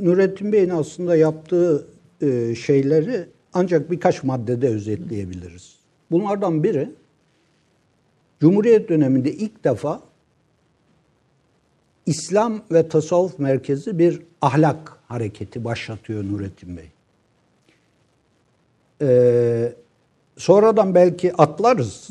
Nurettin 0.01 0.53
Bey'in 0.53 0.69
aslında 0.71 1.17
yaptığı 1.17 1.87
e, 2.23 2.55
şeyleri 2.55 3.25
ancak 3.53 3.91
birkaç 3.91 4.25
maddede 4.25 4.69
özetleyebiliriz. 4.69 5.75
Bunlardan 6.11 6.63
biri 6.63 6.89
Cumhuriyet 8.41 8.89
döneminde 8.89 9.33
ilk 9.33 9.65
defa 9.65 10.01
İslam 12.07 12.63
ve 12.71 12.89
tasavvuf 12.89 13.39
merkezi 13.39 13.99
bir 13.99 14.23
ahlak 14.43 14.99
hareketi 15.09 15.65
başlatıyor 15.65 16.25
Nurettin 16.25 16.77
Bey. 16.77 16.91
Ee, 19.03 19.73
sonradan 20.37 20.95
belki 20.95 21.35
atlarız. 21.37 22.11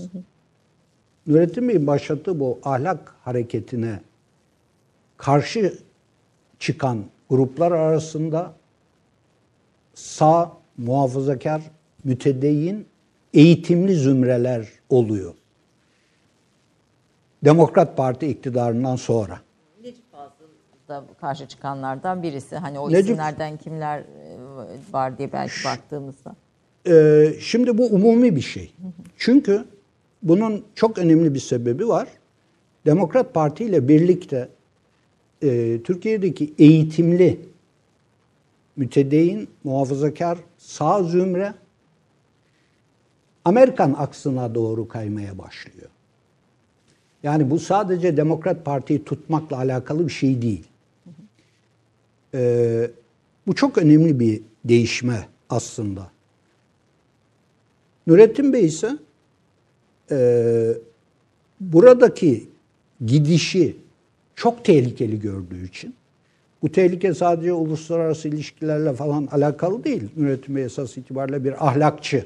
Nurettin 1.27 1.69
Bey'in 1.69 1.87
başlattığı 1.87 2.39
bu 2.39 2.59
ahlak 2.63 3.15
hareketine 3.23 3.99
karşı 5.17 5.79
çıkan 6.59 7.05
gruplar 7.29 7.71
arasında 7.71 8.53
sağ, 9.93 10.57
muhafazakar, 10.77 11.61
mütedeyyin, 12.03 12.87
eğitimli 13.33 13.95
zümreler 13.95 14.67
oluyor. 14.89 15.33
Demokrat 17.45 17.97
Parti 17.97 18.27
iktidarından 18.27 18.95
sonra. 18.95 19.41
Da 20.87 21.03
karşı 21.21 21.47
çıkanlardan 21.47 22.23
birisi. 22.23 22.55
Hani 22.57 22.79
o 22.79 22.89
Necip- 22.91 23.01
isimlerden 23.03 23.57
kimler 23.57 23.99
e, 23.99 24.05
var 24.91 25.17
diye 25.17 25.33
belki 25.33 25.65
baktığımızda. 25.65 26.35
Ee, 26.87 27.33
şimdi 27.39 27.77
bu 27.77 27.85
umumi 27.85 28.35
bir 28.35 28.41
şey. 28.41 28.73
Çünkü 29.17 29.65
bunun 30.23 30.65
çok 30.75 30.97
önemli 30.97 31.33
bir 31.33 31.39
sebebi 31.39 31.87
var. 31.87 32.07
Demokrat 32.85 33.33
Parti 33.33 33.63
ile 33.63 33.87
birlikte 33.87 34.49
e, 35.41 35.81
Türkiye'deki 35.83 36.53
eğitimli, 36.59 37.39
mütedeyyin, 38.75 39.49
muhafazakar, 39.63 40.37
sağ 40.57 41.03
zümre 41.03 41.53
Amerikan 43.45 43.95
aksına 43.97 44.55
doğru 44.55 44.87
kaymaya 44.87 45.37
başlıyor. 45.37 45.89
Yani 47.23 47.49
bu 47.49 47.59
sadece 47.59 48.17
Demokrat 48.17 48.65
Parti'yi 48.65 49.03
tutmakla 49.03 49.57
alakalı 49.57 50.07
bir 50.07 50.13
şey 50.13 50.41
değil. 50.41 50.67
Ee, 52.33 52.91
bu 53.47 53.55
çok 53.55 53.77
önemli 53.77 54.19
bir 54.19 54.41
değişme 54.65 55.27
aslında. 55.49 56.11
Nurettin 58.07 58.53
Bey 58.53 58.65
ise 58.65 58.97
e, 60.11 60.17
buradaki 61.59 62.47
gidişi 63.05 63.77
çok 64.35 64.65
tehlikeli 64.65 65.19
gördüğü 65.19 65.67
için 65.67 65.95
bu 66.61 66.71
tehlike 66.71 67.13
sadece 67.13 67.53
uluslararası 67.53 68.27
ilişkilerle 68.27 68.93
falan 68.93 69.27
alakalı 69.31 69.83
değil. 69.83 70.03
Nurettin 70.17 70.55
Bey 70.55 70.63
esas 70.63 70.97
itibariyle 70.97 71.43
bir 71.43 71.67
ahlakçı. 71.67 72.25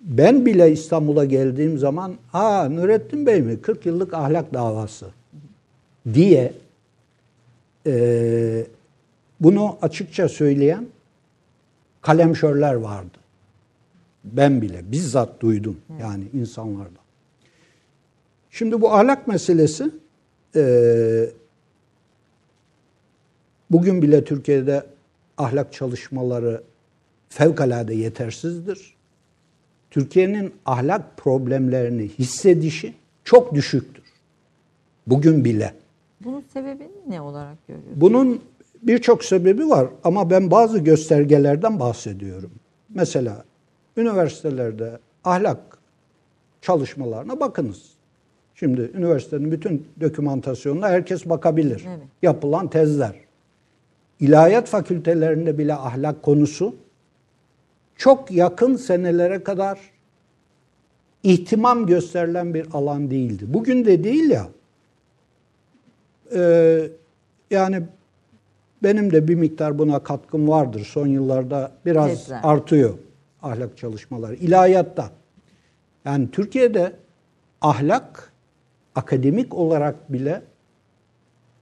Ben 0.00 0.46
bile 0.46 0.72
İstanbul'a 0.72 1.24
geldiğim 1.24 1.78
zaman 1.78 2.14
ha 2.32 2.68
Nurettin 2.68 3.26
Bey 3.26 3.42
mi 3.42 3.60
40 3.60 3.86
yıllık 3.86 4.14
ahlak 4.14 4.54
davası 4.54 5.06
diye 6.14 6.52
e, 7.86 8.66
bunu 9.40 9.78
açıkça 9.82 10.28
söyleyen 10.28 10.86
kalemşörler 12.02 12.74
vardı. 12.74 13.18
Ben 14.24 14.62
bile 14.62 14.92
bizzat 14.92 15.40
duydum 15.40 15.76
yani 16.00 16.24
insanlardan. 16.34 17.06
Şimdi 18.50 18.80
bu 18.80 18.94
ahlak 18.94 19.28
meselesi 19.28 19.90
e, 20.56 21.30
bugün 23.70 24.02
bile 24.02 24.24
Türkiye'de 24.24 24.86
ahlak 25.38 25.72
çalışmaları 25.72 26.62
fevkalade 27.28 27.94
yetersizdir. 27.94 28.94
Türkiye'nin 29.90 30.54
ahlak 30.66 31.16
problemlerini 31.16 32.08
hissedişi 32.08 32.94
çok 33.24 33.54
düşüktür. 33.54 34.04
Bugün 35.06 35.44
bile. 35.44 35.74
Bunun 36.26 36.44
sebebini 36.52 36.90
ne 37.08 37.20
olarak 37.20 37.66
görüyorsunuz? 37.68 38.00
Bunun 38.00 38.42
birçok 38.82 39.24
sebebi 39.24 39.68
var 39.68 39.88
ama 40.04 40.30
ben 40.30 40.50
bazı 40.50 40.78
göstergelerden 40.78 41.80
bahsediyorum. 41.80 42.50
Mesela 42.88 43.44
üniversitelerde 43.96 44.98
ahlak 45.24 45.78
çalışmalarına 46.60 47.40
bakınız. 47.40 47.96
Şimdi 48.54 48.90
üniversitenin 48.94 49.52
bütün 49.52 49.86
dokümantasyonuna 50.00 50.88
herkes 50.88 51.28
bakabilir. 51.28 51.84
Evet. 51.88 52.06
Yapılan 52.22 52.70
tezler. 52.70 53.14
ilahiyat 54.20 54.68
fakültelerinde 54.68 55.58
bile 55.58 55.74
ahlak 55.74 56.22
konusu 56.22 56.76
çok 57.96 58.30
yakın 58.30 58.76
senelere 58.76 59.44
kadar 59.44 59.78
ihtimam 61.22 61.86
gösterilen 61.86 62.54
bir 62.54 62.66
alan 62.72 63.10
değildi. 63.10 63.44
Bugün 63.48 63.84
de 63.84 64.04
değil 64.04 64.30
ya. 64.30 64.48
Ee, 66.34 66.88
yani 67.50 67.82
benim 68.82 69.12
de 69.12 69.28
bir 69.28 69.34
miktar 69.34 69.78
buna 69.78 69.98
katkım 70.02 70.48
vardır. 70.48 70.84
Son 70.92 71.06
yıllarda 71.06 71.72
biraz 71.86 72.08
Tezler. 72.08 72.40
artıyor 72.42 72.98
ahlak 73.42 73.76
çalışmaları. 73.76 74.34
İlahiyatta. 74.34 75.10
Yani 76.04 76.30
Türkiye'de 76.30 76.92
ahlak 77.60 78.32
akademik 78.94 79.54
olarak 79.54 80.12
bile 80.12 80.42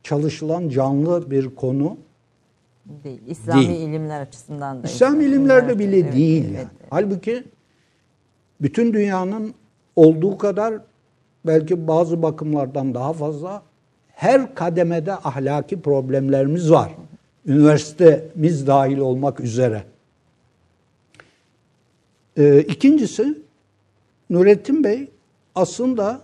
çalışılan 0.02 0.68
canlı 0.68 1.30
bir 1.30 1.54
konu. 1.54 1.96
Değil. 3.04 3.20
İslami 3.26 3.68
Değil. 3.68 3.88
ilimler 3.88 4.20
açısından 4.20 4.82
da. 4.82 4.86
İslam 4.86 5.20
ilimlerde 5.20 5.78
bile 5.78 5.98
Evet, 5.98 6.12
değil 6.12 6.44
evet, 6.44 6.54
yani. 6.54 6.68
evet. 6.80 6.86
Halbuki 6.90 7.44
bütün 8.60 8.92
dünyanın 8.92 9.54
olduğu 9.96 10.38
kadar 10.38 10.74
belki 11.46 11.88
bazı 11.88 12.22
bakımlardan 12.22 12.94
daha 12.94 13.12
fazla 13.12 13.62
her 14.14 14.54
kademede 14.54 15.12
ahlaki 15.12 15.80
problemlerimiz 15.80 16.70
var. 16.70 16.92
Üniversitemiz 17.46 18.66
dahil 18.66 18.98
olmak 18.98 19.40
üzere. 19.40 19.84
Ee, 22.38 22.60
ikincisi 22.60 23.38
Nurettin 24.30 24.84
Bey 24.84 25.10
aslında 25.54 26.20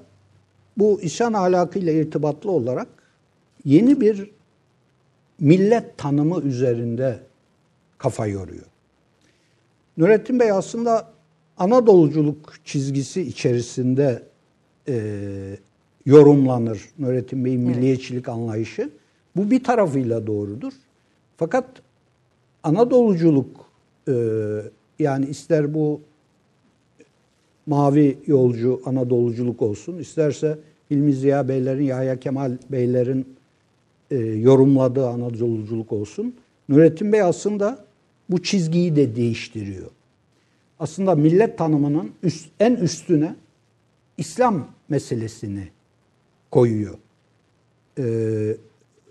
bu 0.77 1.01
İslam 1.03 1.35
ahlakıyla 1.35 1.93
irtibatlı 1.93 2.51
olarak 2.51 2.89
yeni 3.65 4.01
bir 4.01 4.31
millet 5.41 5.99
tanımı 5.99 6.41
üzerinde 6.41 7.19
kafa 7.99 8.27
yoruyor. 8.27 8.67
Nurettin 9.97 10.41
Bey 10.41 10.53
aslında 10.53 11.11
Anadoluculuk 11.59 12.55
çizgisi 12.65 13.23
içerisinde 13.23 14.23
e, 14.89 14.95
yorumlanır 16.07 16.89
Nurettin 16.99 17.45
Bey'in 17.45 17.61
milliyetçilik 17.61 18.29
anlayışı. 18.29 18.91
Bu 19.37 19.51
bir 19.51 19.65
tarafıyla 19.65 20.27
doğrudur. 20.27 20.73
Fakat 21.37 21.67
Anadoluculuk 22.63 23.67
e, 24.09 24.15
yani 24.99 25.27
ister 25.27 25.75
bu 25.75 26.01
mavi 27.67 28.19
yolcu 28.27 28.83
Anadoluculuk 28.85 29.63
olsun, 29.63 29.99
isterse 29.99 30.59
Hilmi 30.91 31.13
Ziya 31.13 31.49
Beylerin, 31.49 31.85
Yahya 31.85 32.21
Kemal 32.21 32.59
Beylerin 32.71 33.27
e, 34.11 34.17
yorumladığı 34.17 35.09
Anadoluculuk 35.09 35.93
olsun. 35.93 36.35
Nurettin 36.69 37.13
Bey 37.13 37.23
aslında 37.23 37.85
bu 38.31 38.43
çizgiyi 38.43 38.97
de 38.97 39.17
değiştiriyor. 39.17 39.91
Aslında 40.79 41.15
millet 41.15 41.59
tanımının 41.59 42.11
üst, 42.23 42.49
en 42.61 42.75
üstüne 42.75 43.35
İslam 44.19 44.69
meselesini 44.89 45.69
koyuyor. 46.51 46.95
E, 47.99 48.05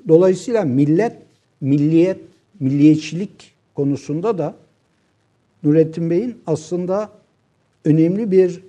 dolayısıyla 0.07 0.63
millet, 0.63 1.15
milliyet, 1.61 2.19
milliyetçilik 2.59 3.53
konusunda 3.75 4.37
da 4.37 4.55
Nurettin 5.63 6.09
Bey'in 6.09 6.41
aslında 6.47 7.11
önemli 7.85 8.31
bir 8.31 8.63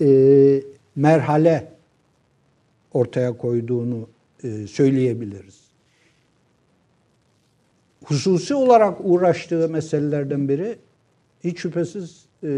e, 0.00 0.62
merhale 0.96 1.72
ortaya 2.92 3.36
koyduğunu 3.36 4.08
e, 4.44 4.66
söyleyebiliriz. 4.66 5.64
Hususi 8.04 8.54
olarak 8.54 8.98
uğraştığı 9.00 9.68
meselelerden 9.68 10.48
biri 10.48 10.78
hiç 11.44 11.58
şüphesiz 11.58 12.24
e, 12.44 12.50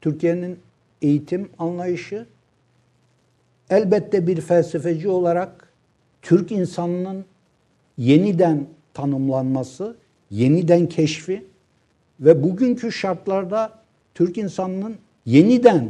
Türkiye'nin 0.00 0.58
eğitim 1.02 1.48
anlayışı 1.58 2.26
elbette 3.72 4.26
bir 4.26 4.40
felsefeci 4.40 5.08
olarak 5.08 5.68
Türk 6.22 6.52
insanının 6.52 7.24
yeniden 7.98 8.66
tanımlanması, 8.94 9.96
yeniden 10.30 10.88
keşfi 10.88 11.44
ve 12.20 12.42
bugünkü 12.42 12.92
şartlarda 12.92 13.78
Türk 14.14 14.38
insanının 14.38 14.96
yeniden 15.26 15.88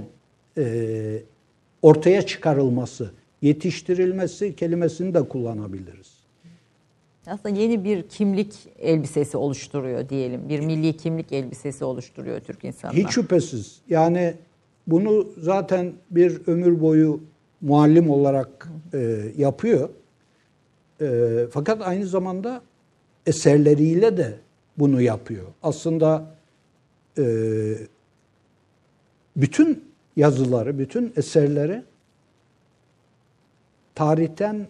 e, 0.58 1.22
ortaya 1.82 2.22
çıkarılması, 2.22 3.10
yetiştirilmesi 3.42 4.56
kelimesini 4.56 5.14
de 5.14 5.28
kullanabiliriz. 5.28 6.12
Aslında 7.26 7.58
yeni 7.58 7.84
bir 7.84 8.08
kimlik 8.08 8.54
elbisesi 8.78 9.36
oluşturuyor 9.36 10.08
diyelim. 10.08 10.48
Bir 10.48 10.60
milli 10.60 10.96
kimlik 10.96 11.32
elbisesi 11.32 11.84
oluşturuyor 11.84 12.40
Türk 12.40 12.64
insanına. 12.64 12.94
Hiç 12.94 13.10
şüphesiz. 13.10 13.80
Yani 13.88 14.34
bunu 14.86 15.28
zaten 15.38 15.92
bir 16.10 16.46
ömür 16.46 16.80
boyu 16.80 17.20
muallim 17.62 18.10
olarak 18.10 18.68
e, 18.94 19.32
yapıyor. 19.36 19.88
E, 21.00 21.46
fakat 21.50 21.82
aynı 21.82 22.06
zamanda 22.06 22.62
eserleriyle 23.26 24.16
de 24.16 24.38
bunu 24.78 25.00
yapıyor. 25.00 25.46
Aslında 25.62 26.34
e, 27.18 27.24
bütün 29.36 29.84
yazıları, 30.16 30.78
bütün 30.78 31.12
eserleri 31.16 31.82
tarihten 33.94 34.66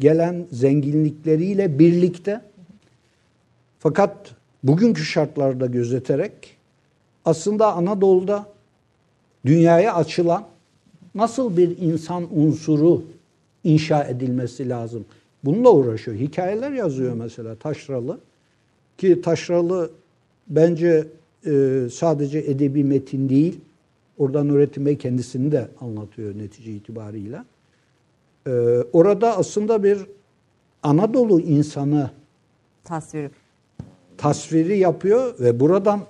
gelen 0.00 0.46
zenginlikleriyle 0.52 1.78
birlikte 1.78 2.40
fakat 3.78 4.34
bugünkü 4.62 5.04
şartlarda 5.04 5.66
gözeterek 5.66 6.56
aslında 7.24 7.74
Anadolu'da 7.74 8.46
dünyaya 9.46 9.94
açılan 9.94 10.53
nasıl 11.14 11.56
bir 11.56 11.78
insan 11.78 12.38
unsuru 12.38 13.02
inşa 13.64 14.04
edilmesi 14.04 14.68
lazım. 14.68 15.04
Bununla 15.44 15.72
uğraşıyor. 15.72 16.16
Hikayeler 16.16 16.72
yazıyor 16.72 17.14
mesela 17.14 17.54
Taşralı. 17.54 18.20
Ki 18.98 19.22
Taşralı 19.22 19.90
bence 20.48 21.06
e, 21.46 21.86
sadece 21.92 22.38
edebi 22.38 22.84
metin 22.84 23.28
değil, 23.28 23.60
oradan 24.18 24.68
Bey 24.86 24.98
kendisini 24.98 25.52
de 25.52 25.68
anlatıyor 25.80 26.38
netice 26.38 26.72
itibarıyla. 26.72 27.44
E, 28.46 28.50
orada 28.92 29.36
aslında 29.36 29.84
bir 29.84 29.98
Anadolu 30.82 31.40
insanı 31.40 32.10
Tasvir 32.84 33.30
tasviri 34.16 34.78
yapıyor 34.78 35.34
ve 35.40 35.60
buradan 35.60 36.00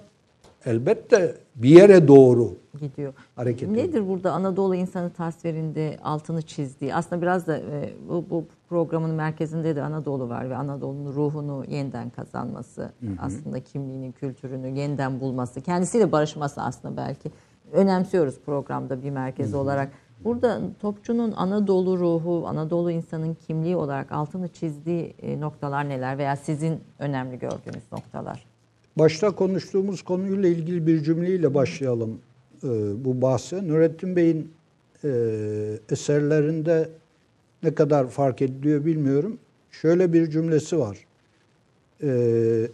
elbette 0.67 1.35
bir 1.57 1.69
yere 1.69 2.09
doğru 2.09 2.57
gidiyor. 2.81 3.15
hareket 3.37 3.69
ediyor. 3.69 3.89
Nedir 3.89 4.09
burada 4.09 4.33
Anadolu 4.33 4.75
insanı 4.75 5.11
tasvirinde 5.11 5.99
altını 6.05 6.43
çizdiği? 6.43 6.95
Aslında 6.95 7.23
biraz 7.23 7.47
da 7.47 7.59
e, 7.59 7.93
bu, 8.09 8.25
bu 8.31 8.45
programın 8.69 9.11
merkezinde 9.11 9.77
de 9.77 9.83
Anadolu 9.83 10.29
var 10.29 10.51
ve 10.51 10.57
Anadolu'nun 10.57 11.13
ruhunu 11.13 11.65
yeniden 11.69 12.11
kazanması, 12.11 12.93
aslında 13.19 13.61
kimliğini, 13.61 14.13
kültürünü 14.13 14.79
yeniden 14.79 15.21
bulması, 15.21 15.61
kendisiyle 15.61 16.13
barışması 16.13 16.63
aslında 16.63 16.97
belki 16.97 17.31
önemsiyoruz 17.73 18.41
programda 18.47 19.03
bir 19.03 19.11
merkez 19.11 19.55
olarak. 19.55 19.93
Burada 20.25 20.61
Topçu'nun 20.81 21.33
Anadolu 21.33 21.99
ruhu, 21.99 22.45
Anadolu 22.47 22.91
insanın 22.91 23.35
kimliği 23.35 23.77
olarak 23.77 24.13
altını 24.13 24.49
çizdiği 24.49 25.15
e, 25.23 25.41
noktalar 25.41 25.89
neler 25.89 26.19
veya 26.19 26.37
sizin 26.37 26.81
önemli 26.99 27.39
gördüğünüz 27.39 27.93
noktalar? 27.93 28.54
Başta 28.97 29.31
konuştuğumuz 29.31 30.03
konuyla 30.03 30.49
ilgili 30.49 30.87
bir 30.87 31.03
cümleyle 31.03 31.55
başlayalım 31.55 32.21
e, 32.65 32.69
bu 33.05 33.23
bahse. 33.23 33.69
Nurettin 33.69 34.17
Bey'in 34.17 34.53
e, 35.05 35.11
eserlerinde 35.91 36.89
ne 37.63 37.75
kadar 37.75 38.09
fark 38.09 38.43
ediliyor 38.43 38.85
bilmiyorum. 38.85 39.39
Şöyle 39.71 40.13
bir 40.13 40.31
cümlesi 40.31 40.79
var. 40.79 40.99
E, 42.03 42.69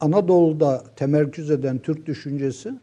Anadolu'da 0.00 0.84
temerküz 0.96 1.50
eden 1.50 1.78
Türk 1.78 2.06
düşüncesi 2.06 2.74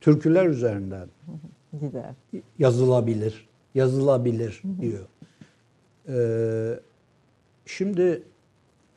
türküler 0.00 0.46
üzerinden 0.46 1.08
Gider. 1.80 2.14
yazılabilir, 2.58 3.48
yazılabilir 3.74 4.62
diyor. 4.80 5.06
Ee, 6.08 6.80
şimdi 7.66 8.22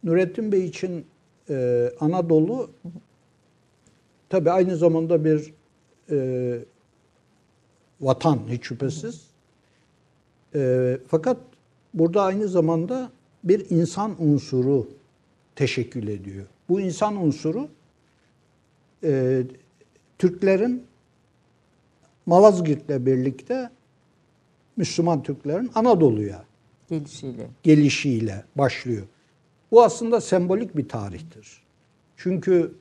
Nurettin 0.03 0.51
Bey 0.51 0.65
için 0.65 1.05
e, 1.49 1.89
Anadolu 1.99 2.69
tabi 4.29 4.51
aynı 4.51 4.77
zamanda 4.77 5.25
bir 5.25 5.53
e, 6.11 6.59
vatan 8.01 8.39
hiç 8.49 8.63
şüphesiz. 8.63 9.27
E, 10.55 10.97
fakat 11.07 11.37
burada 11.93 12.21
aynı 12.23 12.47
zamanda 12.47 13.11
bir 13.43 13.69
insan 13.69 14.15
unsuru 14.19 14.87
teşekkül 15.55 16.07
ediyor. 16.07 16.45
Bu 16.69 16.81
insan 16.81 17.15
unsuru 17.25 17.67
e, 19.03 19.43
Türklerin 20.19 20.83
Malazgirt'le 22.25 23.05
birlikte 23.05 23.69
Müslüman 24.77 25.23
Türklerin 25.23 25.71
Anadolu'ya 25.75 26.45
Gelişiyle. 26.89 27.47
gelişiyle 27.63 28.43
başlıyor. 28.55 29.03
Bu 29.76 29.84
aslında 29.84 30.21
sembolik 30.21 30.78
bir 30.78 30.89
tarihtir. 30.89 31.61
Çünkü 32.17 32.71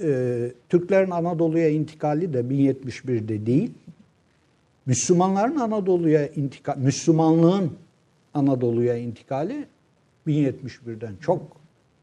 e, 0.00 0.52
Türklerin 0.68 1.10
Anadolu'ya 1.10 1.68
intikali 1.68 2.32
de 2.32 2.40
1071'de 2.40 3.46
değil, 3.46 3.70
Müslümanların 4.86 5.56
Anadolu'ya 5.56 6.28
intikal, 6.28 6.76
Müslümanlığın 6.76 7.72
Anadolu'ya 8.34 8.96
intikali 8.96 9.66
1071'den 10.26 11.16
çok 11.20 11.42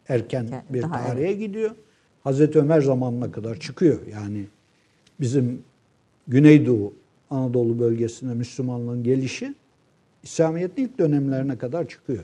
erken 0.09 0.63
bir 0.69 0.81
Daha 0.81 0.91
tarihe 0.91 1.33
gidiyor. 1.33 1.71
Hazreti 2.23 2.59
Ömer 2.59 2.81
zamanına 2.81 3.31
kadar 3.31 3.59
çıkıyor. 3.59 3.99
Yani 4.11 4.45
bizim 5.19 5.63
Güneydoğu 6.27 6.93
Anadolu 7.29 7.79
bölgesine 7.79 8.33
Müslümanlığın 8.33 9.03
gelişi 9.03 9.55
İslamiyet'in 10.23 10.83
ilk 10.83 10.99
dönemlerine 10.99 11.57
kadar 11.57 11.88
çıkıyor. 11.88 12.23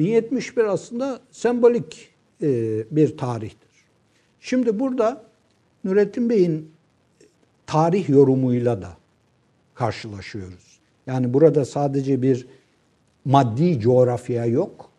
1071 0.00 0.64
aslında 0.64 1.20
sembolik 1.30 2.08
e, 2.42 2.48
bir 2.90 3.16
tarihtir. 3.16 3.70
Şimdi 4.40 4.80
burada 4.80 5.24
Nurettin 5.84 6.30
Bey'in 6.30 6.72
tarih 7.66 8.08
yorumuyla 8.08 8.82
da 8.82 8.96
karşılaşıyoruz. 9.74 10.80
Yani 11.06 11.34
burada 11.34 11.64
sadece 11.64 12.22
bir 12.22 12.46
maddi 13.24 13.80
coğrafya 13.80 14.46
yok. 14.46 14.90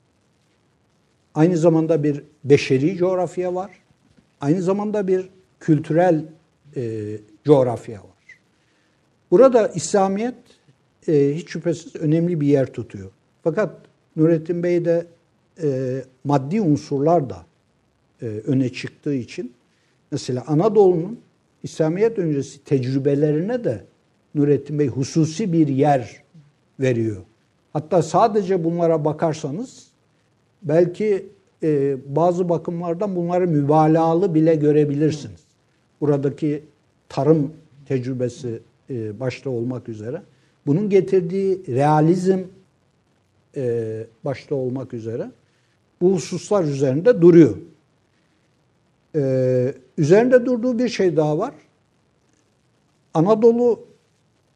Aynı 1.36 1.58
zamanda 1.58 2.04
bir 2.04 2.24
beşeri 2.44 2.98
coğrafya 2.98 3.56
var. 3.56 3.72
Aynı 4.42 4.62
zamanda 4.62 5.08
bir 5.08 5.30
kültürel 5.60 6.26
e, 6.76 6.82
coğrafya 7.46 8.00
var. 8.00 8.40
Burada 9.32 9.68
İslamiyet 9.68 10.36
e, 11.08 11.34
hiç 11.36 11.50
şüphesiz 11.50 11.96
önemli 11.96 12.42
bir 12.42 12.48
yer 12.48 12.74
tutuyor. 12.74 13.12
Fakat 13.44 13.91
Nurettin 14.16 14.64
Bey 14.64 14.86
de 14.86 15.06
e, 15.64 16.02
maddi 16.24 16.62
unsurlar 16.62 17.30
da 17.30 17.46
e, 18.22 18.26
öne 18.26 18.70
çıktığı 18.70 19.14
için 19.14 19.54
mesela 20.12 20.44
Anadolu'nun 20.48 21.20
İslamiyet 21.64 22.20
öncesi 22.20 22.64
tecrübelerine 22.64 23.64
de 23.64 23.84
Nurettin 24.36 24.80
Bey 24.80 24.88
hususi 24.88 25.54
bir 25.54 25.68
yer 25.68 26.24
veriyor. 26.80 27.22
Hatta 27.74 28.02
sadece 28.02 28.64
bunlara 28.64 29.06
bakarsanız 29.06 29.88
belki 30.64 31.26
e, 31.64 31.98
bazı 32.16 32.50
bakımlardan 32.50 33.16
bunları 33.16 33.48
mübalağalı 33.48 34.36
bile 34.36 34.56
görebilirsiniz. 34.56 35.42
Buradaki 36.02 36.64
tarım 37.10 37.54
tecrübesi 37.86 38.60
e, 38.90 39.20
başta 39.20 39.50
olmak 39.50 39.90
üzere. 39.90 40.22
Bunun 40.68 40.90
getirdiği 40.90 41.64
realizm 41.68 42.40
e, 43.56 44.04
başta 44.26 44.56
olmak 44.56 44.94
üzere 44.94 45.32
bu 46.02 46.14
hususlar 46.14 46.64
üzerinde 46.64 47.22
duruyor. 47.22 47.58
E, 49.16 49.74
üzerinde 49.98 50.46
durduğu 50.46 50.80
bir 50.80 50.90
şey 50.90 51.18
daha 51.18 51.38
var. 51.38 51.54
Anadolu 53.14 53.86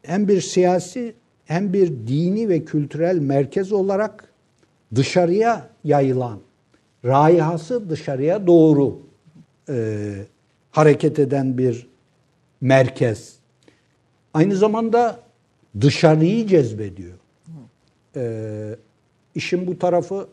hem 0.02 0.28
bir 0.28 0.40
siyasi 0.40 1.14
hem 1.44 1.72
bir 1.72 1.88
dini 1.88 2.48
ve 2.48 2.64
kültürel 2.64 3.18
merkez 3.18 3.72
olarak 3.72 4.32
dışarıya 4.94 5.68
yayılan, 5.84 6.38
raihası 7.04 7.90
dışarıya 7.90 8.46
doğru 8.46 8.98
e, 9.68 10.14
hareket 10.70 11.18
eden 11.18 11.58
bir 11.58 11.88
merkez. 12.60 13.36
Aynı 14.34 14.56
zamanda 14.56 15.20
dışarıyı 15.80 16.46
cezbediyor. 16.46 17.14
Ee, 18.16 18.76
işin 19.36 19.66
bu 19.66 19.78
tarafı 19.78 20.28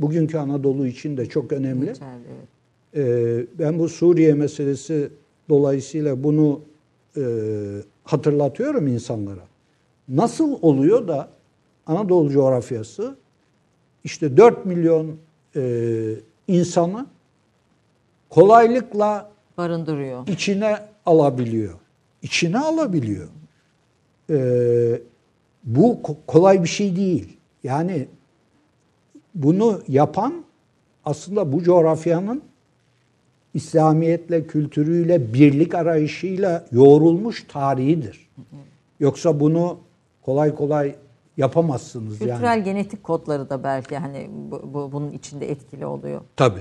bugünkü 0.00 0.38
Anadolu 0.38 0.86
için 0.86 1.16
de 1.16 1.26
çok 1.26 1.52
önemli. 1.52 1.86
Geçerli, 1.86 2.22
evet. 2.28 2.48
Ee, 2.96 3.46
ben 3.58 3.78
bu 3.78 3.88
Suriye 3.88 4.34
meselesi 4.34 5.08
dolayısıyla 5.48 6.24
bunu 6.24 6.60
e, 7.16 7.22
hatırlatıyorum 8.04 8.86
insanlara. 8.86 9.40
Nasıl 10.08 10.58
oluyor 10.62 11.08
da 11.08 11.28
Anadolu 11.86 12.30
coğrafyası 12.30 13.16
işte 14.04 14.36
4 14.36 14.66
milyon 14.66 15.16
e, 15.56 16.10
insanı 16.48 17.06
kolaylıkla 18.30 19.30
Barındırıyor. 19.58 20.26
içine 20.28 20.76
alabiliyor. 21.06 21.74
İçine 22.22 22.58
alabiliyor. 22.58 23.28
Ee, 24.30 25.00
bu 25.64 26.00
ko- 26.02 26.16
kolay 26.26 26.62
bir 26.62 26.68
şey 26.68 26.96
değil. 26.96 27.36
Yani 27.64 28.08
bunu 29.34 29.80
yapan 29.88 30.34
aslında 31.04 31.52
bu 31.52 31.62
coğrafyanın 31.62 32.42
İslamiyetle, 33.54 34.46
kültürüyle, 34.46 35.34
birlik 35.34 35.74
arayışıyla 35.74 36.66
yoğrulmuş 36.72 37.44
tarihidir. 37.48 38.30
Yoksa 39.00 39.40
bunu 39.40 39.78
kolay 40.22 40.54
kolay 40.54 40.94
yapamazsınız 41.36 42.18
Kültürel 42.18 42.42
yani. 42.42 42.64
genetik 42.64 43.02
kodları 43.04 43.50
da 43.50 43.64
belki 43.64 43.96
hani 43.96 44.30
bu, 44.50 44.74
bu- 44.74 44.92
bunun 44.92 45.12
içinde 45.12 45.50
etkili 45.50 45.86
oluyor. 45.86 46.20
Tabii. 46.36 46.60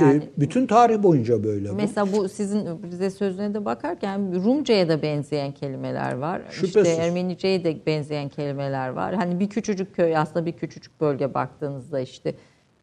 Yani- 0.00 0.16
Ee, 0.24 0.40
bütün 0.40 0.66
tarih 0.66 1.02
boyunca 1.02 1.44
böyle 1.44 1.70
bu. 1.70 1.74
Mesela 1.74 2.12
bu 2.12 2.28
sizin 2.28 2.82
bize 2.90 3.10
sözüne 3.10 3.54
de 3.54 3.64
bakarken 3.64 4.44
Rumca'ya 4.44 4.88
da 4.88 5.02
benzeyen 5.02 5.52
kelimeler 5.52 6.12
var. 6.14 6.42
Şüphesiz. 6.50 6.76
İşte 6.92 7.02
Ermenice'ye 7.02 7.64
de 7.64 7.76
benzeyen 7.86 8.28
kelimeler 8.28 8.88
var. 8.88 9.14
Hani 9.14 9.40
bir 9.40 9.48
küçücük 9.48 9.94
köy 9.96 10.16
aslında 10.16 10.46
bir 10.46 10.52
küçücük 10.52 11.00
bölge 11.00 11.34
baktığınızda 11.34 12.00
işte 12.00 12.34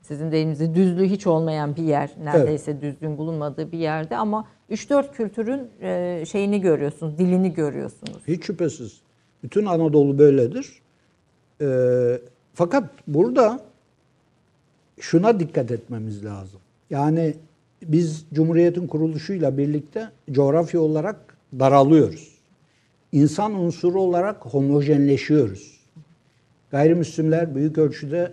sizin 0.02 0.32
deyimize 0.32 0.76
düzlüğü 0.76 1.06
hiç 1.10 1.28
olmayan 1.28 1.76
bir 1.76 1.84
yer. 1.84 2.10
Neredeyse 2.24 2.82
düzlüğün 2.82 3.18
bulunmadığı 3.18 3.72
bir 3.72 3.80
yerde 3.80 4.18
ama 4.18 4.48
3-4 4.70 5.12
kültürün 5.12 5.62
e, 5.82 6.24
şeyini 6.28 6.62
görüyorsunuz, 6.62 7.18
dilini 7.18 7.54
görüyorsunuz. 7.54 8.22
Hiç 8.28 8.46
şüphesiz. 8.46 9.02
Bütün 9.44 9.66
Anadolu 9.66 10.18
böyledir. 10.18 10.82
Ee, 11.62 12.22
fakat 12.54 12.84
burada 13.08 13.60
şuna 15.00 15.40
dikkat 15.40 15.72
etmemiz 15.72 16.26
lazım. 16.26 16.60
Yani 16.90 17.36
biz 17.84 18.26
Cumhuriyet'in 18.34 18.88
kuruluşuyla 18.88 19.58
birlikte 19.58 20.10
coğrafya 20.32 20.82
olarak 20.82 21.38
daralıyoruz. 21.60 22.38
İnsan 23.12 23.54
unsuru 23.54 24.02
olarak 24.02 24.46
homojenleşiyoruz. 24.46 25.80
Gayrimüslimler 26.72 27.56
büyük 27.56 27.78
ölçüde, 27.78 28.32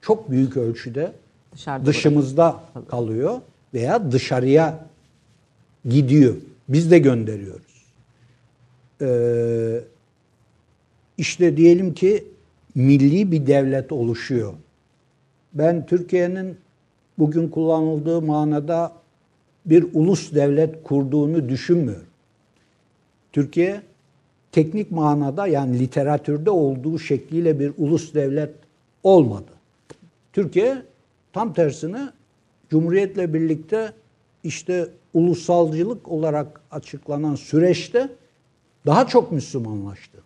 çok 0.00 0.30
büyük 0.30 0.56
ölçüde 0.56 1.12
Dışarıda 1.52 1.86
dışımızda 1.86 2.60
kalıyor 2.88 3.40
veya 3.74 4.12
dışarıya 4.12 4.86
gidiyor. 5.84 6.34
Biz 6.68 6.90
de 6.90 6.98
gönderiyoruz. 6.98 7.84
Ee, 9.02 9.80
işte 11.18 11.56
diyelim 11.56 11.94
ki 11.94 12.24
milli 12.74 13.32
bir 13.32 13.46
devlet 13.46 13.92
oluşuyor. 13.92 14.54
Ben 15.54 15.86
Türkiye'nin 15.86 16.56
bugün 17.20 17.48
kullanıldığı 17.48 18.22
manada 18.22 18.92
bir 19.66 19.86
ulus 19.94 20.34
devlet 20.34 20.82
kurduğunu 20.82 21.48
düşünmüyorum. 21.48 22.06
Türkiye 23.32 23.82
teknik 24.52 24.90
manada 24.90 25.46
yani 25.46 25.78
literatürde 25.78 26.50
olduğu 26.50 26.98
şekliyle 26.98 27.60
bir 27.60 27.72
ulus 27.78 28.14
devlet 28.14 28.54
olmadı. 29.02 29.50
Türkiye 30.32 30.82
tam 31.32 31.52
tersine 31.52 32.08
Cumhuriyet'le 32.70 33.34
birlikte 33.34 33.92
işte 34.44 34.88
ulusalcılık 35.14 36.08
olarak 36.08 36.60
açıklanan 36.70 37.34
süreçte 37.34 38.08
daha 38.86 39.06
çok 39.06 39.32
Müslümanlaştı. 39.32 40.18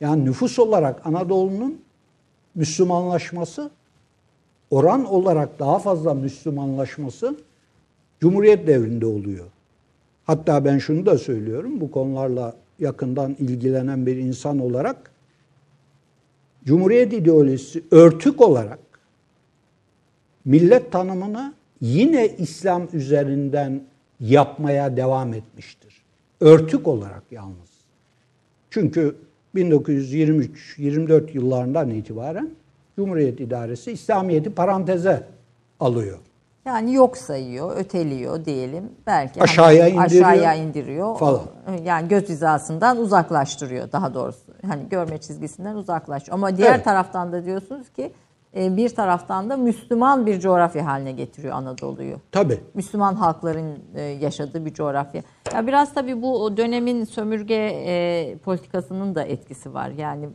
Yani 0.00 0.24
nüfus 0.24 0.58
olarak 0.58 1.06
Anadolu'nun 1.06 1.80
Müslümanlaşması, 2.54 3.70
oran 4.70 5.04
olarak 5.04 5.58
daha 5.58 5.78
fazla 5.78 6.14
Müslümanlaşması 6.14 7.36
Cumhuriyet 8.20 8.66
devrinde 8.66 9.06
oluyor. 9.06 9.46
Hatta 10.24 10.64
ben 10.64 10.78
şunu 10.78 11.06
da 11.06 11.18
söylüyorum, 11.18 11.80
bu 11.80 11.90
konularla 11.90 12.56
yakından 12.78 13.36
ilgilenen 13.38 14.06
bir 14.06 14.16
insan 14.16 14.58
olarak 14.58 15.10
Cumhuriyet 16.64 17.12
ideolojisi 17.12 17.82
örtük 17.90 18.40
olarak 18.40 18.78
millet 20.44 20.92
tanımını 20.92 21.54
yine 21.80 22.36
İslam 22.38 22.88
üzerinden 22.92 23.82
yapmaya 24.20 24.96
devam 24.96 25.34
etmiştir. 25.34 26.02
Örtük 26.40 26.88
olarak 26.88 27.22
yalnız. 27.30 27.70
Çünkü 28.70 29.16
1923-24 29.54 31.34
yıllarından 31.34 31.90
itibaren 31.90 32.50
Cumhuriyet 32.98 33.40
İdaresi 33.40 33.92
İslamiyet'i 33.92 34.50
paranteze 34.50 35.22
alıyor. 35.80 36.18
Yani 36.64 36.94
yok 36.94 37.16
sayıyor, 37.16 37.76
öteliyor 37.76 38.44
diyelim. 38.44 38.84
Belki 39.06 39.42
Aşağıya 39.42 39.84
hani 39.84 39.90
indiriyor 39.92 40.24
aşağıya 40.26 40.54
indiriyor. 40.54 41.18
falan. 41.18 41.42
Yani 41.84 42.08
göz 42.08 42.28
hizasından 42.28 42.96
uzaklaştırıyor 42.98 43.92
daha 43.92 44.14
doğrusu. 44.14 44.52
Hani 44.66 44.88
görme 44.88 45.18
çizgisinden 45.18 45.74
uzaklaştırıyor. 45.74 46.38
Ama 46.38 46.56
diğer 46.56 46.74
Evet. 46.74 46.84
taraftan 46.84 47.32
da 47.32 47.44
diyorsunuz 47.44 47.88
ki 47.88 48.12
e, 48.56 48.76
bir 48.76 48.88
taraftan 48.88 49.50
da 49.50 49.56
Müslüman 49.56 50.26
bir 50.26 50.40
coğrafya 50.40 50.86
haline 50.86 51.12
getiriyor 51.12 51.54
Anadolu'yu. 51.54 52.16
Tabii. 52.32 52.60
Müslüman 52.74 53.14
halkların 53.14 53.78
e, 53.94 54.02
yaşadığı 54.02 54.64
bir 54.64 54.74
coğrafya. 54.74 55.22
Ya 55.54 55.66
biraz 55.66 55.94
tabii 55.94 56.22
bu 56.22 56.56
dönemin 56.56 57.04
sömürge 57.04 57.54
e, 57.86 58.36
politikasının 58.44 59.14
da 59.14 59.22
etkisi 59.22 59.74
var. 59.74 59.88
Yani 59.88 60.28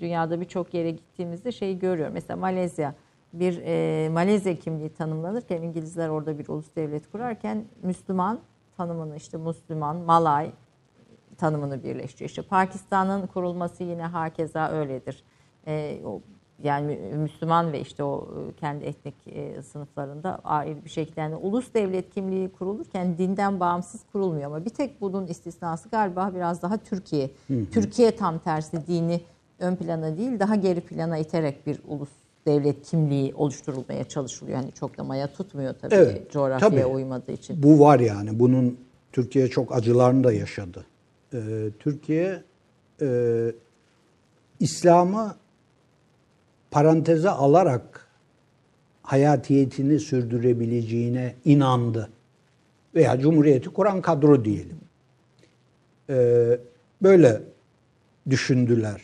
dünyada 0.00 0.40
birçok 0.40 0.74
yere 0.74 0.90
gittiğimizde 0.90 1.52
şeyi 1.52 1.78
görüyorum. 1.78 2.14
Mesela 2.14 2.36
Malezya 2.36 2.94
bir 3.32 3.62
e, 3.64 4.08
Malezya 4.08 4.56
kimliği 4.56 4.88
tanımlanırken 4.88 5.62
İngilizler 5.62 6.08
orada 6.08 6.38
bir 6.38 6.48
ulus 6.48 6.76
devlet 6.76 7.10
kurarken 7.10 7.64
Müslüman 7.82 8.40
tanımını 8.76 9.16
işte 9.16 9.36
Müslüman, 9.36 9.96
Malay 9.96 10.52
tanımını 11.38 11.82
birleştiriyor. 11.84 12.28
İşte 12.28 12.42
Pakistan'ın 12.42 13.26
kurulması 13.26 13.84
yine 13.84 14.02
hakeza 14.02 14.70
öyledir. 14.70 15.24
Ee, 15.66 16.00
o, 16.04 16.20
yani 16.62 16.98
Müslüman 17.16 17.72
ve 17.72 17.80
işte 17.80 18.04
o 18.04 18.28
e, 18.28 18.60
kendi 18.60 18.84
etnik 18.84 19.14
e, 19.26 19.62
sınıflarında 19.62 20.40
ayrı 20.44 20.84
bir 20.84 20.90
şekilde 20.90 21.20
yani 21.20 21.36
ulus 21.36 21.74
devlet 21.74 22.14
kimliği 22.14 22.48
kurulurken 22.48 23.18
dinden 23.18 23.60
bağımsız 23.60 24.00
kurulmuyor 24.12 24.46
ama 24.46 24.64
bir 24.64 24.70
tek 24.70 25.00
bunun 25.00 25.26
istisnası 25.26 25.88
galiba 25.88 26.32
biraz 26.34 26.62
daha 26.62 26.76
Türkiye. 26.76 27.30
Türkiye 27.72 28.16
tam 28.16 28.38
tersi 28.38 28.86
dini 28.86 29.20
ön 29.58 29.76
plana 29.76 30.16
değil 30.16 30.40
daha 30.40 30.54
geri 30.54 30.80
plana 30.80 31.18
iterek 31.18 31.66
bir 31.66 31.80
ulus 31.88 32.08
devlet 32.46 32.82
kimliği 32.82 33.34
oluşturulmaya 33.34 34.04
çalışılıyor. 34.04 34.58
Yani 34.58 34.72
çok 34.72 34.98
da 34.98 35.04
maya 35.04 35.32
tutmuyor 35.32 35.74
tabii 35.80 35.94
Evet, 35.94 36.32
coğrafyaya 36.32 36.70
tabii. 36.70 36.94
uymadığı 36.94 37.32
için. 37.32 37.62
Bu 37.62 37.80
var 37.80 38.00
yani. 38.00 38.38
Bunun 38.38 38.78
Türkiye 39.12 39.48
çok 39.48 39.74
acılarını 39.74 40.24
da 40.24 40.32
yaşadı. 40.32 40.86
Ee, 41.34 41.38
Türkiye 41.78 42.42
e, 43.02 43.06
İslam'ı 44.60 45.34
paranteze 46.70 47.30
alarak 47.30 48.08
hayatiyetini 49.02 50.00
sürdürebileceğine 50.00 51.34
inandı. 51.44 52.10
Veya 52.94 53.20
Cumhuriyeti 53.20 53.68
kuran 53.68 54.02
kadro 54.02 54.44
diyelim. 54.44 54.78
Ee, 56.10 56.58
böyle 57.02 57.42
düşündüler. 58.30 59.02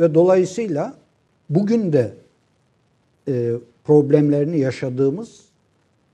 Ve 0.00 0.14
dolayısıyla 0.14 0.94
bugün 1.50 1.92
de 1.92 2.14
e, 3.28 3.52
problemlerini 3.84 4.58
yaşadığımız 4.58 5.44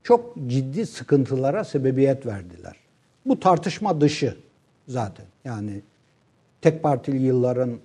çok 0.02 0.36
ciddi 0.46 0.86
sıkıntılara 0.86 1.64
sebebiyet 1.64 2.26
verdiler. 2.26 2.76
Bu 3.26 3.40
tartışma 3.40 4.00
dışı 4.00 4.36
zaten. 4.88 5.26
Yani 5.44 5.82
tek 6.60 6.82
partili 6.82 7.22
yılların 7.22 7.78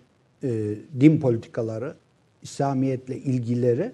e, 0.43 0.75
din 0.99 1.19
politikaları, 1.19 1.95
İslamiyetle 2.43 3.17
ilgileri 3.17 3.91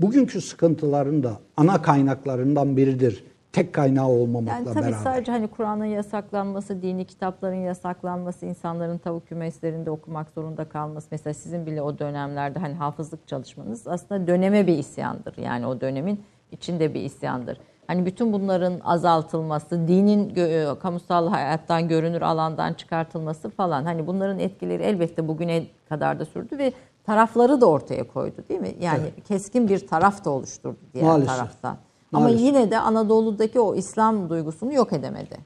bugünkü 0.00 0.40
sıkıntıların 0.40 1.22
da 1.22 1.32
ana 1.56 1.82
kaynaklarından 1.82 2.76
biridir. 2.76 3.24
Tek 3.52 3.72
kaynağı 3.72 4.08
olmamakla 4.08 4.54
Yani 4.56 4.64
tabii 4.64 4.76
beraber. 4.82 4.98
sadece 4.98 5.32
hani 5.32 5.48
Kur'an'ın 5.48 5.84
yasaklanması, 5.84 6.82
dini 6.82 7.04
kitapların 7.04 7.54
yasaklanması, 7.54 8.46
insanların 8.46 8.98
tavuk 8.98 9.28
kümeslerinde 9.28 9.90
okumak 9.90 10.30
zorunda 10.30 10.64
kalması. 10.64 11.08
Mesela 11.10 11.34
sizin 11.34 11.66
bile 11.66 11.82
o 11.82 11.98
dönemlerde 11.98 12.58
hani 12.58 12.74
hafızlık 12.74 13.28
çalışmanız 13.28 13.86
aslında 13.88 14.26
döneme 14.26 14.66
bir 14.66 14.78
isyandır. 14.78 15.36
Yani 15.36 15.66
o 15.66 15.80
dönemin 15.80 16.20
içinde 16.52 16.94
bir 16.94 17.00
isyandır. 17.02 17.58
Hani 17.86 18.06
bütün 18.06 18.32
bunların 18.32 18.80
azaltılması, 18.84 19.88
dinin 19.88 20.30
gö- 20.30 20.76
e, 20.76 20.78
kamusal 20.78 21.28
hayattan 21.28 21.88
görünür 21.88 22.22
alandan 22.22 22.72
çıkartılması 22.72 23.50
falan. 23.50 23.84
Hani 23.84 24.06
bunların 24.06 24.38
etkileri 24.38 24.82
elbette 24.82 25.28
bugüne 25.28 25.66
kadar 25.88 26.20
da 26.20 26.24
sürdü 26.24 26.58
ve 26.58 26.72
tarafları 27.12 27.60
da 27.60 27.66
ortaya 27.66 28.04
koydu 28.04 28.36
değil 28.48 28.60
mi? 28.60 28.74
Yani 28.80 29.12
keskin 29.28 29.68
bir 29.68 29.86
taraf 29.86 30.24
da 30.24 30.30
oluşturdu 30.30 30.78
diğer 30.94 31.06
Maalesef. 31.06 31.28
taraftan. 31.36 31.76
Ama 32.12 32.24
Maalesef. 32.24 32.46
yine 32.46 32.70
de 32.70 32.78
Anadolu'daki 32.78 33.60
o 33.60 33.74
İslam 33.74 34.30
duygusunu 34.30 34.72
yok 34.74 34.92
edemedi. 34.92 35.36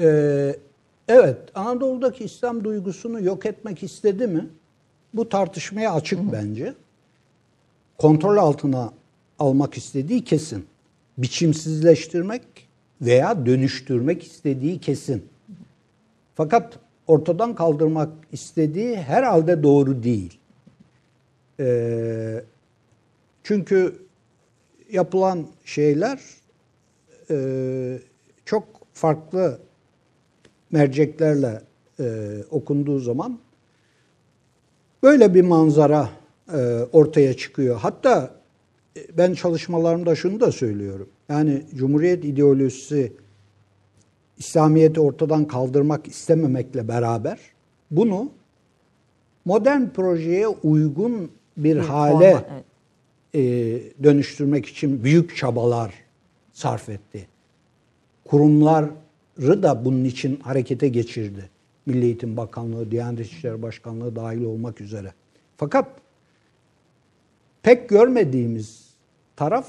Ee, 0.00 0.56
evet, 1.08 1.38
Anadolu'daki 1.54 2.24
İslam 2.24 2.64
duygusunu 2.64 3.22
yok 3.22 3.46
etmek 3.46 3.82
istedi 3.82 4.26
mi? 4.26 4.48
Bu 5.14 5.28
tartışmaya 5.28 5.94
açık 5.94 6.32
bence. 6.32 6.74
Kontrol 7.98 8.36
altına 8.36 8.92
almak 9.38 9.76
istediği 9.76 10.24
kesin. 10.24 10.66
Biçimsizleştirmek 11.18 12.42
veya 13.00 13.46
dönüştürmek 13.46 14.22
istediği 14.22 14.78
kesin. 14.78 15.24
Fakat 16.34 16.78
ortadan 17.06 17.54
kaldırmak 17.54 18.08
istediği 18.32 18.96
herhalde 18.96 19.62
doğru 19.62 20.02
değil. 20.02 20.38
Ee, 21.60 22.44
çünkü 23.42 23.94
yapılan 24.90 25.46
şeyler 25.64 26.20
e, 27.30 27.98
çok 28.44 28.64
farklı 28.92 29.58
merceklerle 30.70 31.62
e, 32.00 32.36
okunduğu 32.50 32.98
zaman 32.98 33.38
böyle 35.02 35.34
bir 35.34 35.42
manzara 35.42 36.08
e, 36.52 36.58
ortaya 36.92 37.34
çıkıyor. 37.34 37.76
Hatta 37.76 38.34
e, 38.96 39.18
ben 39.18 39.34
çalışmalarımda 39.34 40.14
şunu 40.14 40.40
da 40.40 40.52
söylüyorum. 40.52 41.08
Yani 41.28 41.62
Cumhuriyet 41.74 42.24
ideolojisi 42.24 43.12
İslamiyet'i 44.38 45.00
ortadan 45.00 45.44
kaldırmak 45.44 46.06
istememekle 46.08 46.88
beraber 46.88 47.38
bunu 47.90 48.30
modern 49.44 49.88
projeye 49.88 50.48
uygun 50.48 51.30
bir 51.56 51.76
hale 51.76 52.32
forma, 52.32 52.44
evet. 52.52 52.64
e, 53.34 54.04
dönüştürmek 54.04 54.66
için 54.66 55.04
büyük 55.04 55.36
çabalar 55.36 55.94
sarf 56.52 56.88
etti. 56.88 57.26
Kurumları 58.24 59.62
da 59.62 59.84
bunun 59.84 60.04
için 60.04 60.40
harekete 60.40 60.88
geçirdi. 60.88 61.50
Milli 61.86 62.04
Eğitim 62.04 62.36
Bakanlığı, 62.36 62.90
Diyanet 62.90 63.26
İşleri 63.26 63.62
Başkanlığı 63.62 64.16
dahil 64.16 64.44
olmak 64.44 64.80
üzere. 64.80 65.12
Fakat 65.56 65.88
pek 67.62 67.88
görmediğimiz 67.88 68.90
taraf 69.36 69.66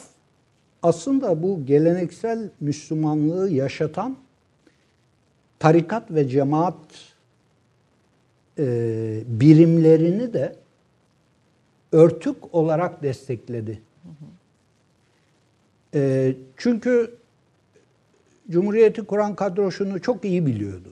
aslında 0.83 1.43
bu 1.43 1.65
geleneksel 1.65 2.49
Müslümanlığı 2.59 3.49
yaşatan 3.49 4.17
tarikat 5.59 6.11
ve 6.11 6.27
cemaat 6.27 6.75
e, 8.59 8.65
birimlerini 9.27 10.33
de 10.33 10.55
örtük 11.93 12.55
olarak 12.55 13.03
destekledi. 13.03 13.81
E, 15.93 16.33
çünkü 16.57 17.17
Cumhuriyeti 18.49 19.01
kuran 19.03 19.35
kadro 19.35 19.71
şunu 19.71 20.01
çok 20.01 20.25
iyi 20.25 20.45
biliyordu. 20.45 20.89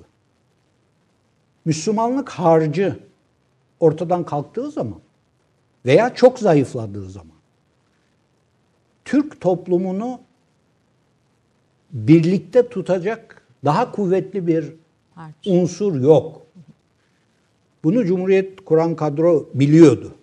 Müslümanlık 1.66 2.30
harcı 2.30 3.00
ortadan 3.80 4.26
kalktığı 4.26 4.72
zaman 4.72 5.00
veya 5.86 6.16
çok 6.16 6.40
zayıfladığı 6.40 7.10
zaman 7.10 7.36
Türk 9.06 9.42
toplumunu 9.42 10.20
birlikte 11.92 12.70
tutacak 12.70 13.48
daha 13.66 13.92
kuvvetli 13.92 14.48
bir 14.48 14.74
Harç. 15.16 15.36
unsur 15.48 16.02
yok. 16.02 16.42
Bunu 17.84 18.06
Cumhuriyet 18.06 18.66
kuran 18.66 18.96
kadro 18.96 19.50
biliyordu. 19.54 20.16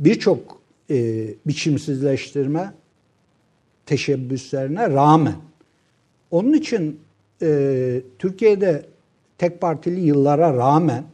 Birçok 0.00 0.60
e, 0.90 1.26
biçimsizleştirme 1.46 2.72
teşebbüslerine 3.86 4.90
rağmen. 4.90 5.36
Onun 6.30 6.52
için 6.52 7.00
e, 7.42 8.02
Türkiye'de 8.18 8.86
tek 9.38 9.60
partili 9.60 10.00
yıllara 10.00 10.56
rağmen 10.56 11.04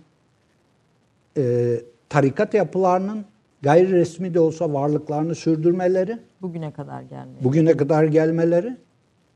e, 1.37 1.75
tarikat 2.09 2.55
yapılarının 2.55 3.25
gayri 3.63 3.93
resmi 3.93 4.35
de 4.35 4.41
olsa 4.41 4.73
varlıklarını 4.73 5.35
sürdürmeleri, 5.35 6.19
Bugüne 6.43 6.73
kadar 6.73 7.03
gelmiyor. 7.03 7.45
bugüne 7.45 7.77
kadar 7.77 8.05
gelmeleri, 8.05 8.77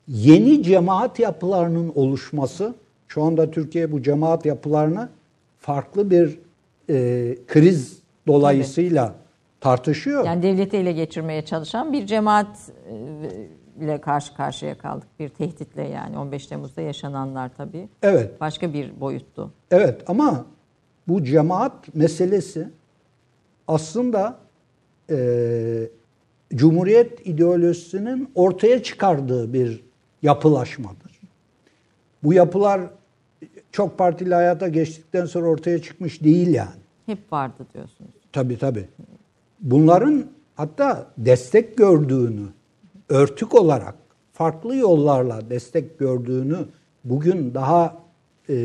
yeni 0.08 0.62
cemaat 0.62 1.18
yapılarının 1.18 1.92
oluşması, 1.94 2.74
şu 3.08 3.22
anda 3.22 3.50
Türkiye 3.50 3.92
bu 3.92 4.02
cemaat 4.02 4.46
yapılarını 4.46 5.08
farklı 5.58 6.10
bir 6.10 6.38
e, 6.90 7.36
kriz 7.46 7.98
dolayısıyla 8.26 9.14
tartışıyor. 9.60 10.24
Yani 10.24 10.42
devleti 10.42 10.76
ele 10.76 10.92
geçirmeye 10.92 11.44
çalışan 11.44 11.92
bir 11.92 12.06
cemaat 12.06 12.70
e, 13.80 13.84
ile 13.84 14.00
karşı 14.00 14.34
karşıya 14.34 14.78
kaldık. 14.78 15.08
Bir 15.18 15.28
tehditle 15.28 15.88
yani 15.88 16.18
15 16.18 16.46
Temmuz'da 16.46 16.80
yaşananlar 16.80 17.50
tabii. 17.56 17.88
evet, 18.02 18.40
Başka 18.40 18.72
bir 18.72 19.00
boyuttu. 19.00 19.52
evet 19.70 20.02
ama 20.06 20.46
bu 21.08 21.24
cemaat 21.24 21.94
meselesi 21.94 22.68
aslında 23.68 24.38
e, 25.10 25.16
Cumhuriyet 26.54 27.26
ideolojisinin 27.26 28.30
ortaya 28.34 28.82
çıkardığı 28.82 29.52
bir 29.52 29.84
yapılaşmadır. 30.22 31.20
Bu 32.22 32.32
yapılar 32.34 32.80
çok 33.72 33.98
partili 33.98 34.34
hayata 34.34 34.68
geçtikten 34.68 35.24
sonra 35.24 35.46
ortaya 35.48 35.82
çıkmış 35.82 36.24
değil 36.24 36.54
yani. 36.54 36.80
Hep 37.06 37.32
vardı 37.32 37.66
diyorsunuz. 37.74 38.10
Tabii 38.32 38.58
tabii. 38.58 38.88
Bunların 39.60 40.26
hatta 40.54 41.06
destek 41.18 41.76
gördüğünü, 41.76 42.46
örtük 43.08 43.54
olarak 43.54 43.94
farklı 44.32 44.76
yollarla 44.76 45.50
destek 45.50 45.98
gördüğünü 45.98 46.58
bugün 47.04 47.54
daha 47.54 47.98
e, 48.48 48.56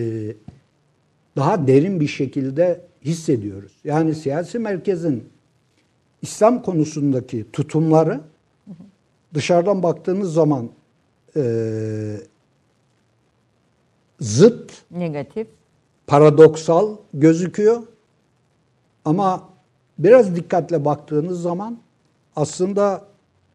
daha 1.36 1.68
derin 1.68 2.00
bir 2.00 2.08
şekilde 2.08 2.82
hissediyoruz. 3.06 3.72
Yani 3.84 4.16
siyasi 4.16 4.60
merkezin 4.60 5.30
İslam 6.22 6.62
konusundaki 6.62 7.46
tutumları 7.54 8.22
dışarıdan 9.34 9.84
baktığınız 9.84 10.34
zaman 10.34 10.70
e, 11.36 11.42
zıt, 14.20 14.72
Negatif. 14.92 15.48
paradoksal 16.08 16.98
gözüküyor. 17.14 17.84
Ama 19.06 19.50
biraz 20.00 20.36
dikkatle 20.36 20.86
baktığınız 20.86 21.42
zaman 21.42 21.78
aslında 22.36 23.02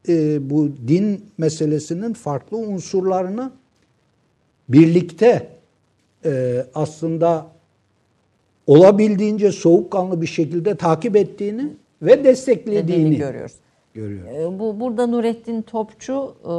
e, 0.08 0.50
bu 0.50 0.68
din 0.88 1.24
meselesinin 1.38 2.12
farklı 2.12 2.56
unsurlarını 2.56 3.52
birlikte 4.68 5.48
e, 6.24 6.64
aslında 6.74 7.46
olabildiğince 8.66 9.52
soğukkanlı 9.52 10.22
bir 10.22 10.26
şekilde 10.26 10.74
takip 10.74 11.16
ettiğini 11.16 11.68
ve 12.02 12.24
desteklediğini 12.24 12.88
Dediğini 12.88 13.16
görüyoruz. 13.16 13.52
görüyoruz. 13.94 14.28
Ee, 14.34 14.58
Bu 14.58 14.80
burada 14.80 15.06
Nurettin 15.06 15.62
Topçu 15.62 16.34
e, 16.44 16.52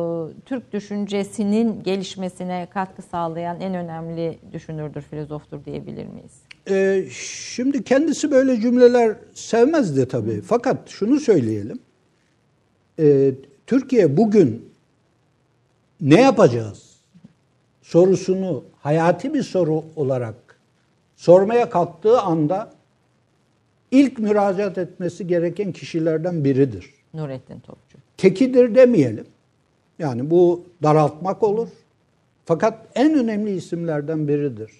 Türk 0.45 0.73
düşüncesinin 0.73 1.83
gelişmesine 1.83 2.67
katkı 2.73 3.01
sağlayan 3.01 3.61
en 3.61 3.75
önemli 3.75 4.37
düşünürdür, 4.53 5.01
filozoftur 5.01 5.65
diyebilir 5.65 6.05
miyiz? 6.05 6.41
Ee, 6.69 7.05
şimdi 7.11 7.83
kendisi 7.83 8.31
böyle 8.31 8.61
cümleler 8.61 9.15
sevmezdi 9.33 10.07
tabii. 10.07 10.41
Fakat 10.41 10.89
şunu 10.89 11.19
söyleyelim. 11.19 11.79
Ee, 12.99 13.31
Türkiye 13.67 14.17
bugün 14.17 14.71
ne 16.01 16.21
yapacağız 16.21 16.91
sorusunu 17.81 18.63
hayati 18.79 19.33
bir 19.33 19.43
soru 19.43 19.83
olarak 19.95 20.35
sormaya 21.15 21.69
kalktığı 21.69 22.21
anda 22.21 22.71
ilk 23.91 24.19
müracaat 24.19 24.77
etmesi 24.77 25.27
gereken 25.27 25.71
kişilerden 25.71 26.43
biridir. 26.43 26.93
Nurettin 27.13 27.59
Topçu. 27.59 27.97
Tekidir 28.17 28.75
demeyelim. 28.75 29.25
Yani 29.99 30.29
bu 30.29 30.63
daraltmak 30.83 31.43
olur. 31.43 31.69
Fakat 32.45 32.87
en 32.95 33.13
önemli 33.13 33.55
isimlerden 33.55 34.27
biridir. 34.27 34.71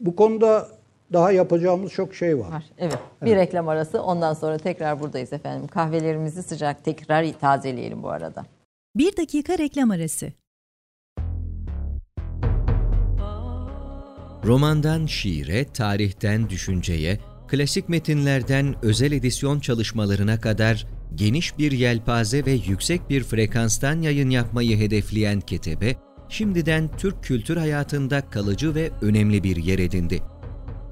Bu 0.00 0.16
konuda 0.16 0.68
daha 1.12 1.32
yapacağımız 1.32 1.92
çok 1.92 2.14
şey 2.14 2.38
var. 2.38 2.50
Var. 2.52 2.64
Evet. 2.78 2.98
Bir 3.24 3.36
reklam 3.36 3.68
arası. 3.68 4.02
Ondan 4.02 4.34
sonra 4.34 4.58
tekrar 4.58 5.00
buradayız 5.00 5.32
efendim. 5.32 5.68
Kahvelerimizi 5.68 6.42
sıcak 6.42 6.84
tekrar 6.84 7.32
tazeleyelim 7.40 8.02
bu 8.02 8.08
arada. 8.10 8.44
Bir 8.96 9.16
dakika 9.16 9.58
reklam 9.58 9.90
arası. 9.90 10.32
Romandan 14.44 15.06
şiire, 15.06 15.64
tarihten 15.64 16.50
düşünceye, 16.50 17.18
klasik 17.48 17.88
metinlerden 17.88 18.74
özel 18.82 19.12
edisyon 19.12 19.60
çalışmalarına 19.60 20.40
kadar 20.40 20.86
geniş 21.14 21.58
bir 21.58 21.72
yelpaze 21.72 22.46
ve 22.46 22.52
yüksek 22.52 23.10
bir 23.10 23.24
frekanstan 23.24 24.00
yayın 24.00 24.30
yapmayı 24.30 24.78
hedefleyen 24.78 25.40
Ketebe, 25.40 25.96
şimdiden 26.28 26.90
Türk 26.98 27.24
kültür 27.24 27.56
hayatında 27.56 28.30
kalıcı 28.30 28.74
ve 28.74 28.90
önemli 29.02 29.44
bir 29.44 29.56
yer 29.56 29.78
edindi. 29.78 30.22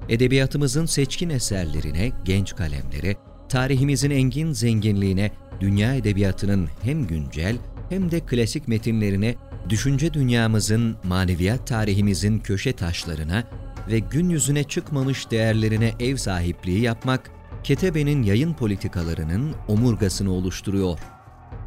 Edebiyatımızın 0.09 0.85
seçkin 0.85 1.29
eserlerine, 1.29 2.11
genç 2.25 2.55
kalemlere, 2.55 3.15
tarihimizin 3.49 4.11
engin 4.11 4.51
zenginliğine, 4.51 5.31
dünya 5.59 5.95
edebiyatının 5.95 6.69
hem 6.81 7.07
güncel 7.07 7.57
hem 7.89 8.11
de 8.11 8.19
klasik 8.19 8.67
metinlerine, 8.67 9.35
düşünce 9.69 10.13
dünyamızın, 10.13 10.95
maneviyat 11.03 11.67
tarihimizin 11.67 12.39
köşe 12.39 12.73
taşlarına 12.73 13.43
ve 13.87 13.99
gün 13.99 14.29
yüzüne 14.29 14.63
çıkmamış 14.63 15.31
değerlerine 15.31 15.93
ev 15.99 16.15
sahipliği 16.15 16.81
yapmak, 16.81 17.31
Ketebe'nin 17.63 18.23
yayın 18.23 18.53
politikalarının 18.53 19.55
omurgasını 19.67 20.31
oluşturuyor. 20.31 20.99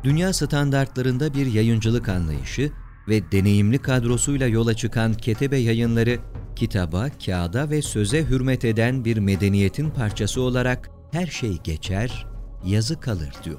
Dünya 0.05 0.33
standartlarında 0.33 1.35
bir 1.35 1.47
yayıncılık 1.47 2.09
anlayışı 2.09 2.73
ve 3.09 3.33
deneyimli 3.33 3.79
kadrosuyla 3.79 4.47
yola 4.47 4.75
çıkan 4.75 5.15
Ketebe 5.15 5.57
yayınları, 5.57 6.17
kitaba, 6.57 7.07
kağıda 7.27 7.71
ve 7.71 7.83
söze 7.83 8.25
hürmet 8.25 8.65
eden 8.65 9.05
bir 9.05 9.17
medeniyetin 9.17 9.91
parçası 9.91 10.41
olarak 10.41 10.91
her 11.13 11.27
şey 11.27 11.59
geçer, 11.65 12.27
yazı 12.67 13.01
kalır 13.01 13.33
diyor. 13.45 13.59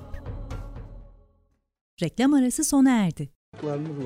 Reklam 2.02 2.34
arası 2.34 2.64
sona 2.64 3.06
erdi. 3.06 3.30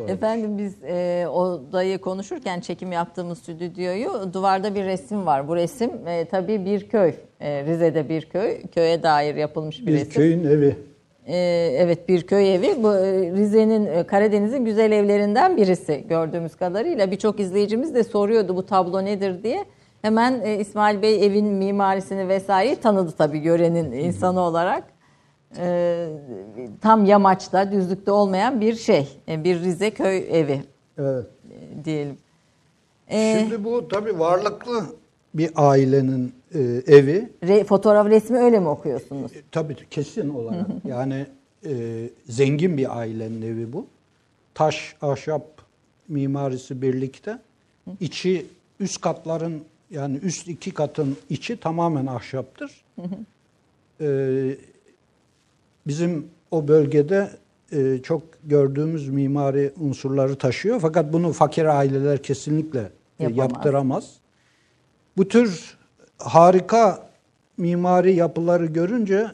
Efendim 0.07 0.57
biz 0.57 0.83
e, 0.83 1.27
odayı 1.27 1.97
konuşurken 1.97 2.59
çekim 2.59 2.91
yaptığımız 2.91 3.37
stüdyoyu 3.39 4.33
duvarda 4.33 4.75
bir 4.75 4.83
resim 4.83 5.25
var. 5.25 5.47
Bu 5.47 5.55
resim 5.55 6.07
e, 6.07 6.25
tabii 6.25 6.65
bir 6.65 6.89
köy. 6.89 7.13
E, 7.39 7.65
Rize'de 7.65 8.09
bir 8.09 8.25
köy. 8.25 8.61
Köye 8.75 9.03
dair 9.03 9.35
yapılmış 9.35 9.81
bir, 9.81 9.87
Bir 9.87 9.93
resim. 9.93 10.13
köyün 10.13 10.43
evi. 10.43 10.90
E, 11.31 11.37
evet 11.77 12.09
bir 12.09 12.21
köy 12.27 12.55
evi. 12.55 12.83
Bu 12.83 12.93
e, 12.95 13.31
Rize'nin 13.31 13.85
e, 13.85 14.03
Karadeniz'in 14.07 14.65
güzel 14.65 14.91
evlerinden 14.91 15.57
birisi 15.57 16.05
gördüğümüz 16.09 16.55
kadarıyla. 16.55 17.11
Birçok 17.11 17.39
izleyicimiz 17.39 17.95
de 17.95 18.03
soruyordu 18.03 18.55
bu 18.55 18.65
tablo 18.65 19.05
nedir 19.05 19.43
diye. 19.43 19.65
Hemen 20.01 20.41
e, 20.43 20.57
İsmail 20.59 21.01
Bey 21.01 21.25
evin 21.25 21.45
mimarisini 21.45 22.27
vesaireyi 22.27 22.75
tanıdı 22.75 23.11
tabii 23.17 23.39
görenin 23.39 23.91
insanı 23.91 24.39
olarak. 24.39 24.83
E, 25.57 26.07
tam 26.81 27.05
yamaçta, 27.05 27.71
düzlükte 27.71 28.11
olmayan 28.11 28.61
bir 28.61 28.75
şey. 28.75 29.07
Bir 29.27 29.59
Rize 29.59 29.91
köy 29.91 30.17
evi 30.17 30.61
Evet. 30.97 31.25
diyelim. 31.85 32.17
E, 33.09 33.39
Şimdi 33.39 33.63
bu 33.63 33.87
tabii 33.87 34.19
varlıklı 34.19 34.83
bir 35.33 35.51
ailenin 35.55 36.33
e, 36.55 36.59
evi. 36.87 37.29
re- 37.43 37.63
fotoğraf 37.63 38.07
resmi 38.09 38.37
öyle 38.37 38.59
mi 38.59 38.67
okuyorsunuz? 38.67 39.31
Tabii 39.51 39.75
kesin 39.89 40.29
olarak. 40.29 40.67
yani 40.85 41.25
e, 41.65 41.71
zengin 42.29 42.77
bir 42.77 42.97
ailenin 42.99 43.41
evi 43.41 43.73
bu. 43.73 43.87
Taş, 44.53 44.95
ahşap 45.01 45.45
mimarisi 46.07 46.81
birlikte. 46.81 47.37
İçi 47.99 48.45
üst 48.79 49.01
katların 49.01 49.61
yani 49.91 50.17
üst 50.17 50.47
iki 50.47 50.71
katın 50.71 51.17
içi 51.29 51.57
tamamen 51.57 52.05
ahşaptır. 52.07 52.83
E, 54.01 54.07
bizim 55.87 56.27
o 56.51 56.67
bölgede 56.67 57.29
e, 57.71 57.97
çok 58.03 58.23
gördüğümüz 58.43 59.09
mimari 59.09 59.71
unsurları 59.79 60.35
taşıyor. 60.35 60.79
Fakat 60.79 61.13
bunu 61.13 61.31
fakir 61.33 61.65
aileler 61.65 62.23
kesinlikle 62.23 62.79
e, 63.19 63.23
Yapamaz. 63.23 63.37
yaptıramaz. 63.37 64.13
Bu 65.17 65.27
tür 65.27 65.77
harika 66.23 67.09
mimari 67.57 68.13
yapıları 68.15 68.65
görünce 68.65 69.27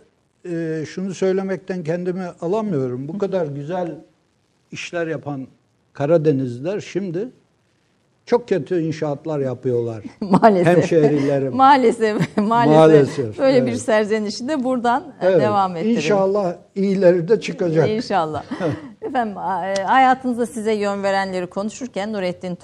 e, 0.46 0.84
şunu 0.90 1.14
söylemekten 1.14 1.84
kendimi 1.84 2.26
alamıyorum. 2.42 3.08
Bu 3.08 3.18
kadar 3.18 3.48
güzel 3.48 3.96
işler 4.72 5.08
yapan 5.08 5.48
Karadenizliler 5.94 6.80
şimdi 6.80 7.30
çok 8.26 8.50
kötü 8.50 8.82
inşaatlar 8.82 9.40
yapıyorlar. 9.40 10.04
Maalesef. 10.22 10.78
Hemşehrilerim. 10.78 11.56
maalesef, 11.56 12.38
maalesef. 12.38 12.78
Maalesef, 12.78 13.40
Böyle 13.40 13.66
bir 13.66 13.72
evet. 13.72 13.82
serzenişi 13.82 14.48
de 14.48 14.64
buradan 14.64 15.04
e, 15.22 15.28
Evet, 15.28 15.42
devam 15.42 15.76
ettirelim. 15.76 15.96
İnşallah 15.96 16.56
iyileri 16.76 17.28
de 17.28 17.42
çıkacak. 17.42 17.90
İnşallah. 17.90 18.44
Efendim 19.02 19.38
e, 19.38 19.84
hayatınızda 19.84 20.46
size 20.46 20.74
yön 20.74 21.04
verenleri 21.04 21.48
konuşurken 21.48 22.14
Nurettin 22.14 22.56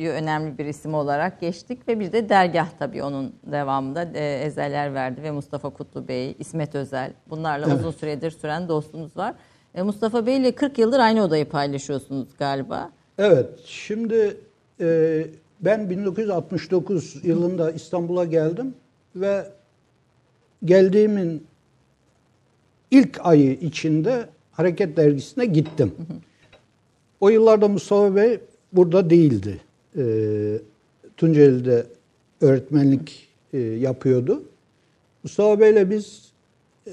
Topçu'yu 0.00 0.10
önemli 0.10 0.58
bir 0.58 0.66
isim 0.66 0.94
olarak 0.94 1.40
geçtik 1.40 1.88
ve 1.88 2.00
bir 2.00 2.12
de 2.12 2.28
dergah 2.28 2.68
tabii 2.78 3.02
onun 3.02 3.32
devamında 3.44 4.10
e, 4.14 4.42
Ezeller 4.44 4.94
verdi 4.94 5.22
ve 5.22 5.30
Mustafa 5.30 5.70
Kutlu 5.70 6.08
Bey, 6.08 6.34
İsmet 6.38 6.74
Özel 6.74 7.12
bunlarla 7.30 7.66
Evet. 7.66 7.78
uzun 7.78 7.90
süredir 7.90 8.30
süren 8.30 8.68
dostunuz 8.68 9.16
var. 9.16 9.34
E, 9.74 9.82
Mustafa 9.82 10.26
Bey 10.26 10.36
ile 10.36 10.52
40 10.52 10.78
yıldır 10.78 10.98
aynı 10.98 11.24
odayı 11.24 11.48
paylaşıyorsunuz 11.48 12.28
galiba. 12.38 12.90
Evet, 13.18 13.48
şimdi 13.64 14.36
e, 14.80 15.26
ben 15.60 15.90
1969 15.90 17.24
yılında 17.24 17.70
İstanbul'a 17.70 18.24
geldim 18.24 18.74
ve 19.16 19.46
geldiğimin 20.64 21.46
ilk 22.90 23.20
ayı 23.26 23.52
içinde 23.52 24.26
Hareket 24.52 24.96
Dergisi'ne 24.96 25.46
gittim. 25.46 25.94
O 27.20 27.28
yıllarda 27.28 27.68
Mustafa 27.68 28.16
Bey 28.16 28.40
burada 28.72 29.10
değildi. 29.10 29.60
E, 29.96 30.02
Tunceli'de 31.16 31.86
öğretmenlik 32.40 33.28
e, 33.52 33.58
yapıyordu. 33.58 34.42
Mustafa 35.22 35.60
Bey'le 35.60 35.90
biz 35.90 36.32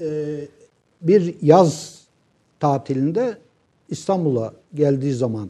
e, 0.00 0.38
bir 1.02 1.34
yaz 1.42 2.02
tatilinde 2.60 3.36
İstanbul'a 3.88 4.52
geldiği 4.74 5.12
zaman 5.14 5.48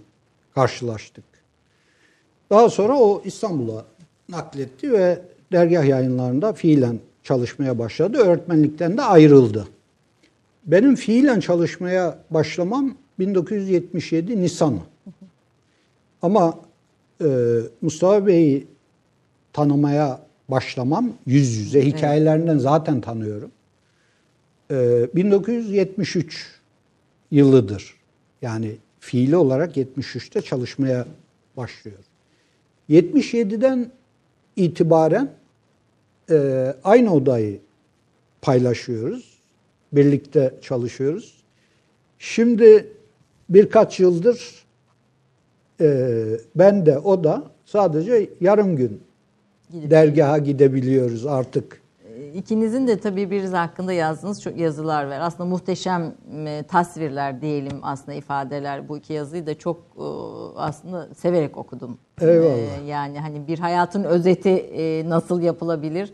karşılaştık. 0.55 1.25
Daha 2.51 2.71
sonra 2.71 2.97
o 2.99 3.23
İstanbul'a 3.25 3.85
nakletti 4.29 4.93
ve 4.93 5.19
dergah 5.53 5.85
yayınlarında 5.85 6.53
fiilen 6.53 6.99
çalışmaya 7.23 7.79
başladı. 7.79 8.19
Öğretmenlikten 8.19 8.97
de 8.97 9.03
ayrıldı. 9.03 9.69
Benim 10.67 10.95
fiilen 10.95 11.41
çalışmaya 11.41 12.19
başlamam 12.31 12.95
1977 13.19 14.43
Nisan'ı. 14.43 14.81
Ama 16.23 16.59
e, 17.25 17.59
Mustafa 17.83 18.27
Bey'i 18.27 18.67
tanımaya 19.53 20.21
başlamam 20.49 21.13
yüz 21.27 21.57
yüze 21.57 21.87
hikayelerinden 21.87 22.59
zaten 22.59 23.01
tanıyorum. 23.01 23.51
E, 24.71 25.09
1973 25.15 26.59
yılıdır. 27.31 27.95
Yani 28.43 28.77
fiili 29.01 29.37
olarak 29.37 29.77
73'te 29.77 30.41
çalışmaya 30.41 31.07
başlıyor. 31.57 31.99
77'den 32.91 33.91
itibaren 34.57 35.31
e, 36.31 36.75
aynı 36.85 37.15
odayı 37.15 37.61
paylaşıyoruz. 38.43 39.39
Birlikte 39.93 40.55
çalışıyoruz. 40.63 41.35
Şimdi 42.19 42.93
birkaç 43.49 44.01
yıldır 44.01 44.65
e, 45.81 46.25
ben 46.57 46.87
de 46.87 46.99
o 46.99 47.25
da 47.25 47.43
sadece 47.65 48.31
yarım 48.41 48.77
gün 48.77 49.03
Gidip- 49.73 49.91
dergaha 49.91 50.39
gidebiliyoruz 50.39 51.27
artık. 51.27 51.81
İkinizin 52.35 52.87
de 52.89 52.99
tabii 52.99 53.27
birbiriniz 53.27 53.53
hakkında 53.53 53.93
yazdığınız 53.93 54.43
çok 54.43 54.57
yazılar 54.57 55.05
var. 55.05 55.19
Aslında 55.21 55.45
muhteşem 55.49 56.15
e, 56.47 56.63
tasvirler 56.69 57.41
diyelim 57.41 57.79
aslında 57.83 58.13
ifadeler. 58.19 58.89
Bu 58.89 58.99
iki 58.99 59.13
yazıyı 59.13 59.47
da 59.47 59.59
çok 59.59 59.77
e, 59.97 60.03
aslında 60.57 61.09
severek 61.15 61.57
okudum. 61.57 61.99
Eyvallah. 62.21 62.83
E, 62.83 62.87
yani 62.87 63.21
hani 63.21 63.47
bir 63.47 63.59
hayatın 63.59 64.05
özeti 64.05 64.49
e, 64.51 65.09
nasıl 65.09 65.41
yapılabilir 65.43 66.13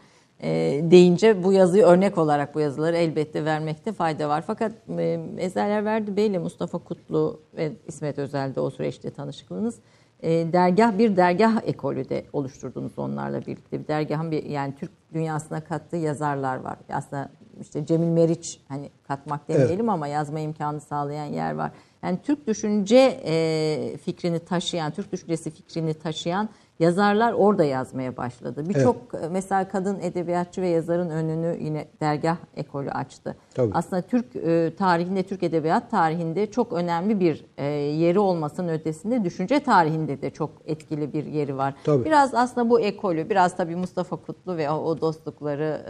deyince 0.90 1.44
bu 1.44 1.52
yazıyı 1.52 1.84
örnek 1.84 2.18
olarak 2.18 2.54
bu 2.54 2.60
yazıları 2.60 2.96
elbette 2.96 3.44
vermekte 3.44 3.92
fayda 3.92 4.28
var. 4.28 4.44
Fakat 4.46 4.72
e, 4.98 5.20
Ezeller 5.38 5.84
Verdi 5.84 6.16
Bey 6.16 6.26
ile 6.26 6.38
Mustafa 6.38 6.78
Kutlu 6.78 7.40
ve 7.56 7.72
İsmet 7.86 8.18
Özel'de 8.18 8.60
o 8.60 8.70
süreçte 8.70 9.10
tanışıklığınız 9.10 9.78
e, 10.24 10.52
dergah 10.52 10.98
bir 10.98 11.16
dergah 11.16 11.60
ekolü 11.64 12.08
de 12.08 12.24
oluşturdunuz 12.32 12.98
onlarla 12.98 13.40
birlikte. 13.40 13.80
Bir 13.80 13.88
dergahın 13.88 14.30
bir 14.30 14.44
yani 14.44 14.74
Türk 14.74 14.90
dünyasına 15.12 15.64
kattığı 15.64 15.96
yazarlar 15.96 16.56
var. 16.56 16.78
Aslında 16.92 17.30
işte 17.60 17.86
Cemil 17.86 18.06
Meriç 18.06 18.60
hani 18.68 18.90
katmak 19.02 19.48
demeyelim 19.48 19.88
ama 19.88 20.06
yazma 20.06 20.40
imkanı 20.40 20.80
sağlayan 20.80 21.24
yer 21.24 21.54
var. 21.54 21.70
Yani 22.02 22.18
Türk 22.22 22.46
düşünce 22.46 23.20
e, 23.24 23.96
fikrini 24.04 24.38
taşıyan, 24.38 24.92
Türk 24.92 25.12
düşüncesi 25.12 25.50
fikrini 25.50 25.94
taşıyan 25.94 26.48
yazarlar 26.78 27.32
orada 27.32 27.64
yazmaya 27.64 28.16
başladı. 28.16 28.68
Birçok 28.68 28.96
e, 29.22 29.28
mesela 29.28 29.68
kadın 29.68 30.00
edebiyatçı 30.00 30.62
ve 30.62 30.68
yazarın 30.68 31.10
önünü 31.10 31.58
yine 31.60 31.88
dergah 32.00 32.36
ekolü 32.56 32.90
açtı. 32.90 33.36
Tabii. 33.54 33.70
Aslında 33.74 34.02
Türk 34.02 34.36
e, 34.36 34.72
tarihinde, 34.78 35.22
Türk 35.22 35.42
edebiyat 35.42 35.90
tarihinde 35.90 36.50
çok 36.50 36.72
önemli 36.72 37.20
bir 37.20 37.44
e, 37.56 37.64
yeri 37.66 38.18
olmasının 38.18 38.68
ötesinde 38.68 39.24
düşünce 39.24 39.60
tarihinde 39.60 40.22
de 40.22 40.30
çok 40.30 40.50
etkili 40.66 41.12
bir 41.12 41.24
yeri 41.24 41.56
var. 41.56 41.74
Tabii. 41.84 42.04
Biraz 42.04 42.34
aslında 42.34 42.70
bu 42.70 42.80
ekolü, 42.80 43.30
biraz 43.30 43.56
tabii 43.56 43.76
Mustafa 43.76 44.16
Kutlu 44.16 44.56
ve 44.56 44.70
o, 44.70 45.00
dostlukları 45.00 45.80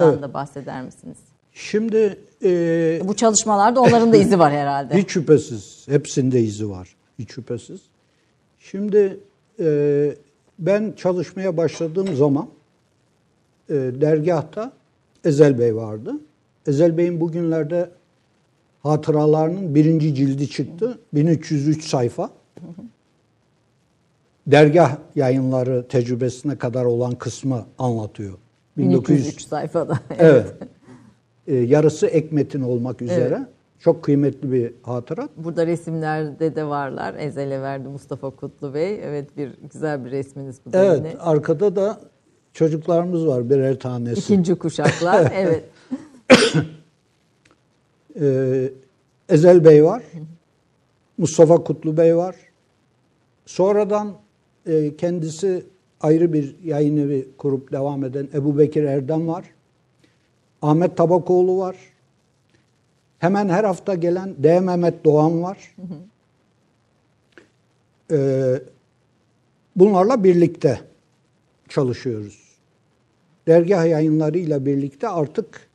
Evet. 0.00 0.22
da 0.22 0.34
bahseder 0.34 0.82
misiniz? 0.82 1.18
Şimdi 1.52 2.18
e, 2.44 3.00
Bu 3.04 3.16
çalışmalarda 3.16 3.80
onların 3.80 4.12
da 4.12 4.16
izi 4.16 4.38
var 4.38 4.52
herhalde. 4.52 4.94
Hiç 4.98 5.10
şüphesiz. 5.10 5.86
Hepsinde 5.88 6.40
izi 6.40 6.70
var. 6.70 6.96
Hiç 7.18 7.30
şüphesiz. 7.30 7.80
Şimdi 8.58 9.20
e, 9.60 10.14
ben 10.58 10.92
çalışmaya 10.96 11.56
başladığım 11.56 12.16
zaman 12.16 12.48
e, 13.68 13.74
dergahta 13.74 14.72
Ezel 15.24 15.58
Bey 15.58 15.76
vardı. 15.76 16.14
Ezel 16.66 16.96
Bey'in 16.98 17.20
bugünlerde 17.20 17.90
hatıralarının 18.82 19.74
birinci 19.74 20.14
cildi 20.14 20.48
çıktı. 20.48 20.98
1303 21.14 21.84
sayfa. 21.84 22.30
Dergah 24.46 24.96
yayınları 25.14 25.88
tecrübesine 25.88 26.58
kadar 26.58 26.84
olan 26.84 27.14
kısmı 27.14 27.66
anlatıyor. 27.78 28.38
1203 28.76 29.42
sayfada. 29.42 30.00
Evet. 30.18 30.46
E, 31.46 31.54
yarısı 31.54 32.06
ek 32.06 32.28
metin 32.30 32.60
olmak 32.60 33.02
üzere. 33.02 33.46
Çok 33.80 34.04
kıymetli 34.04 34.52
bir 34.52 34.72
hatırat. 34.82 35.30
Burada 35.36 35.66
resimlerde 35.66 36.56
de 36.56 36.64
varlar. 36.64 37.14
Ezel'e 37.14 37.62
verdi 37.62 37.88
Mustafa 37.88 38.30
Kutlu 38.30 38.74
Bey. 38.74 39.00
Evet 39.02 39.36
bir 39.36 39.52
güzel 39.72 40.04
bir 40.04 40.10
resminiz 40.10 40.60
bu 40.66 40.72
da 40.72 40.84
Evet, 40.84 40.98
yine. 40.98 41.18
arkada 41.18 41.76
da 41.76 42.00
çocuklarımız 42.52 43.26
var 43.26 43.50
birer 43.50 43.78
tanesi. 43.78 44.20
İkinci 44.20 44.54
kuşaklar. 44.54 45.32
evet. 45.36 45.64
Ee, 48.20 48.72
Ezel 49.28 49.64
Bey 49.64 49.84
var. 49.84 50.02
Mustafa 51.18 51.64
Kutlu 51.64 51.96
Bey 51.96 52.16
var. 52.16 52.36
Sonradan 53.46 54.12
e, 54.66 54.96
kendisi 54.96 55.66
ayrı 56.00 56.32
bir 56.32 56.56
yayın 56.64 56.96
evi 56.96 57.28
kurup 57.38 57.72
devam 57.72 58.04
eden 58.04 58.28
Ebu 58.34 58.58
Bekir 58.58 58.84
Erdem 58.84 59.28
var. 59.28 59.44
Ahmet 60.62 60.96
Tabakoğlu 60.96 61.58
var. 61.58 61.76
Hemen 63.20 63.48
her 63.48 63.64
hafta 63.64 63.94
gelen 63.94 64.34
D. 64.38 64.60
Mehmet 64.60 65.04
Doğan 65.04 65.42
var. 65.42 65.74
Ee, 68.12 68.62
bunlarla 69.76 70.24
birlikte 70.24 70.80
çalışıyoruz. 71.68 72.50
Dergah 73.46 73.86
yayınlarıyla 73.86 74.66
birlikte 74.66 75.08
artık 75.08 75.68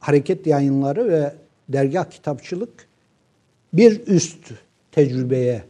hareket 0.00 0.46
yayınları 0.46 1.08
ve 1.08 1.34
dergah 1.68 2.10
kitapçılık 2.10 2.88
bir 3.72 4.06
üst 4.06 4.52
tecrübeye 4.92 5.64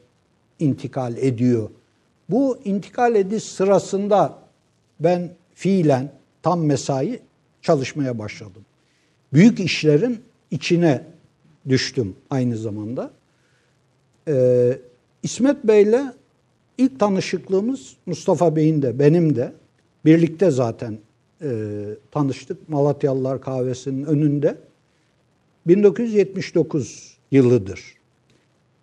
intikal 0.58 1.16
ediyor. 1.16 1.70
Bu 2.30 2.58
intikal 2.64 3.14
ediş 3.14 3.44
sırasında 3.44 4.38
ben 5.00 5.30
fiilen 5.54 6.12
tam 6.42 6.64
mesai 6.64 7.20
çalışmaya 7.62 8.18
başladım. 8.18 8.64
Büyük 9.32 9.60
işlerin 9.60 10.20
içine 10.54 11.04
düştüm 11.68 12.16
aynı 12.30 12.56
zamanda. 12.56 13.10
Ee, 14.28 14.78
İsmet 15.22 15.64
Bey'le 15.64 16.12
ilk 16.78 17.00
tanışıklığımız 17.00 17.96
Mustafa 18.06 18.56
Bey'in 18.56 18.82
de 18.82 18.98
benim 18.98 19.36
de 19.36 19.52
birlikte 20.04 20.50
zaten 20.50 20.98
e, 21.42 21.50
tanıştık 22.10 22.68
Malatyalılar 22.68 23.40
kahvesinin 23.40 24.04
önünde. 24.04 24.58
1979 25.66 27.16
yılıdır. 27.30 27.94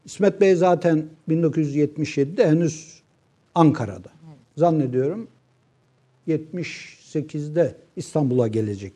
İsmet 0.05 0.41
Bey 0.41 0.55
zaten 0.55 1.05
1977'de 1.29 2.47
henüz 2.47 3.01
Ankara'da. 3.55 4.09
Zannediyorum 4.57 5.27
78'de 6.27 7.75
İstanbul'a 7.95 8.47
gelecek. 8.47 8.93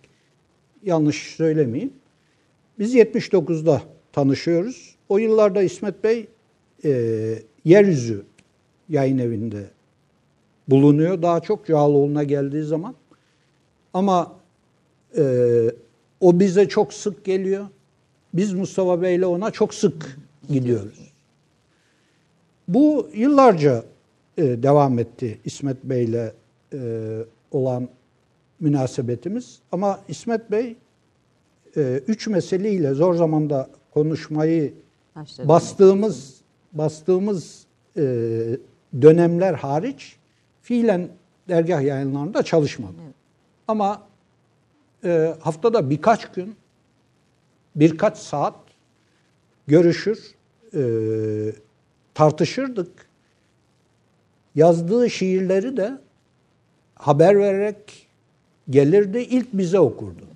Yanlış 0.83 1.35
söylemeyeyim. 1.35 1.93
Biz 2.79 2.95
79'da 2.95 3.81
tanışıyoruz. 4.11 4.95
O 5.09 5.17
yıllarda 5.17 5.61
İsmet 5.61 6.03
Bey 6.03 6.27
e, 6.85 6.89
Yeryüzü 7.65 8.25
yayın 8.89 9.17
evinde 9.17 9.69
bulunuyor. 10.67 11.21
Daha 11.21 11.39
çok 11.39 11.65
Cağaloğlu'na 11.65 12.23
geldiği 12.23 12.63
zaman. 12.63 12.95
Ama 13.93 14.35
e, 15.17 15.23
o 16.19 16.39
bize 16.39 16.67
çok 16.67 16.93
sık 16.93 17.25
geliyor. 17.25 17.67
Biz 18.33 18.53
Mustafa 18.53 19.01
Bey'le 19.01 19.25
ona 19.25 19.51
çok 19.51 19.73
sık 19.73 20.17
gidiyoruz. 20.49 21.11
Bu 22.67 23.09
yıllarca 23.13 23.83
e, 24.37 24.63
devam 24.63 24.99
etti 24.99 25.39
İsmet 25.45 25.83
Bey'le 25.83 26.33
e, 26.73 26.79
olan 27.51 27.89
münasebetimiz. 28.59 29.59
Ama 29.71 29.99
İsmet 30.07 30.51
Bey 30.51 30.75
e, 31.77 32.01
üç 32.07 32.27
meseleyle 32.27 32.93
zor 32.93 33.15
zamanda 33.15 33.69
konuşmayı 33.93 34.73
Başladı. 35.15 35.47
bastığımız 35.47 36.41
bastığımız 36.73 37.65
e, 37.97 38.01
dönemler 39.01 39.53
hariç 39.53 40.15
fiilen 40.61 41.09
dergah 41.49 41.81
yayınlarında 41.81 42.43
çalışmadı. 42.43 42.95
Ama 43.67 44.07
e, 45.03 45.35
haftada 45.39 45.89
birkaç 45.89 46.31
gün 46.31 46.55
birkaç 47.75 48.17
saat 48.17 48.55
görüşür, 49.67 50.35
e, 50.73 50.81
tartışırdık. 52.13 53.05
Yazdığı 54.55 55.09
şiirleri 55.09 55.77
de 55.77 55.97
haber 56.95 57.39
vererek 57.39 58.07
gelirdi. 58.69 59.19
İlk 59.19 59.53
bize 59.53 59.79
okurdu. 59.79 60.34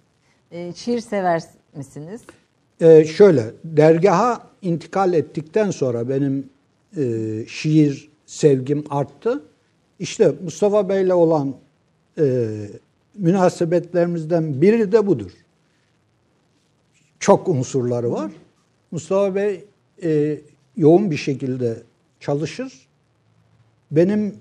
E, 0.52 0.74
şiir 0.74 1.00
sever 1.00 1.44
misiniz? 1.76 2.22
Ee, 2.82 3.06
şöyle, 3.06 3.46
dergaha 3.64 4.48
intikal 4.62 5.14
ettikten 5.14 5.72
sonra 5.72 6.10
benim 6.10 6.50
e, 6.98 7.04
şiir 7.48 8.10
sevgim 8.26 8.84
arttı. 8.90 9.44
İşte 10.00 10.34
Mustafa 10.44 10.90
Bey'le 10.90 11.14
olan 11.14 11.56
e, 12.18 12.48
münasebetlerimizden 13.16 14.62
biri 14.62 14.92
de 14.92 15.08
budur. 15.08 15.32
Çok 17.20 17.48
unsurları 17.48 18.12
var. 18.12 18.32
Mustafa 18.92 19.36
Bey 19.36 19.66
e, 20.04 20.42
yoğun 20.78 21.12
bir 21.12 21.18
şekilde 21.18 21.78
çalışır. 22.20 22.88
Benim 23.92 24.36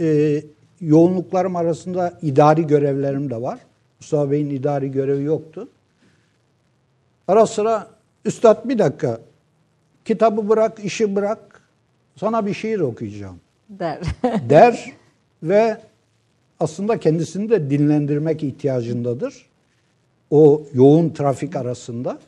e, 0.00 0.42
yoğunluklarım 0.80 1.56
arasında 1.56 2.18
idari 2.22 2.66
görevlerim 2.66 3.30
de 3.30 3.42
var. 3.42 3.65
Mustafa 4.00 4.30
Bey'in 4.30 4.50
idari 4.50 4.90
görevi 4.90 5.24
yoktu. 5.24 5.68
Ara 7.28 7.46
sıra 7.46 7.90
üstad 8.24 8.68
bir 8.68 8.78
dakika 8.78 9.20
kitabı 10.04 10.48
bırak, 10.48 10.84
işi 10.84 11.16
bırak 11.16 11.62
sana 12.16 12.46
bir 12.46 12.54
şiir 12.54 12.80
okuyacağım 12.80 13.40
Der. 13.68 14.00
der 14.50 14.92
ve 15.42 15.80
aslında 16.60 17.00
kendisini 17.00 17.50
de 17.50 17.70
dinlendirmek 17.70 18.42
ihtiyacındadır. 18.42 19.46
O 20.30 20.62
yoğun 20.72 21.10
trafik 21.10 21.56
arasında. 21.56 22.18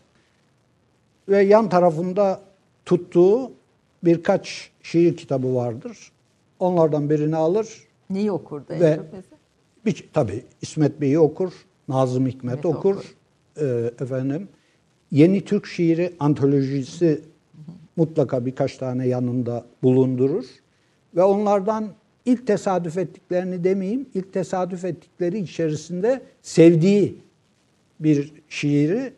Ve 1.29 1.43
yan 1.43 1.69
tarafında 1.69 2.41
tuttuğu 2.87 3.53
birkaç 4.05 4.71
şiir 4.83 5.17
kitabı 5.17 5.55
vardır. 5.55 6.13
Onlardan 6.59 7.11
birini 7.11 7.37
alır 7.37 7.89
Neyi 8.11 8.33
okurdu 8.33 8.65
ve? 8.71 9.01
Bir, 9.89 10.05
tabii 10.13 10.45
İsmet 10.63 11.01
Bey'i 11.01 11.19
okur, 11.19 11.53
Nazım 11.89 12.27
Hikmet 12.27 12.59
Hikmet 12.59 12.77
okur. 12.77 12.95
okur. 12.95 13.15
Ee, 13.61 13.91
efendim 14.01 14.49
Yeni 15.11 15.45
Türk 15.45 15.67
Şiiri 15.67 16.13
antolojisi 16.21 17.21
mutlaka 17.97 18.47
birkaç 18.47 18.77
tane 18.77 19.09
yanında 19.09 19.65
bulundurur 19.83 20.45
ve 21.17 21.23
onlardan 21.23 21.89
ilk 22.25 22.47
tesadüf 22.47 22.99
ettiklerini 22.99 23.65
demeyeyim, 23.65 24.07
ilk 24.15 24.33
tesadüf 24.33 24.85
ettikleri 24.85 25.39
içerisinde 25.39 26.23
sevdiği 26.43 27.19
bir 28.01 28.33
şiiri 28.49 29.13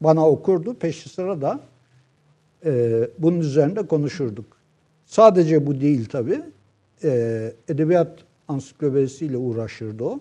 bana 0.00 0.28
okurdu. 0.28 0.74
Peşi 0.74 1.08
sıra 1.08 1.40
da 1.40 1.60
e, 2.64 3.00
bunun 3.18 3.40
üzerinde 3.40 3.86
konuşurduk. 3.86 4.56
Sadece 5.06 5.66
bu 5.66 5.80
değil 5.80 6.08
tabii. 6.08 6.40
E, 7.04 7.52
edebiyat 7.68 8.27
ansiklopedisiyle 8.48 9.36
uğraşırdı 9.36 10.04
o. 10.04 10.20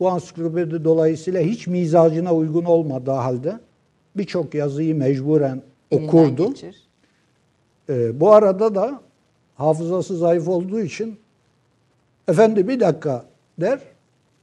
Bu 0.00 0.08
ansiklopedi 0.08 0.84
dolayısıyla 0.84 1.40
hiç 1.40 1.66
mizacına 1.66 2.34
uygun 2.34 2.64
olmadığı 2.64 3.10
halde 3.10 3.58
birçok 4.16 4.54
yazıyı 4.54 4.94
mecburen 4.94 5.62
Elinden 5.90 6.06
okurdu. 6.08 6.48
geçir. 6.48 6.76
E, 7.88 8.20
bu 8.20 8.32
arada 8.32 8.74
da 8.74 9.00
hafızası 9.54 10.16
zayıf 10.16 10.48
olduğu 10.48 10.80
için 10.80 11.18
efendi 12.28 12.68
bir 12.68 12.80
dakika 12.80 13.24
der. 13.60 13.80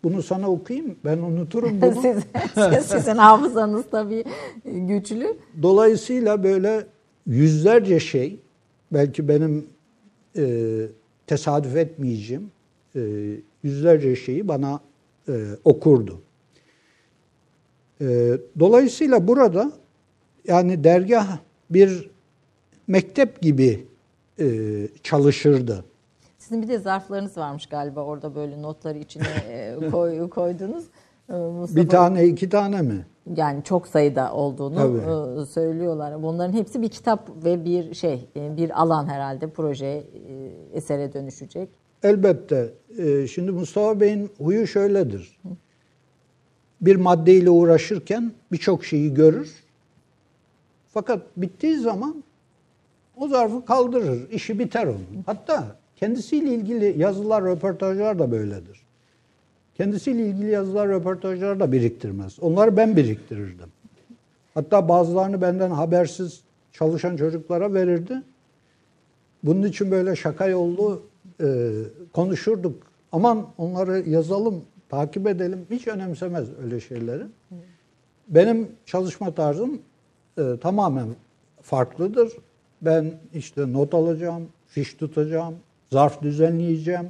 Bunu 0.04 0.24
sana 0.24 0.50
okuyayım. 0.50 0.96
Ben 1.06 1.18
unuturum 1.18 1.82
bunu. 1.82 2.02
Siz- 2.54 2.86
sizin 2.86 3.16
hafızanız 3.18 3.84
tabii 3.92 4.24
güçlü. 4.66 5.38
Dolayısıyla 5.62 6.44
böyle 6.44 6.86
yüzlerce 7.28 8.00
şey 8.00 8.40
belki 8.94 9.28
benim 9.28 9.68
e, 10.38 10.44
tesadüf 11.28 11.76
etmeyeceğim 11.76 12.52
e, 12.96 13.02
yüzlerce 13.64 14.16
şeyi 14.16 14.48
bana 14.48 14.80
e, 15.30 15.34
okurdu. 15.64 16.22
E, 18.02 18.06
dolayısıyla 18.60 19.28
burada 19.28 19.72
yani 20.48 20.84
dergah 20.84 21.38
bir 21.70 22.10
mektep 22.88 23.42
gibi 23.42 23.88
e, 24.40 24.48
çalışırdı. 25.04 25.86
Sizin 26.38 26.62
bir 26.62 26.68
de 26.68 26.78
zarflarınız 26.80 27.38
varmış 27.38 27.66
galiba 27.66 28.02
orada 28.04 28.36
böyle 28.36 28.62
notları 28.62 28.98
içine 28.98 29.28
e, 29.50 29.90
koy, 29.92 30.30
koydunuz. 30.30 30.86
E, 31.30 31.34
Mustafa, 31.34 31.82
Bir 31.82 31.90
tane 31.90 32.26
iki 32.26 32.50
tane 32.50 32.82
mi? 32.82 33.06
Yani 33.36 33.64
çok 33.64 33.88
sayıda 33.88 34.34
olduğunu 34.34 34.76
Tabii. 34.76 35.42
e, 35.42 35.46
söylüyorlar. 35.46 36.24
Bunların 36.24 36.54
hepsi 36.54 36.82
bir 36.82 36.90
kitap 36.90 37.30
ve 37.46 37.66
bir 37.66 37.94
şey, 37.94 38.30
e, 38.36 38.58
bir 38.58 38.82
alan 38.82 39.08
herhalde 39.08 39.50
proje 39.50 39.86
e, 39.86 40.04
esere 40.74 41.14
dönüşecek. 41.14 41.70
Elbette. 42.04 42.74
Şimdi 43.28 43.52
Mustafa 43.52 44.00
Bey'in 44.00 44.30
huyu 44.38 44.68
şöyledir. 44.68 45.40
Bir 46.82 46.96
maddeyle 46.96 47.50
uğraşırken 47.50 48.32
birçok 48.52 48.86
şeyi 48.86 49.14
görür. 49.14 49.64
Fakat 50.94 51.22
bittiği 51.38 51.78
zaman 51.78 52.24
o 53.18 53.28
zarfı 53.28 53.66
kaldırır. 53.66 54.30
işi 54.32 54.60
biter 54.60 54.86
onun. 54.86 55.24
Hatta 55.26 55.76
kendisiyle 55.96 56.54
ilgili 56.54 57.02
yazılar, 57.02 57.44
röportajlar 57.44 58.20
da 58.20 58.32
böyledir. 58.32 58.85
Kendisiyle 59.78 60.26
ilgili 60.28 60.52
yazılar, 60.52 60.90
röportajlar 60.90 61.60
da 61.60 61.72
biriktirmez. 61.72 62.40
Onları 62.40 62.78
ben 62.78 62.96
biriktirirdim. 62.96 63.70
Hatta 64.54 64.90
bazılarını 64.90 65.42
benden 65.42 65.72
habersiz 65.72 66.42
çalışan 66.72 67.18
çocuklara 67.18 67.74
verirdi. 67.74 68.22
Bunun 69.44 69.64
için 69.64 69.92
böyle 69.92 70.16
şaka 70.16 70.48
yollu 70.48 71.02
e, 71.42 71.72
konuşurduk. 72.14 72.84
Aman 73.12 73.48
onları 73.58 74.10
yazalım, 74.10 74.62
takip 74.90 75.28
edelim. 75.28 75.66
Hiç 75.72 75.88
önemsemez 75.88 76.48
öyle 76.64 76.80
şeyleri. 76.80 77.24
Benim 78.28 78.68
çalışma 78.86 79.34
tarzım 79.34 79.82
e, 80.38 80.44
tamamen 80.62 81.08
farklıdır. 81.62 82.34
Ben 82.82 83.14
işte 83.34 83.74
not 83.74 83.94
alacağım, 83.94 84.48
fiş 84.68 84.94
tutacağım, 84.94 85.56
zarf 85.92 86.22
düzenleyeceğim. 86.22 87.08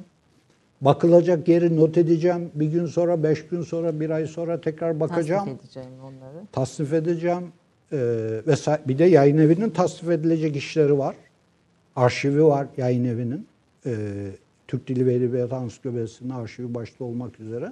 Bakılacak 0.85 1.47
yeri 1.47 1.75
not 1.77 1.97
edeceğim. 1.97 2.51
Bir 2.55 2.67
gün 2.67 2.85
sonra, 2.85 3.23
beş 3.23 3.47
gün 3.47 3.61
sonra, 3.61 3.99
bir 3.99 4.09
ay 4.09 4.25
sonra 4.27 4.61
tekrar 4.61 4.99
bakacağım 4.99 5.45
Tasnif 5.45 5.61
edeceğim 5.65 5.89
onları. 6.03 6.45
tasnif 6.51 6.93
edeceğim. 6.93 7.43
Ee, 7.91 7.97
vesaire. 8.47 8.81
Bir 8.87 8.97
de 8.97 9.03
yayın 9.05 9.37
evinin 9.37 9.69
tasnif 9.69 10.11
edilecek 10.11 10.55
işleri 10.55 10.97
var. 10.97 11.15
Arşivi 11.95 12.43
var 12.43 12.67
yayın 12.77 13.05
evinin. 13.05 13.47
Ee, 13.85 13.95
Türk 14.67 14.87
Dili 14.87 15.05
ve 15.05 15.13
Edebiyatı 15.13 15.55
Ansiklopedisi'nin 15.55 16.29
arşivi 16.29 16.73
başta 16.73 17.03
olmak 17.03 17.39
üzere. 17.39 17.71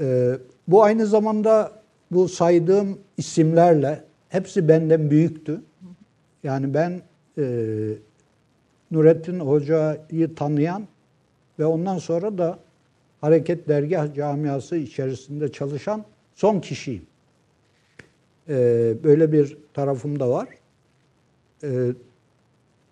Ee, 0.00 0.32
bu 0.68 0.82
aynı 0.82 1.06
zamanda 1.06 1.72
bu 2.10 2.28
saydığım 2.28 2.98
isimlerle 3.16 4.04
hepsi 4.28 4.68
benden 4.68 5.10
büyüktü. 5.10 5.60
Yani 6.44 6.74
ben 6.74 7.02
e, 7.38 7.44
Nurettin 8.90 9.40
Hoca'yı 9.40 10.34
tanıyan 10.34 10.82
ve 11.58 11.66
ondan 11.66 11.98
sonra 11.98 12.38
da 12.38 12.58
Hareket 13.20 13.68
Dergah 13.68 14.14
Camiası 14.14 14.76
içerisinde 14.76 15.52
çalışan 15.52 16.04
son 16.34 16.60
kişiyim. 16.60 17.06
Ee, 18.48 18.94
böyle 19.04 19.32
bir 19.32 19.56
tarafım 19.74 20.20
da 20.20 20.30
var. 20.30 20.48
Ee, 21.64 21.88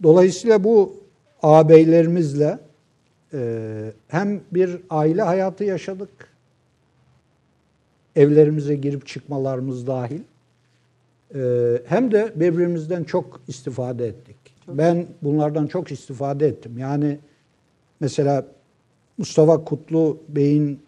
dolayısıyla 0.03 0.65
bu 0.65 0.97
ağabeylerimizle 1.43 2.59
e, 3.33 3.93
hem 4.09 4.41
bir 4.53 4.81
aile 4.91 5.23
hayatı 5.23 5.65
yaşadık, 5.65 6.11
evlerimize 8.17 8.75
girip 8.75 9.07
çıkmalarımız 9.07 9.87
dahil, 9.87 10.21
Ee, 11.35 11.83
hem 11.87 12.13
de 12.13 12.33
birbirimizden 12.37 13.05
çok 13.05 13.41
istifade 13.49 14.07
ettik. 14.07 14.37
Ben 14.69 15.07
bunlardan 15.23 15.67
çok 15.67 15.93
istifade 15.93 16.47
ettim. 16.47 16.79
Yani 16.79 17.19
mesela 18.01 18.47
Mustafa 19.19 19.65
Kutlu 19.65 20.19
Bey'in 20.29 20.81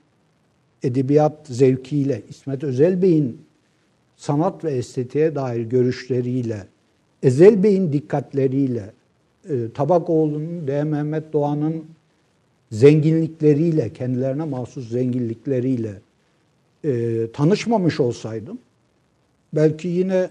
edebiyat 0.83 1.47
zevkiyle, 1.47 2.23
İsmet 2.29 2.65
Özel 2.65 3.03
Bey'in 3.03 3.41
sanat 4.17 4.65
ve 4.65 4.71
estetiğe 4.71 5.35
dair 5.35 5.61
görüşleriyle, 5.61 6.67
Ezel 7.23 7.63
Bey'in 7.63 7.93
dikkatleriyle, 7.93 8.93
e, 9.49 9.73
Tabakoğlu'nun, 9.75 10.67
D. 10.67 10.85
Mehmet 10.85 11.33
Doğan'ın 11.33 11.85
zenginlikleriyle, 12.73 13.93
kendilerine 13.93 14.45
mahsus 14.45 14.89
zenginlikleriyle 14.89 16.01
e, 16.85 17.27
tanışmamış 17.33 18.01
olsaydım, 18.01 18.59
belki 19.53 19.89
yine 19.89 20.31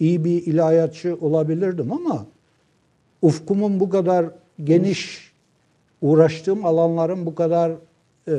iyi 0.00 0.24
bir 0.24 0.46
ilahiyatçı 0.46 1.16
olabilirdim 1.20 1.92
ama 1.92 2.26
ufkumun 3.22 3.80
bu 3.80 3.90
kadar 3.90 4.26
geniş, 4.64 5.27
uğraştığım 6.02 6.64
alanların 6.66 7.26
bu 7.26 7.34
kadar 7.34 7.72
e, 8.28 8.34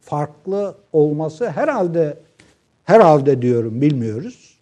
farklı 0.00 0.74
olması 0.92 1.50
herhalde 1.50 2.18
herhalde 2.84 3.42
diyorum 3.42 3.80
bilmiyoruz. 3.80 4.58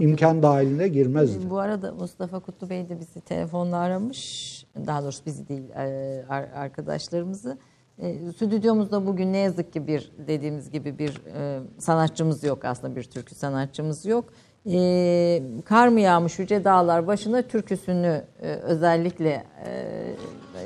İmkan 0.00 0.42
dahilinde 0.42 0.88
girmezdi. 0.88 1.50
Bu 1.50 1.58
arada 1.58 1.92
Mustafa 1.92 2.40
Kutlu 2.40 2.70
Bey 2.70 2.88
de 2.88 3.00
bizi 3.00 3.20
telefonla 3.20 3.76
aramış. 3.76 4.66
Daha 4.86 5.02
doğrusu 5.02 5.26
bizi 5.26 5.48
değil 5.48 5.70
e, 5.70 6.24
ar- 6.28 6.48
arkadaşlarımızı. 6.54 7.58
E, 7.98 8.32
Stüdyomuzda 8.36 9.06
bugün 9.06 9.32
ne 9.32 9.38
yazık 9.38 9.72
ki 9.72 9.86
bir 9.86 10.12
dediğimiz 10.28 10.70
gibi 10.70 10.98
bir 10.98 11.22
e, 11.34 11.60
sanatçımız 11.78 12.44
yok 12.44 12.64
aslında 12.64 12.96
bir 12.96 13.02
türkü 13.02 13.34
sanatçımız 13.34 14.06
yok. 14.06 14.24
E, 14.72 15.42
Kar 15.64 15.88
mı 15.88 16.00
yağmış 16.00 16.38
yüce 16.38 16.64
dağlar 16.64 17.06
başına 17.06 17.42
türküsünü 17.42 18.22
e, 18.42 18.48
özellikle 18.48 19.44
e, 19.64 19.70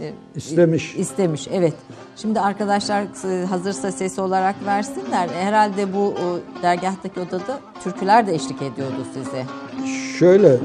e, 0.05 0.12
İstemiş. 0.37 0.95
istemiş. 0.97 1.49
Evet. 1.53 1.75
Şimdi 2.16 2.41
arkadaşlar 2.41 3.03
e, 3.03 3.47
hazırsa 3.47 3.93
sesi 3.93 4.20
olarak 4.20 4.55
versinler. 4.66 5.29
Herhalde 5.29 5.95
bu 5.95 6.15
e, 6.59 6.62
dergahtaki 6.62 7.20
odada 7.20 7.59
türküler 7.85 8.27
de 8.27 8.35
eşlik 8.35 8.62
ediyordu 8.62 9.07
size. 9.15 9.45
Şöyle 10.19 10.57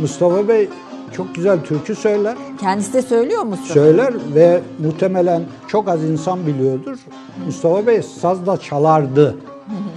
Mustafa 0.00 0.48
Bey 0.48 0.68
çok 1.12 1.34
güzel 1.34 1.60
türkü 1.60 1.94
söyler. 1.94 2.36
Kendisi 2.60 2.92
de 2.92 3.02
söylüyor 3.02 3.42
musun? 3.42 3.64
Söyler 3.74 4.14
ve 4.34 4.60
muhtemelen 4.78 5.42
çok 5.68 5.88
az 5.88 6.04
insan 6.04 6.46
biliyordur. 6.46 6.98
Mustafa 7.46 7.86
Bey 7.86 8.02
saz 8.02 8.46
da 8.46 8.56
çalardı. 8.56 9.36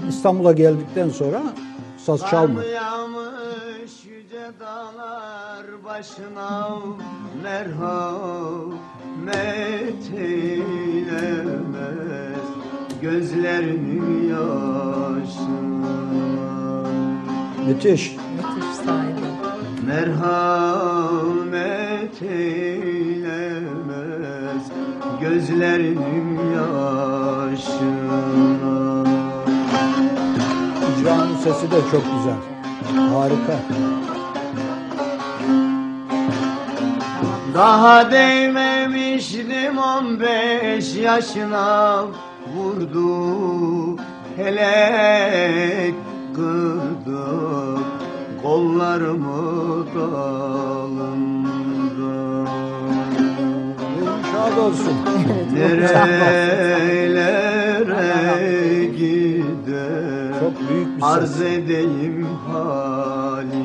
İstanbul'a 0.10 0.52
geldikten 0.52 1.10
sonra 1.10 1.42
saz 2.06 2.30
çalmadı. 2.30 2.68
Yağmış 2.72 4.06
yüce 4.06 4.52
dağlar 4.60 5.66
başına 5.86 6.70
merhamet 7.44 8.84
eylemez 10.18 11.66
gözlerinin 13.02 14.30
yaşına 14.30 15.96
Müthiş. 17.68 18.16
Müthiş 18.36 18.76
sahibi. 18.86 19.28
merhamet 19.88 20.22
eylemez 22.22 23.46
gözlerinin 25.22 26.40
yaşına 26.56 28.06
sesi 31.46 31.72
de 31.72 31.76
çok 31.92 32.04
güzel. 32.04 32.40
Harika. 33.14 33.58
Daha 37.54 38.12
değmemiştim 38.12 39.78
15 39.78 40.96
yaşına 40.96 42.04
vurdu 42.56 43.98
helek 44.36 45.96
kırdı 46.36 47.26
kollarımı 48.42 49.86
dalında 49.96 51.26
Şad 54.32 54.58
olsun. 54.58 54.96
Nerelere 55.54 56.26
arz 61.06 61.42
edeyim 61.42 62.28
halimi 62.48 63.65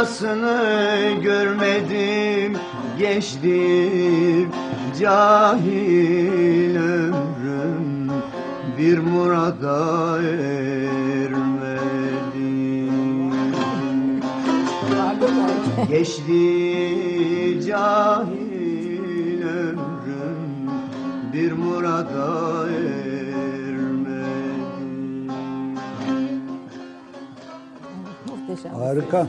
vefasını 0.00 1.10
görmedim 1.22 2.58
Geçtim 2.98 4.50
cahil 5.00 6.76
ömrüm 6.76 8.10
Bir 8.78 8.98
murada 8.98 10.18
ermedim 10.22 11.40
Geçti 15.88 16.32
cahil 17.66 19.42
ömrüm 19.42 20.70
Bir 21.32 21.52
murada 21.52 22.66
ermedim 22.68 23.20
Muhteşem. 28.26 28.74
Harika. 28.74 29.26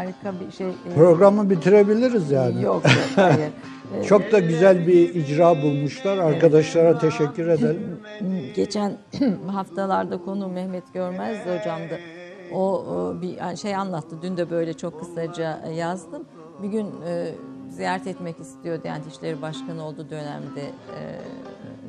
Harika 0.00 0.40
bir 0.46 0.52
şey. 0.52 0.66
Ee, 0.68 0.94
Programı 0.94 1.50
bitirebiliriz 1.50 2.30
yani. 2.30 2.62
Yok 2.62 2.84
yok 2.84 2.94
hayır. 3.16 3.50
Çok 4.06 4.32
da 4.32 4.38
güzel 4.38 4.86
bir 4.86 5.14
icra 5.14 5.62
bulmuşlar. 5.62 6.18
Arkadaşlara 6.18 6.98
teşekkür 6.98 7.48
edelim. 7.48 8.00
Geçen 8.56 8.92
haftalarda 9.46 10.18
konu 10.18 10.48
Mehmet 10.48 10.94
Görmez 10.94 11.38
hocamdı. 11.46 11.98
O, 12.54 12.84
bir 13.22 13.56
şey 13.56 13.76
anlattı. 13.76 14.16
Dün 14.22 14.36
de 14.36 14.50
böyle 14.50 14.72
çok 14.72 15.00
kısaca 15.00 15.60
yazdım. 15.74 16.24
Bir 16.62 16.68
gün 16.68 16.86
e, 17.06 17.34
ziyaret 17.68 18.06
etmek 18.06 18.40
istiyor 18.40 18.82
Diyanet 18.82 19.06
İşleri 19.06 19.42
Başkanı 19.42 19.84
olduğu 19.84 20.10
dönemde 20.10 20.60
e, 20.60 21.00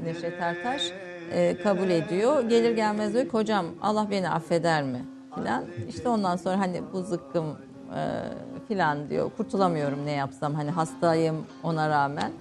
Neşet 0.04 0.34
Ertaş 0.42 0.92
e, 1.32 1.58
kabul 1.64 1.90
ediyor. 1.90 2.50
Gelir 2.50 2.76
gelmez 2.76 3.14
diyor 3.14 3.26
ki 3.26 3.32
hocam 3.32 3.66
Allah 3.82 4.08
beni 4.12 4.30
affeder 4.30 4.84
mi? 4.84 5.06
Filan. 5.36 5.64
İşte 5.90 6.10
ondan 6.10 6.36
sonra 6.36 6.60
hani 6.60 6.82
bu 6.94 7.02
zıkkım 7.02 7.46
e, 7.96 8.02
filan 8.68 9.10
diyor. 9.10 9.32
Kurtulamıyorum 9.38 10.06
ne 10.06 10.12
yapsam 10.12 10.54
hani 10.54 10.72
hastayım 10.72 11.46
ona 11.64 11.90
rağmen. 11.90 12.32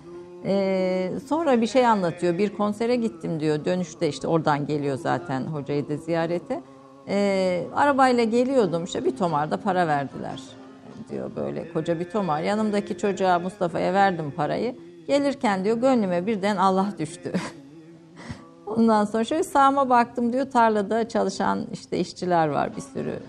Ee, 0.44 1.12
sonra 1.28 1.60
bir 1.60 1.66
şey 1.66 1.86
anlatıyor. 1.86 2.38
Bir 2.38 2.56
konsere 2.56 2.96
gittim 2.96 3.40
diyor. 3.40 3.64
Dönüşte 3.64 4.08
işte 4.08 4.28
oradan 4.28 4.66
geliyor 4.66 4.96
zaten 4.96 5.42
hocayı 5.42 5.88
da 5.88 5.96
ziyarete. 5.96 6.62
Ee, 7.08 7.66
arabayla 7.74 8.24
geliyordum 8.24 8.84
işte 8.84 9.04
bir 9.04 9.16
tomar 9.16 9.50
da 9.50 9.56
para 9.56 9.86
verdiler 9.86 10.40
diyor 11.10 11.30
böyle 11.36 11.72
koca 11.72 12.00
bir 12.00 12.10
tomar. 12.10 12.42
Yanımdaki 12.42 12.98
çocuğa 12.98 13.38
Mustafa'ya 13.38 13.94
verdim 13.94 14.32
parayı. 14.36 14.76
Gelirken 15.06 15.64
diyor 15.64 15.76
gönlüme 15.76 16.26
birden 16.26 16.56
Allah 16.56 16.86
düştü. 16.98 17.32
Ondan 18.66 19.04
sonra 19.04 19.24
şöyle 19.24 19.44
sağıma 19.44 19.88
baktım 19.90 20.32
diyor 20.32 20.50
tarlada 20.50 21.08
çalışan 21.08 21.66
işte 21.72 21.98
işçiler 21.98 22.48
var 22.48 22.76
bir 22.76 22.82
sürü 22.82 23.20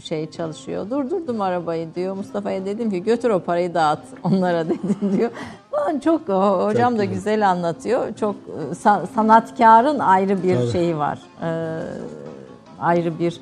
şey 0.00 0.30
çalışıyor. 0.30 0.90
Durdurdum 0.90 1.40
arabayı 1.40 1.94
diyor. 1.94 2.16
Mustafa'ya 2.16 2.64
dedim 2.66 2.90
ki 2.90 3.02
götür 3.02 3.30
o 3.30 3.40
parayı 3.40 3.74
dağıt 3.74 3.98
onlara 4.22 4.64
dedim 4.68 5.16
diyor. 5.18 5.30
Falan 5.70 5.98
çok 5.98 6.28
hocam 6.28 6.98
da 6.98 7.04
güzel 7.04 7.50
anlatıyor. 7.50 8.14
Çok 8.20 8.34
e, 8.34 8.74
sa- 8.74 9.06
sanatkarın 9.14 9.98
ayrı 9.98 10.42
bir 10.42 10.56
Tabii. 10.56 10.70
şeyi 10.72 10.96
var. 10.98 11.18
Ee, 11.42 11.80
ayrı 12.80 13.18
bir 13.18 13.40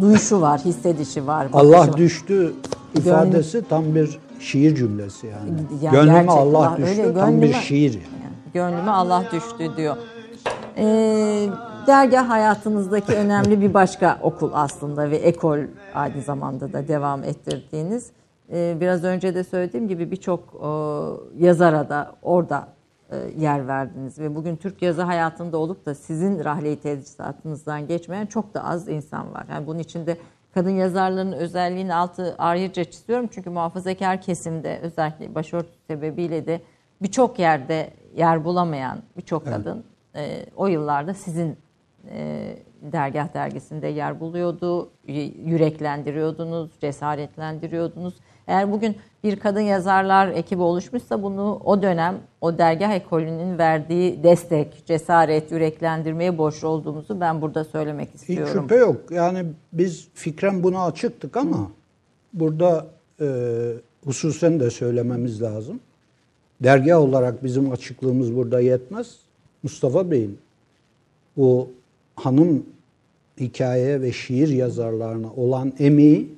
duyuşu 0.00 0.40
var, 0.40 0.60
hissedişi 0.60 1.26
var. 1.26 1.46
Allah 1.52 1.78
var. 1.78 1.96
düştü 1.96 2.52
ifadesi 2.94 3.68
tam 3.68 3.94
bir 3.94 4.18
şiir 4.40 4.74
cümlesi 4.76 5.26
yani. 5.26 5.50
Ya 5.82 5.90
Gönlüme 5.90 6.12
gerçek- 6.12 6.30
Allah 6.30 6.72
öyle 6.78 6.86
düştü 6.86 7.14
tam 7.14 7.40
bir 7.42 7.46
gönlüme- 7.48 7.62
şiir. 7.62 7.92
yani. 7.94 8.02
Yani 8.24 8.34
Gönlüme 8.54 8.90
Allah 8.90 9.24
düştü 9.32 9.70
diyor. 9.76 9.96
Ee, 10.76 11.46
dergah 11.86 12.28
hayatınızdaki 12.28 13.12
önemli 13.12 13.60
bir 13.60 13.74
başka 13.74 14.18
okul 14.22 14.50
aslında 14.54 15.10
ve 15.10 15.16
ekol 15.16 15.58
aynı 15.94 16.22
zamanda 16.22 16.72
da 16.72 16.88
devam 16.88 17.24
ettirdiğiniz. 17.24 18.10
Ee, 18.52 18.76
biraz 18.80 19.04
önce 19.04 19.34
de 19.34 19.44
söylediğim 19.44 19.88
gibi 19.88 20.10
birçok 20.10 20.40
e, 20.54 20.68
yazara 21.44 21.88
da 21.88 22.12
orada 22.22 22.68
e, 23.10 23.16
yer 23.38 23.68
verdiniz 23.68 24.18
ve 24.18 24.34
bugün 24.34 24.56
Türk 24.56 24.82
yazı 24.82 25.02
hayatında 25.02 25.58
olup 25.58 25.86
da 25.86 25.94
sizin 25.94 26.44
rahleyi 26.44 26.76
tedrisatınızdan 26.76 27.86
geçmeyen 27.86 28.26
çok 28.26 28.54
da 28.54 28.64
az 28.64 28.88
insan 28.88 29.34
var. 29.34 29.46
Yani 29.50 29.66
bunun 29.66 29.78
içinde 29.78 30.16
kadın 30.54 30.70
yazarların 30.70 31.32
özelliğini 31.32 31.94
altı 31.94 32.34
ayrıca 32.38 32.84
çiziyorum 32.84 33.26
çünkü 33.26 33.50
muhafazakar 33.50 34.20
kesimde 34.20 34.78
özellikle 34.82 35.34
başörtüsü 35.34 35.78
sebebiyle 35.86 36.46
de 36.46 36.60
birçok 37.02 37.38
yerde 37.38 37.90
yer 38.16 38.44
bulamayan 38.44 38.98
birçok 39.16 39.44
kadın 39.44 39.84
e, 40.16 40.46
o 40.56 40.66
yıllarda 40.66 41.14
sizin 41.14 41.56
e, 42.10 42.56
dergah 42.92 43.34
dergisinde 43.34 43.86
yer 43.86 44.20
buluyordu, 44.20 44.90
yüreklendiriyordunuz, 45.44 46.70
cesaretlendiriyordunuz. 46.80 48.14
Eğer 48.46 48.72
bugün 48.72 48.96
bir 49.24 49.36
kadın 49.40 49.60
yazarlar 49.60 50.28
ekibi 50.28 50.62
oluşmuşsa 50.62 51.22
bunu 51.22 51.60
o 51.64 51.82
dönem 51.82 52.18
o 52.40 52.58
dergah 52.58 52.92
ekolünün 52.92 53.58
verdiği 53.58 54.22
destek, 54.22 54.86
cesaret, 54.86 55.52
yüreklendirmeye 55.52 56.38
borçlu 56.38 56.68
olduğumuzu 56.68 57.20
ben 57.20 57.42
burada 57.42 57.64
söylemek 57.64 58.08
Hiç 58.08 58.20
istiyorum. 58.20 58.62
şüphe 58.62 58.76
yok. 58.76 58.96
Yani 59.10 59.44
biz 59.72 60.08
fikren 60.14 60.62
buna 60.62 60.84
açıktık 60.84 61.36
ama 61.36 61.70
burada 62.32 62.86
e, 63.20 63.26
hususen 64.04 64.60
de 64.60 64.70
söylememiz 64.70 65.42
lazım. 65.42 65.80
Dergah 66.60 66.98
olarak 66.98 67.44
bizim 67.44 67.72
açıklığımız 67.72 68.36
burada 68.36 68.60
yetmez. 68.60 69.16
Mustafa 69.62 70.10
Bey'in 70.10 70.38
bu 71.36 71.70
hanım 72.16 72.66
hikaye 73.40 74.00
ve 74.02 74.12
şiir 74.12 74.48
yazarlarına 74.48 75.32
olan 75.36 75.72
emeği 75.78 76.34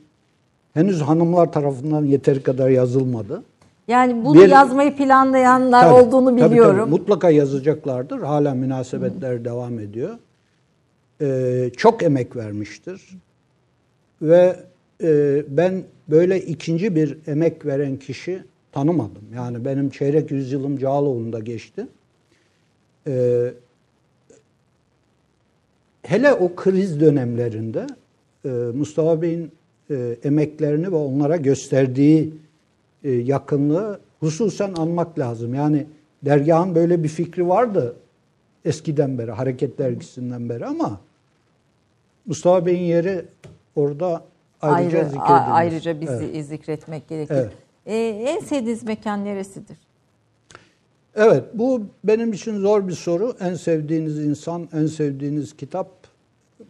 henüz 0.75 1.01
hanımlar 1.01 1.53
tarafından 1.53 2.05
yeteri 2.05 2.43
kadar 2.43 2.69
yazılmadı. 2.69 3.43
Yani 3.89 4.25
bunu 4.25 4.41
Bir- 4.43 4.49
yazmayı 4.49 4.97
planlayanlar 4.97 5.83
Tabii, 5.83 5.95
olduğunu 6.07 6.31
tabii, 6.31 6.41
tabii. 6.41 6.51
biliyorum. 6.51 6.91
Mutlaka 6.91 7.31
yazacaklardır. 7.31 8.19
Hala 8.19 8.55
münasebetler 8.55 9.45
devam 9.45 9.79
ediyor. 9.79 10.19
Ee, 11.21 11.71
çok 11.77 12.03
emek 12.03 12.37
vermiştir. 12.37 13.03
Ve 14.23 14.57
e, 15.03 15.43
ben 15.49 15.83
böyle 16.09 16.41
ikinci 16.41 16.97
bir 16.97 17.19
emek 17.27 17.67
veren 17.67 17.97
kişi 17.97 18.43
tanımadım. 18.73 19.23
Yani 19.35 19.65
benim 19.65 19.91
çeyrek 19.91 20.31
yüzyılım 20.31 20.79
Cağaloğlu'nda 20.79 21.39
geçti. 21.41 21.87
Ee, 23.09 23.53
hele 26.09 26.35
o 26.35 26.55
kriz 26.55 27.01
dönemlerinde 27.01 27.87
e, 28.45 28.49
Mustafa 28.49 29.23
Bey'in 29.23 29.53
e, 29.91 30.17
emeklerini 30.25 30.93
ve 30.93 30.97
onlara 30.97 31.37
gösterdiği 31.37 32.35
e, 33.05 33.11
yakınlığı 33.11 34.01
hususen 34.21 34.75
anmak 34.79 35.19
lazım. 35.19 35.55
Yani 35.55 35.87
dergahın 36.25 36.75
böyle 36.75 37.03
bir 37.03 37.09
fikri 37.09 37.49
vardı 37.49 37.97
eskiden 38.65 39.19
beri, 39.19 39.31
Hareket 39.31 39.79
Dergisi'nden 39.79 40.49
beri 40.49 40.67
ama 40.67 41.01
Mustafa 42.27 42.67
Bey'in 42.67 42.83
yeri 42.83 43.25
orada 43.77 44.23
ayrıca 44.63 44.99
Ayrı, 44.99 45.09
zikredilir. 45.09 45.31
a- 45.33 45.53
ayrıca 45.53 46.01
bizi 46.01 46.13
Evet. 46.33 46.47
zikretmek 46.47 47.09
gerekir. 47.09 47.35
Evet. 47.35 47.53
Ee, 47.87 47.97
en 48.27 48.41
sevdiğiniz 48.41 48.83
mekan 48.83 49.25
neresidir? 49.25 49.77
Evet, 51.15 51.45
bu 51.55 51.83
benim 52.05 52.33
için 52.33 52.59
zor 52.61 52.89
bir 52.89 52.93
soru. 52.93 53.35
En 53.41 53.55
sevdiğiniz 53.55 54.19
insan, 54.19 54.69
en 54.73 54.87
sevdiğiniz 54.87 55.57
kitap. 55.57 55.89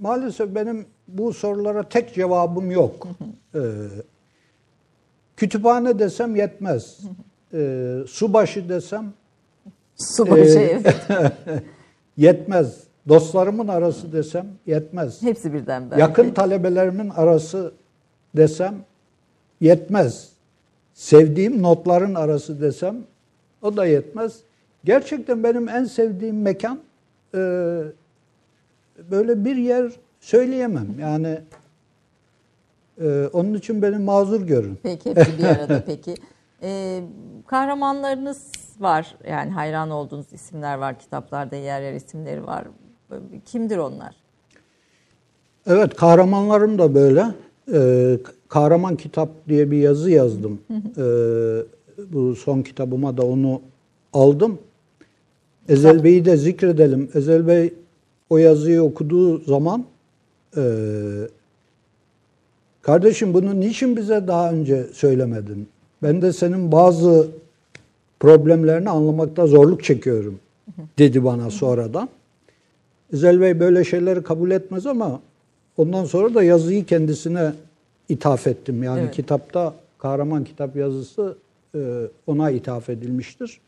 Maalesef 0.00 0.54
benim 0.54 0.86
bu 1.08 1.32
sorulara 1.32 1.88
tek 1.88 2.14
cevabım 2.14 2.70
yok. 2.70 3.08
Ee, 3.54 3.60
kütüphane 5.36 5.98
desem 5.98 6.36
yetmez. 6.36 7.00
Ee, 7.54 7.98
subaşı 8.06 8.68
desem 8.68 9.12
Subaşı 9.96 10.58
evet. 10.58 10.94
yetmez. 12.16 12.80
Dostlarımın 13.08 13.68
arası 13.68 14.12
desem 14.12 14.46
yetmez. 14.66 15.22
Hepsi 15.22 15.52
birden 15.52 15.90
belki. 15.90 16.00
Yakın 16.00 16.30
talebelerimin 16.30 17.10
arası 17.10 17.72
desem 18.36 18.74
yetmez. 19.60 20.32
Sevdiğim 20.94 21.62
notların 21.62 22.14
arası 22.14 22.60
desem 22.60 22.96
o 23.62 23.76
da 23.76 23.86
yetmez. 23.86 24.40
Gerçekten 24.84 25.44
benim 25.44 25.68
en 25.68 25.84
sevdiğim 25.84 26.42
mekan 26.42 26.80
e, 27.34 27.38
böyle 29.10 29.44
bir 29.44 29.56
yer 29.56 29.92
söyleyemem. 30.20 30.86
Yani 31.00 31.38
e, 33.00 33.28
onun 33.32 33.54
için 33.54 33.82
beni 33.82 33.98
mazur 33.98 34.40
görün. 34.40 34.78
Peki 34.82 35.10
hepsi 35.10 35.38
bir 35.38 35.44
arada 35.44 35.82
peki. 35.86 36.14
Ee, 36.62 37.02
kahramanlarınız 37.46 38.52
var. 38.80 39.14
Yani 39.28 39.50
hayran 39.50 39.90
olduğunuz 39.90 40.32
isimler 40.32 40.78
var. 40.78 40.98
Kitaplarda 40.98 41.56
yer 41.56 41.82
yer 41.82 41.92
isimleri 41.92 42.46
var. 42.46 42.64
Kimdir 43.44 43.78
onlar? 43.78 44.16
Evet, 45.66 45.94
kahramanlarım 45.94 46.78
da 46.78 46.94
böyle. 46.94 47.24
Ee, 47.72 48.18
Kahraman 48.48 48.96
Kitap 48.96 49.28
diye 49.48 49.70
bir 49.70 49.78
yazı 49.78 50.10
yazdım. 50.10 50.60
Ee, 50.70 51.02
bu 52.12 52.36
son 52.36 52.62
kitabıma 52.62 53.16
da 53.16 53.26
onu 53.26 53.62
aldım. 54.12 54.58
Ezel 55.68 56.04
Bey'i 56.04 56.24
de 56.24 56.36
zikredelim. 56.36 57.10
Ezel 57.14 57.46
Bey 57.46 57.74
o 58.30 58.38
yazıyı 58.38 58.82
okuduğu 58.82 59.38
zaman 59.38 59.84
e, 60.56 60.62
kardeşim 62.82 63.34
bunu 63.34 63.60
niçin 63.60 63.96
bize 63.96 64.26
daha 64.26 64.52
önce 64.52 64.86
söylemedin? 64.92 65.68
Ben 66.02 66.22
de 66.22 66.32
senin 66.32 66.72
bazı 66.72 67.28
problemlerini 68.20 68.90
anlamakta 68.90 69.46
zorluk 69.46 69.84
çekiyorum 69.84 70.38
dedi 70.98 71.24
bana 71.24 71.50
sonradan. 71.50 72.08
Ezel 73.12 73.40
Bey 73.40 73.60
böyle 73.60 73.84
şeyleri 73.84 74.22
kabul 74.22 74.50
etmez 74.50 74.86
ama 74.86 75.20
ondan 75.76 76.04
sonra 76.04 76.34
da 76.34 76.42
yazıyı 76.42 76.84
kendisine 76.84 77.52
ithaf 78.08 78.46
ettim. 78.46 78.82
Yani 78.82 79.00
Evet. 79.00 79.14
kitapta 79.14 79.74
kahraman 79.98 80.44
kitap 80.44 80.76
yazısı 80.76 81.36
e, 81.74 81.78
ona 82.26 82.50
ithaf 82.50 82.88
edilmiştir. 82.88 83.60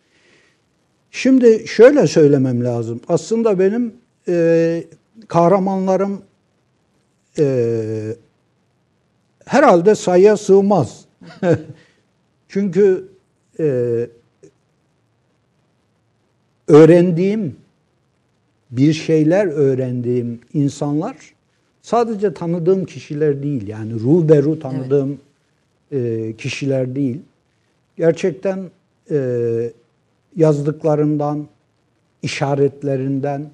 Şimdi 1.10 1.64
şöyle 1.66 2.06
söylemem 2.06 2.64
lazım. 2.64 3.00
Aslında 3.08 3.58
benim 3.58 3.92
e, 4.28 4.84
kahramanlarım 5.28 6.22
e, 7.38 8.16
herhalde 9.44 9.94
sayıya 9.94 10.36
sığmaz. 10.36 11.04
Çünkü 12.48 13.08
e, 13.60 14.06
öğrendiğim 16.68 17.56
bir 18.70 18.92
şeyler 18.92 19.46
öğrendiğim 19.46 20.40
insanlar 20.54 21.16
sadece 21.82 22.34
tanıdığım 22.34 22.84
kişiler 22.84 23.42
değil 23.42 23.68
yani 23.68 23.92
ruberu 24.00 24.58
tanıdığım 24.58 25.20
e, 25.92 26.32
kişiler 26.38 26.94
değil. 26.94 27.20
Gerçekten 27.96 28.70
e, 29.10 29.72
yazdıklarından, 30.36 31.46
işaretlerinden 32.22 33.50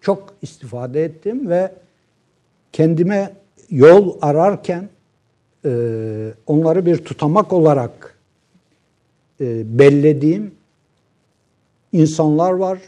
çok 0.00 0.34
istifade 0.42 1.04
ettim 1.04 1.50
ve 1.50 1.72
kendime 2.72 3.32
yol 3.70 4.16
ararken 4.20 4.88
e, 5.64 5.70
onları 6.46 6.86
bir 6.86 6.96
tutamak 7.04 7.52
olarak 7.52 8.18
e, 9.40 9.78
bellediğim 9.78 10.54
insanlar 11.92 12.52
var. 12.52 12.78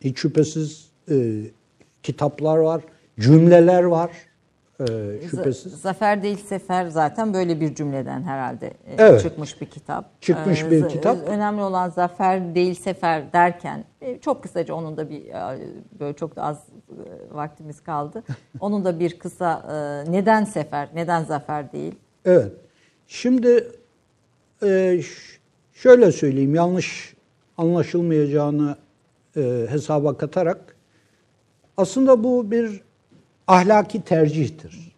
Hiç 0.00 0.18
şüphesiz 0.18 0.88
e, 1.10 1.42
kitaplar 2.02 2.56
var, 2.56 2.82
cümleler 3.20 3.82
var. 3.82 4.10
E, 4.80 4.84
şüphesiz. 5.30 5.72
Z- 5.72 5.76
Zafer 5.76 6.22
değil 6.22 6.36
Sefer 6.36 6.86
zaten 6.86 7.34
böyle 7.34 7.60
bir 7.60 7.74
cümleden 7.74 8.22
herhalde 8.22 8.66
e, 8.66 8.94
Evet. 8.98 9.22
çıkmış 9.22 9.60
bir 9.60 9.66
kitap. 9.66 10.22
Çıkmış 10.22 10.62
Ee, 10.62 10.70
bir 10.70 10.82
z- 10.82 10.88
kitap. 10.88 11.28
Önemli 11.28 11.62
olan 11.62 11.90
Zafer 11.90 12.54
değil 12.54 12.74
Sefer 12.74 13.32
derken 13.32 13.84
e, 14.00 14.18
çok 14.18 14.42
kısaca 14.42 14.74
onun 14.74 14.96
da 14.96 15.10
bir 15.10 15.24
e, 15.26 15.58
böyle 16.00 16.16
çok 16.16 16.36
da 16.36 16.42
az 16.42 16.56
e, 16.90 17.34
vaktimiz 17.34 17.80
kaldı. 17.80 18.22
Onun 18.60 18.84
da 18.84 19.00
bir 19.00 19.18
kısa 19.18 19.62
e, 20.06 20.12
neden 20.12 20.44
Sefer, 20.44 20.88
neden 20.94 21.24
Zafer 21.24 21.72
değil? 21.72 21.94
Evet. 22.24 22.52
Şimdi 23.06 23.68
e, 24.62 25.02
ş- 25.02 25.38
şöyle 25.72 26.12
söyleyeyim, 26.12 26.54
yanlış 26.54 27.16
anlaşılmayacağını 27.58 28.76
e, 29.36 29.66
hesaba 29.70 30.16
katarak 30.16 30.76
aslında 31.76 32.24
bu 32.24 32.50
bir 32.50 32.85
ahlaki 33.46 34.02
tercihtir. 34.02 34.92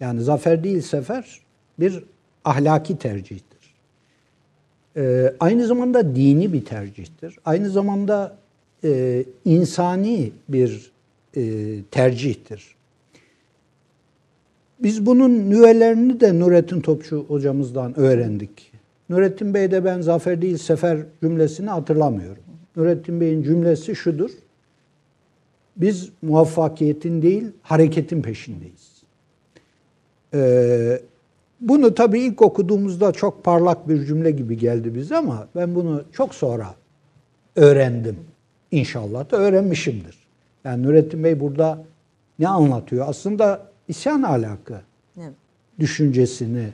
Yani 0.00 0.20
zafer 0.20 0.64
değil 0.64 0.80
sefer 0.80 1.40
bir 1.78 2.04
ahlaki 2.44 2.98
tercihtir. 2.98 3.74
E, 4.96 5.34
aynı 5.40 5.66
zamanda 5.66 6.16
dini 6.16 6.52
bir 6.52 6.64
tercihtir. 6.64 7.38
Aynı 7.44 7.70
zamanda 7.70 8.36
e, 8.84 9.24
insani 9.44 10.32
bir 10.48 10.92
e, 11.36 11.42
tercihtir. 11.90 12.74
Biz 14.78 15.06
bunun 15.06 15.50
nüvelerini 15.50 16.20
de 16.20 16.38
Nurettin 16.38 16.80
Topçu 16.80 17.24
hocamızdan 17.28 17.98
öğrendik. 17.98 18.72
Nurettin 19.08 19.54
Bey 19.54 19.70
de 19.70 19.84
ben 19.84 20.00
zafer 20.00 20.42
değil 20.42 20.56
sefer 20.56 20.98
cümlesini 21.22 21.70
hatırlamıyorum. 21.70 22.42
Nurettin 22.76 23.20
Bey'in 23.20 23.42
cümlesi 23.42 23.96
şudur. 23.96 24.30
Biz 25.76 26.10
muvaffakiyetin 26.22 27.22
değil 27.22 27.46
hareketin 27.62 28.22
peşindeyiz. 28.22 29.02
Ee, 30.34 31.00
bunu 31.60 31.94
tabii 31.94 32.20
ilk 32.20 32.42
okuduğumuzda 32.42 33.12
çok 33.12 33.44
parlak 33.44 33.88
bir 33.88 34.04
cümle 34.06 34.30
gibi 34.30 34.58
geldi 34.58 34.94
bize 34.94 35.16
ama 35.16 35.48
ben 35.56 35.74
bunu 35.74 36.04
çok 36.12 36.34
sonra 36.34 36.74
öğrendim. 37.56 38.16
İnşallah 38.70 39.30
da 39.30 39.36
öğrenmişimdir. 39.36 40.16
Yani 40.64 40.82
Nurettin 40.82 41.24
Bey 41.24 41.40
burada 41.40 41.84
ne 42.38 42.48
anlatıyor? 42.48 43.08
Aslında 43.08 43.66
isyan 43.88 44.22
ahlakı 44.22 44.80
Evet. 45.18 45.32
düşüncesini 45.78 46.68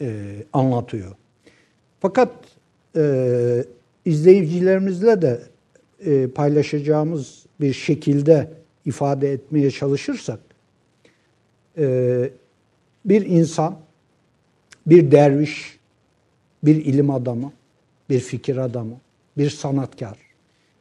e, 0.00 0.36
anlatıyor. 0.52 1.12
Fakat 2.00 2.30
e, 2.96 3.64
izleyicilerimizle 4.04 5.22
de 5.22 5.40
e, 6.04 6.28
paylaşacağımız 6.28 7.46
bir 7.60 7.72
şekilde 7.72 8.50
ifade 8.84 9.32
etmeye 9.32 9.70
çalışırsak, 9.70 10.40
e, 11.78 12.30
bir 13.04 13.26
insan 13.26 13.78
bir 14.86 15.10
derviş, 15.10 15.78
bir 16.62 16.84
ilim 16.84 17.10
adamı, 17.10 17.52
bir 18.10 18.20
fikir 18.20 18.56
adamı, 18.56 18.96
bir 19.38 19.50
sanatkar, 19.50 20.18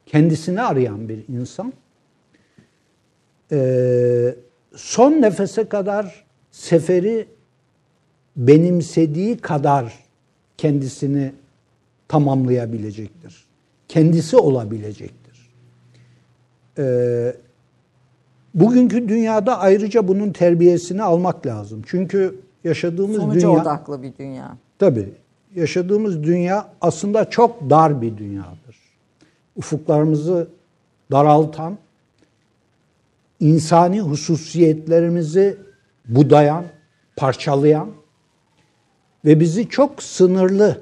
kendisini 0.05 0.61
arayan 0.61 1.09
bir 1.09 1.19
insan 1.27 1.73
e, 3.51 4.35
son 4.75 5.11
nefese 5.11 5.69
kadar 5.69 6.25
seferi 6.51 7.27
benimsediği 8.35 9.37
kadar 9.37 9.99
kendisini 10.57 11.31
tamamlayabilecektir. 12.07 13.45
Kendisi 13.87 14.37
olabilecektir. 14.37 15.18
Ee, 16.79 17.35
bugünkü 18.53 19.09
dünyada 19.09 19.59
ayrıca 19.59 20.07
bunun 20.07 20.31
terbiyesini 20.31 21.03
almak 21.03 21.45
lazım. 21.45 21.81
Çünkü 21.85 22.39
yaşadığımız 22.63 23.17
Sonuca 23.17 23.39
dünya 23.41 23.61
odaklı 23.61 24.03
bir 24.03 24.13
dünya. 24.17 24.57
tabii 24.79 25.09
yaşadığımız 25.55 26.23
dünya 26.23 26.69
aslında 26.81 27.29
çok 27.29 27.69
dar 27.69 28.01
bir 28.01 28.17
dünyadır. 28.17 28.77
Ufuklarımızı 29.55 30.47
daraltan, 31.11 31.77
insani 33.39 34.01
hususiyetlerimizi 34.01 35.57
budayan, 36.07 36.65
parçalayan 37.15 37.89
ve 39.25 39.39
bizi 39.39 39.69
çok 39.69 40.03
sınırlı, 40.03 40.81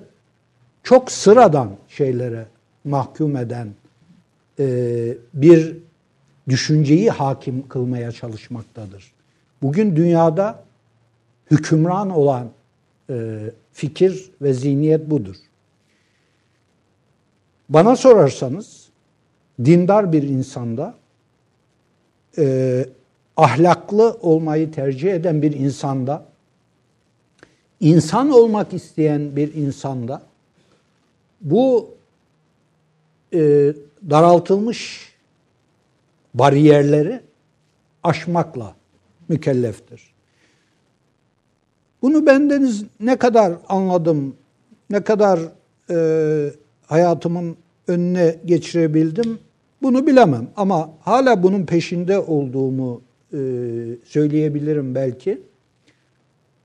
çok 0.84 1.12
sıradan 1.12 1.70
şeylere 1.88 2.46
mahkum 2.84 3.38
eden 3.38 3.68
e, 4.60 4.66
bir 5.34 5.78
düşünceyi 6.50 7.10
hakim 7.10 7.68
kılmaya 7.68 8.12
çalışmaktadır. 8.12 9.12
Bugün 9.62 9.96
dünyada 9.96 10.64
hükümran 11.52 12.10
olan 12.10 12.50
e, 13.10 13.38
fikir 13.74 14.32
ve 14.42 14.54
zihniyet 14.54 15.10
budur. 15.10 15.36
Bana 17.70 17.96
sorarsanız 17.96 18.90
dindar 19.66 20.14
bir 20.14 20.24
insanda 20.24 20.96
e, 22.38 22.86
ahlaklı 23.38 24.18
olmayı 24.22 24.72
tercih 24.72 25.14
eden 25.14 25.42
bir 25.42 25.52
insanda 25.52 26.26
insan 27.80 28.30
olmak 28.30 28.74
isteyen 28.74 29.36
bir 29.36 29.54
insanda 29.54 30.22
bu 31.42 31.90
e, 33.34 33.74
daraltılmış 34.10 35.12
bariyerleri 36.40 37.22
aşmakla 38.04 38.76
mükelleftir. 39.30 40.14
Bunu 42.02 42.26
bendeniz 42.26 42.84
ne 43.00 43.16
kadar 43.16 43.54
anladım, 43.70 44.36
ne 44.90 45.04
kadar 45.04 45.40
e, 45.90 46.52
hayatımın 46.86 47.58
önüne 47.88 48.36
geçirebildim 48.46 49.40
bunu 49.82 50.08
bilemem. 50.08 50.48
Ama 50.56 50.90
hala 51.02 51.44
bunun 51.44 51.66
peşinde 51.66 52.20
olduğumu 52.20 53.02
e, 53.34 53.38
söyleyebilirim 54.06 54.96
belki. 54.96 55.42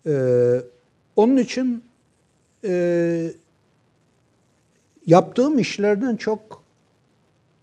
E, 0.06 0.14
onun 1.16 1.36
için 1.36 1.84
e, 2.64 3.32
yaptığım 5.06 5.58
işlerden 5.58 6.16
çok 6.16 6.61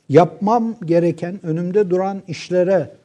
yapmam 0.09 0.75
gereken, 0.85 1.45
önümde 1.45 1.89
duran 1.89 2.21
işlere 2.27 2.95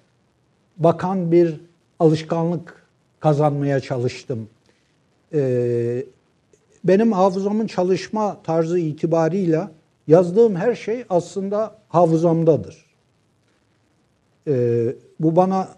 bakan 0.76 1.32
bir 1.32 1.60
alışkanlık 1.98 2.86
kazanmaya 3.20 3.81
çalıştım. 3.81 4.48
Ee, 5.35 6.05
benim 6.85 7.12
hafızamın 7.12 7.66
çalışma 7.66 8.43
tarzı 8.43 8.78
itibarıyla 8.78 9.70
yazdığım 10.06 10.56
her 10.56 10.74
şey 10.74 11.05
aslında 11.10 11.78
hafızamdadır. 11.89 12.85
Ee, 14.48 14.94
bu 15.20 15.36
bana 15.36 15.68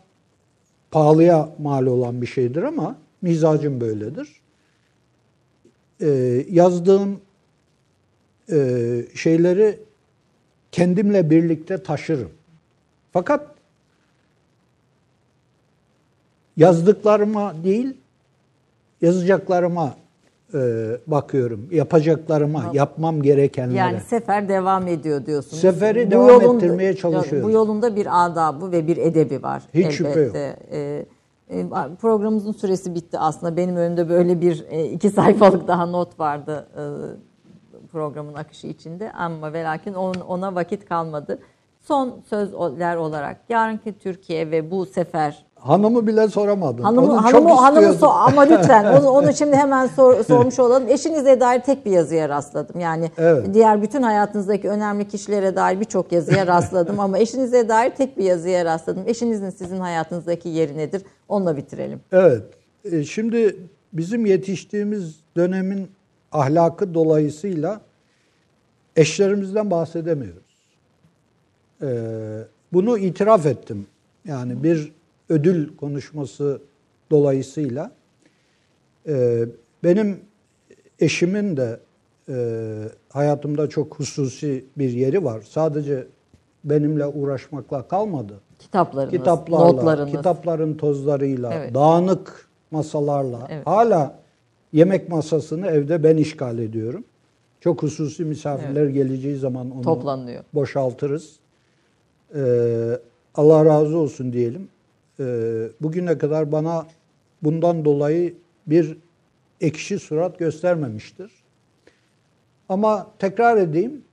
pahalıya 0.90 1.48
mal 1.58 1.86
olan 1.86 2.22
bir 2.22 2.26
şeydir 2.26 2.62
ama 2.62 2.98
mizacım 3.22 3.80
böyledir. 3.80 4.40
Ee, 6.00 6.44
yazdığım 6.50 7.20
e, 8.52 8.58
şeyleri 9.14 9.85
kendimle 10.76 11.30
birlikte 11.30 11.82
taşırım. 11.82 12.30
Fakat 13.12 13.46
yazdıklarıma 16.56 17.54
değil, 17.64 17.96
yazacaklarıma 19.02 19.94
e, 20.54 20.58
bakıyorum. 21.06 21.68
Yapacaklarıma, 21.70 22.70
yapmam 22.72 23.22
gerekenlere. 23.22 23.78
Yani 23.78 24.00
sefer 24.00 24.48
devam 24.48 24.86
ediyor 24.88 25.26
diyorsunuz. 25.26 25.60
Seferi 25.60 26.10
devam 26.10 26.42
ettirmeye 26.42 26.96
çalışıyoruz. 26.96 27.48
Bu 27.48 27.50
yolunda 27.50 27.96
bir 27.96 28.26
adabı 28.26 28.72
ve 28.72 28.86
bir 28.86 28.96
edebi 28.96 29.42
var. 29.42 29.62
Hiç 29.74 29.84
elbette. 29.84 29.92
şüphe 29.92 30.20
yok. 30.20 30.36
Ee, 30.36 31.06
e, 31.50 31.66
programımızın 32.00 32.52
süresi 32.52 32.94
bitti 32.94 33.18
aslında. 33.18 33.56
Benim 33.56 33.76
önümde 33.76 34.08
böyle 34.08 34.40
bir 34.40 34.64
e, 34.70 34.84
iki 34.84 35.10
sayfalık 35.10 35.68
daha 35.68 35.86
not 35.86 36.20
vardı 36.20 36.66
e, 36.76 36.82
programın 37.96 38.34
akışı 38.34 38.66
içinde. 38.66 39.12
Ama 39.12 39.52
ve 39.52 39.64
lakin 39.64 39.94
ona 39.94 40.54
vakit 40.54 40.88
kalmadı. 40.88 41.38
Son 41.82 42.14
sözler 42.30 42.96
olarak 42.96 43.36
yarınki 43.48 43.98
Türkiye 43.98 44.50
ve 44.50 44.70
bu 44.70 44.86
sefer 44.86 45.46
Hanımı 45.56 46.06
bile 46.06 46.28
soramadın. 46.28 46.82
Hanımı, 46.82 47.06
Onu 47.12 47.24
hanımı, 47.24 47.48
çok 47.48 47.60
hanımı 47.62 47.86
so- 47.86 48.06
ama 48.06 48.42
lütfen 48.42 48.84
onu, 49.00 49.08
onu 49.10 49.32
şimdi 49.32 49.56
hemen 49.56 49.86
sor- 49.86 50.22
sormuş 50.24 50.58
olalım. 50.58 50.88
Eşinize 50.88 51.40
dair 51.40 51.60
tek 51.60 51.86
bir 51.86 51.90
yazıya 51.90 52.28
rastladım. 52.28 52.80
Yani 52.80 53.10
Evet. 53.18 53.54
diğer 53.54 53.82
bütün 53.82 54.02
hayatınızdaki 54.02 54.68
önemli 54.68 55.08
kişilere 55.08 55.56
dair 55.56 55.80
birçok 55.80 56.12
yazıya 56.12 56.46
rastladım 56.46 57.00
ama 57.00 57.18
eşinize 57.18 57.68
dair 57.68 57.90
tek 57.90 58.18
bir 58.18 58.24
yazıya 58.24 58.64
rastladım. 58.64 59.02
Eşinizin 59.06 59.50
sizin 59.50 59.80
hayatınızdaki 59.80 60.48
yeri 60.48 60.76
nedir? 60.78 61.02
Onunla 61.28 61.56
bitirelim. 61.56 62.00
Evet. 62.12 62.42
E, 62.92 63.04
Şimdi 63.04 63.56
bizim 63.92 64.26
yetiştiğimiz 64.26 65.20
dönemin 65.36 65.90
ahlakı 66.32 66.94
dolayısıyla 66.94 67.80
eşlerimizden 68.96 69.70
bahsedemiyoruz. 69.70 70.42
E, 71.82 71.88
Bunu 72.72 72.98
itiraf 72.98 73.46
ettim. 73.46 73.86
Yani 74.24 74.62
bir 74.62 74.92
ödül 75.28 75.76
konuşması 75.76 76.60
dolayısıyla 77.10 77.90
e, 79.08 79.44
benim 79.84 80.20
eşimin 81.00 81.56
de 81.56 81.80
e, 82.28 82.34
hayatımda 83.08 83.68
çok 83.68 83.98
hususi 83.98 84.64
bir 84.78 84.90
yeri 84.90 85.24
var. 85.24 85.42
Sadece 85.48 86.06
benimle 86.64 87.06
uğraşmakla 87.06 87.88
kalmadı. 87.88 88.40
Kitaplarınız, 88.58 89.12
kitaplarla, 89.12 89.64
notlarınız. 89.72 90.10
kitapların 90.12 90.74
tozlarıyla, 90.74 91.54
Evet. 91.54 91.74
dağınık 91.74 92.48
masalarla 92.70 93.46
Evet. 93.50 93.66
hala 93.66 94.18
yemek 94.72 95.08
masasını 95.08 95.66
evde 95.66 96.02
ben 96.02 96.16
işgal 96.16 96.58
ediyorum. 96.58 97.04
Çok 97.60 97.82
hususi 97.82 98.24
misafirler 98.24 98.86
geleceği 98.86 99.36
zaman 99.36 99.70
onu 99.70 99.82
Toplanıyor. 99.82 100.44
boşaltırız. 100.54 101.36
Ee, 102.34 102.98
Allah 103.34 103.64
razı 103.64 103.98
olsun 103.98 104.32
diyelim. 104.32 104.68
Ee, 105.20 105.68
bugüne 105.80 106.18
kadar 106.18 106.52
bana 106.52 106.86
bundan 107.42 107.84
dolayı 107.84 108.34
bir 108.66 108.98
ekşi 109.60 109.98
surat 109.98 110.38
göstermemiştir. 110.38 111.30
Ama 112.68 113.06
tekrar 113.18 113.56
edeyim, 113.56 114.04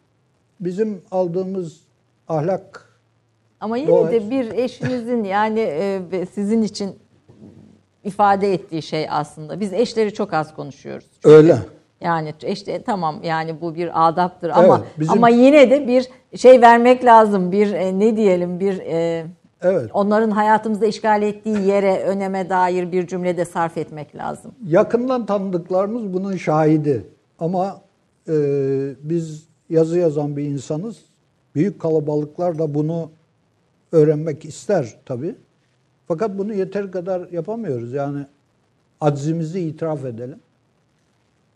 bizim 0.59 1.01
aldığımız 1.11 1.81
ahlak 2.27 2.89
Ama 3.59 3.77
yine 3.77 3.87
Doğru. 3.87 4.11
de 4.11 4.29
bir 4.29 4.51
eşinizin 4.51 5.23
yani 5.37 5.59
e, 5.59 6.25
sizin 6.33 6.61
için 6.61 6.95
ifade 8.03 8.53
ettiği 8.53 8.81
şey 8.81 9.07
aslında. 9.09 9.59
Biz 9.59 9.73
eşleri 9.73 10.13
çok 10.13 10.33
az 10.33 10.53
konuşuyoruz. 10.55 11.07
öyle. 11.23 11.57
Yani 12.03 12.33
işte 12.47 12.81
tamam 12.83 13.19
yani 13.23 13.61
bu 13.61 13.75
bir 13.75 14.07
adaptır 14.07 14.49
ama 14.49 14.77
Evet, 14.77 14.87
bizim- 14.99 15.13
ama 15.13 15.29
yine 15.29 15.71
de 15.71 15.87
bir 15.87 16.09
şey 16.37 16.61
vermek 16.61 17.05
lazım. 17.05 17.51
Bir 17.51 17.71
e, 17.73 17.99
ne 17.99 18.17
diyelim 18.17 18.59
bir 18.59 18.79
e, 18.79 19.25
Evet. 19.61 19.89
onların 19.93 20.31
hayatımızda 20.31 20.85
işgal 20.85 21.21
ettiği 21.21 21.61
yere 21.67 22.03
öneme 22.03 22.49
dair 22.49 22.91
bir 22.91 23.07
cümlede 23.07 23.45
sarf 23.45 23.77
etmek 23.77 24.15
lazım. 24.15 24.51
Yakından 24.67 25.25
tanıdıklarımız 25.25 26.13
bunun 26.13 26.35
şahidi. 26.37 27.05
Ama 27.39 27.81
e, 28.27 28.33
biz 29.03 29.47
yazı 29.69 29.99
yazan 29.99 30.37
bir 30.37 30.43
insanız. 30.43 30.97
Büyük 31.55 31.79
kalabalıklar 31.81 32.59
da 32.59 32.73
bunu 32.73 33.09
öğrenmek 33.91 34.45
ister 34.45 34.95
tabii. 35.05 35.35
Fakat 36.07 36.37
bunu 36.37 36.53
yeter 36.53 36.91
kadar 36.91 37.27
yapamıyoruz. 37.31 37.93
Yani 37.93 38.25
aczimizi 39.01 39.59
itiraf 39.59 40.05
edelim. 40.05 40.39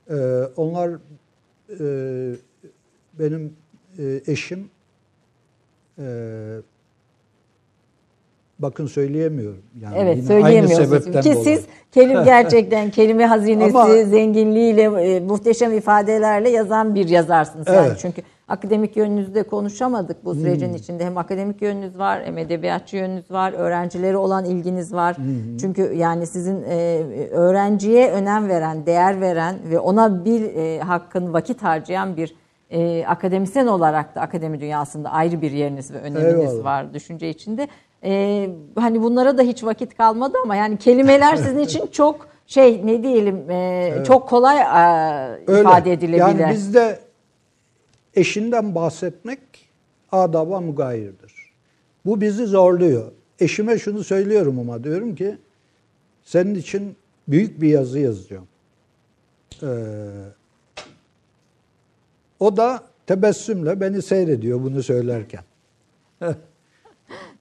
E, 0.10 0.16
onlar 0.56 0.90
e, 0.90 2.36
benim 3.20 3.54
e, 4.00 4.22
eşim 4.28 4.70
e, 6.00 6.06
bakın 8.60 8.88
söyleyemiyorum. 8.88 9.62
Yani 9.82 9.98
Evet 9.98 10.24
söyleyemiyorsunuz. 10.26 11.06
Ki 11.06 11.14
dolayı. 11.14 11.36
siz 11.36 11.66
kelime 11.92 12.24
gerçekten 12.26 12.92
kelime 12.92 13.26
hazinesi, 13.26 13.78
Ama- 13.78 14.04
zenginliğiyle, 14.04 14.84
e, 14.84 15.20
muhteşem 15.20 15.78
ifadelerle 15.78 16.50
yazan 16.50 16.96
bir 16.96 17.10
yazarsınız. 17.10 17.68
Yani 17.68 17.78
Evet. 17.78 17.92
Hmm. 17.92 17.98
çünkü 17.98 18.22
akademik 18.48 18.98
yönünüzde 18.98 19.44
konuşamadık 19.44 20.26
bu 20.26 20.36
sürecin 20.36 20.74
içinde. 20.74 21.06
Hem 21.06 21.18
akademik 21.18 21.62
yönünüz 21.62 22.00
var, 22.00 22.22
hem 22.26 22.38
edebiyatçı 22.38 22.98
yönünüz 22.98 23.32
var, 23.32 23.54
öğrencilere 23.54 24.18
olan 24.18 24.46
ilginiz 24.46 24.94
var. 24.94 25.18
Çünkü 25.62 25.94
yani 25.96 26.28
sizin 26.28 26.64
e, 26.64 27.04
öğrenciye 27.32 28.12
önem 28.12 28.50
veren, 28.50 28.86
değer 28.86 29.22
veren 29.22 29.56
ve 29.70 29.80
ona 29.80 30.26
bir 30.26 30.56
e, 30.56 30.80
hakkın 30.80 31.34
vakit 31.34 31.64
harcayan 31.64 32.18
bir 32.18 32.36
e, 32.70 33.06
akademisyen 33.06 33.68
olarak 33.68 34.16
da 34.16 34.22
akademi 34.22 34.62
dünyasında 34.62 35.12
ayrı 35.12 35.42
bir 35.42 35.52
yeriniz 35.52 35.94
ve 35.94 35.98
öneminiz 35.98 36.54
Eyvallah. 36.54 36.64
var 36.64 36.94
düşünce 36.94 37.30
içinde. 37.30 37.68
Ee, 38.04 38.50
hani 38.80 39.02
bunlara 39.02 39.38
da 39.38 39.42
hiç 39.42 39.64
vakit 39.64 39.98
kalmadı 39.98 40.38
ama 40.44 40.56
yani 40.56 40.78
kelimeler 40.78 41.36
sizin 41.36 41.60
için 41.60 41.88
çok 41.88 42.28
şey 42.48 42.82
ne 42.86 43.04
diyelim 43.04 43.52
e, 43.52 43.94
çok 44.08 44.30
kolay 44.30 44.58
e, 44.58 45.52
Öyle. 45.52 45.62
ifade 45.62 45.94
edilebilir. 45.94 46.40
Yani 46.40 46.54
bizde 46.54 47.00
eşinden 48.16 48.76
bahsetmek 48.76 49.40
adaba 50.12 50.62
mugayirdir. 50.62 51.34
Bu 52.06 52.22
bizi 52.22 52.46
zorluyor. 52.46 53.12
Eşime 53.40 53.80
şunu 53.80 54.04
söylüyorum 54.04 54.60
ama 54.60 54.84
diyorum 54.84 55.16
ki 55.16 55.38
senin 56.24 56.56
için 56.56 56.96
büyük 57.28 57.62
bir 57.62 57.70
yazı 57.70 58.00
yazacağım. 58.00 58.48
Ee, 59.64 59.68
o 62.40 62.58
da 62.58 62.84
tebessümle 63.08 63.82
beni 63.82 64.02
seyrediyor 64.02 64.64
bunu 64.64 64.84
söylerken. 64.84 65.44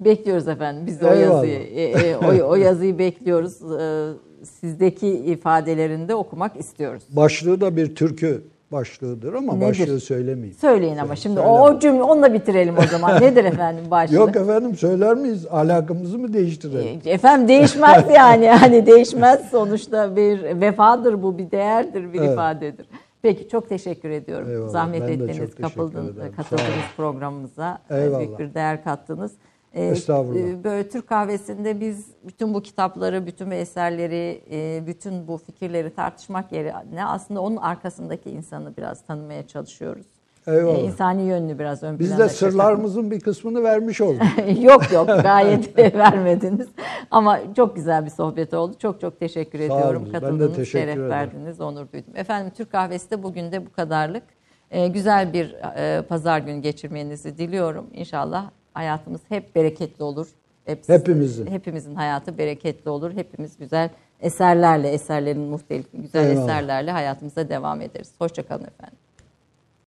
Bekliyoruz 0.01 0.49
efendim 0.49 0.87
biz 0.87 1.01
de 1.01 1.07
o 1.07 1.13
yazıyı 1.13 1.59
e, 1.59 1.83
e, 1.83 2.17
o, 2.17 2.49
o 2.49 2.55
yazıyı 2.55 2.99
bekliyoruz. 2.99 3.63
Ee, 3.81 4.13
sizdeki 4.45 5.09
ifadelerinde 5.09 6.15
okumak 6.15 6.57
istiyoruz. 6.57 7.03
Başlığı 7.09 7.61
da 7.61 7.77
bir 7.77 7.95
türkü 7.95 8.43
başlığıdır 8.73 9.35
ama 9.35 9.55
Nedir? 9.55 9.67
başlığı 9.69 10.01
söylemeyeyim. 10.01 10.57
Söyleyin 10.61 10.97
ama 10.97 11.17
şimdi 11.17 11.37
Söyle. 11.37 11.49
o, 11.49 11.79
cümle 11.79 12.03
onunla 12.03 12.33
bitirelim 12.35 12.75
o 12.79 12.83
zaman. 12.87 13.15
Nedir 13.23 13.45
efendim 13.45 13.85
başlığı? 13.91 14.15
Yok 14.15 14.37
efendim 14.37 14.77
söyler 14.77 15.15
miyiz? 15.15 15.47
Alakamızı 15.51 16.19
mı 16.19 16.33
değiştirelim? 16.33 17.01
E, 17.05 17.11
Efendim 17.11 17.49
değişmez 17.49 18.05
yani. 18.15 18.49
Hani 18.49 18.87
değişmez 18.87 19.51
sonuçta 19.51 20.17
bir 20.17 20.61
vefadır 20.61 21.23
bu, 21.23 21.39
bir 21.39 21.51
değerdir, 21.51 22.13
bir 22.13 22.19
Evet. 22.21 22.33
ifadedir. 22.33 22.87
Peki 23.23 23.49
çok 23.49 23.69
teşekkür 23.69 24.11
ediyorum. 24.11 24.51
Eyvallah, 24.51 24.69
Zahmet 24.69 25.03
ettiniz, 25.03 25.27
çok 25.37 25.47
teşekkür 25.47 25.63
kapıldın, 25.63 26.13
ederim. 26.15 26.33
katıldınız 26.37 26.69
programımıza. 26.97 27.79
Eyvallah. 27.91 28.19
Büyük 28.19 28.39
bir 28.39 28.55
değer 28.55 28.85
kattınız. 28.85 29.33
E, 29.77 29.87
Estağfurullah. 29.87 30.41
e, 30.61 30.65
Böyle 30.65 30.89
Türk 30.89 31.07
kahvesinde 31.09 31.81
biz 31.81 32.07
bütün 32.25 32.55
bu 32.55 32.63
kitapları, 32.63 33.27
bütün 33.27 33.51
bu 33.51 33.55
eserleri, 33.55 34.43
e, 34.51 34.87
bütün 34.87 35.29
bu 35.29 35.39
fikirleri 35.39 35.95
tartışmak 35.95 36.53
yerine 36.53 37.05
aslında 37.07 37.41
onun 37.41 37.57
arkasındaki 37.57 38.31
insanı 38.31 38.77
biraz 38.77 39.03
tanımaya 39.07 39.47
çalışıyoruz. 39.47 40.07
Eyvallah. 40.47 40.79
E, 40.79 40.81
İnsani 40.81 41.23
yönünü 41.23 41.59
biraz 41.59 41.83
ön 41.83 41.99
Biz 41.99 42.19
de 42.19 42.29
sırlarımızın 42.29 43.11
bir 43.11 43.21
kısmını 43.21 43.63
vermiş 43.63 44.01
olduk. 44.01 44.23
yok 44.63 44.93
yok 44.93 45.07
gayet 45.07 45.79
vermediniz. 45.95 46.69
Ama 47.11 47.41
çok 47.57 47.77
güzel 47.77 48.05
bir 48.05 48.11
sohbet 48.11 48.55
oldu. 48.55 48.77
Çok 48.79 49.01
çok 49.01 49.21
teşekkür 49.21 49.59
Sağ 49.59 49.65
ediyorum. 49.65 50.03
olun. 50.03 50.13
Ben 50.23 50.41
de 50.41 50.49
teşekkür 50.49 50.65
şeref 50.65 50.95
ederim. 50.97 51.11
verdiniz, 51.11 51.61
onur 51.61 51.93
duydum. 51.93 52.13
Efendim 52.17 52.53
Türk 52.57 52.73
Kahvesi 52.73 53.11
de 53.11 53.23
bugün 53.23 53.53
de 53.53 53.67
bu 53.67 53.73
kadarlık. 53.73 54.23
Ee, 54.71 54.89
güzel 54.89 55.33
bir 55.33 55.57
e, 55.77 56.03
pazar 56.03 56.39
günü 56.39 56.61
geçirmenizi 56.61 57.39
diliyorum. 57.39 57.87
İnşallah 57.93 58.51
hayatımız 58.81 59.21
hep 59.29 59.55
bereketli 59.55 60.05
olur. 60.05 60.27
Hepsi- 60.67 60.93
Hepimizin. 60.93 61.47
Hepimizin 61.47 61.95
hayatı 61.95 62.39
bereketli 62.39 62.91
olur. 62.91 63.13
Hepimiz 63.13 63.59
güzel 63.59 63.91
eserlerle, 64.21 64.89
eserlerin 64.89 65.41
muhtelif 65.41 65.87
güzel 65.93 66.31
Eyvallah. 66.31 66.45
eserlerle 66.45 66.91
hayatımıza 66.91 67.49
devam 67.49 67.81
ederiz. 67.81 68.13
Hoşçakalın 68.19 68.65
efendim. 68.65 68.99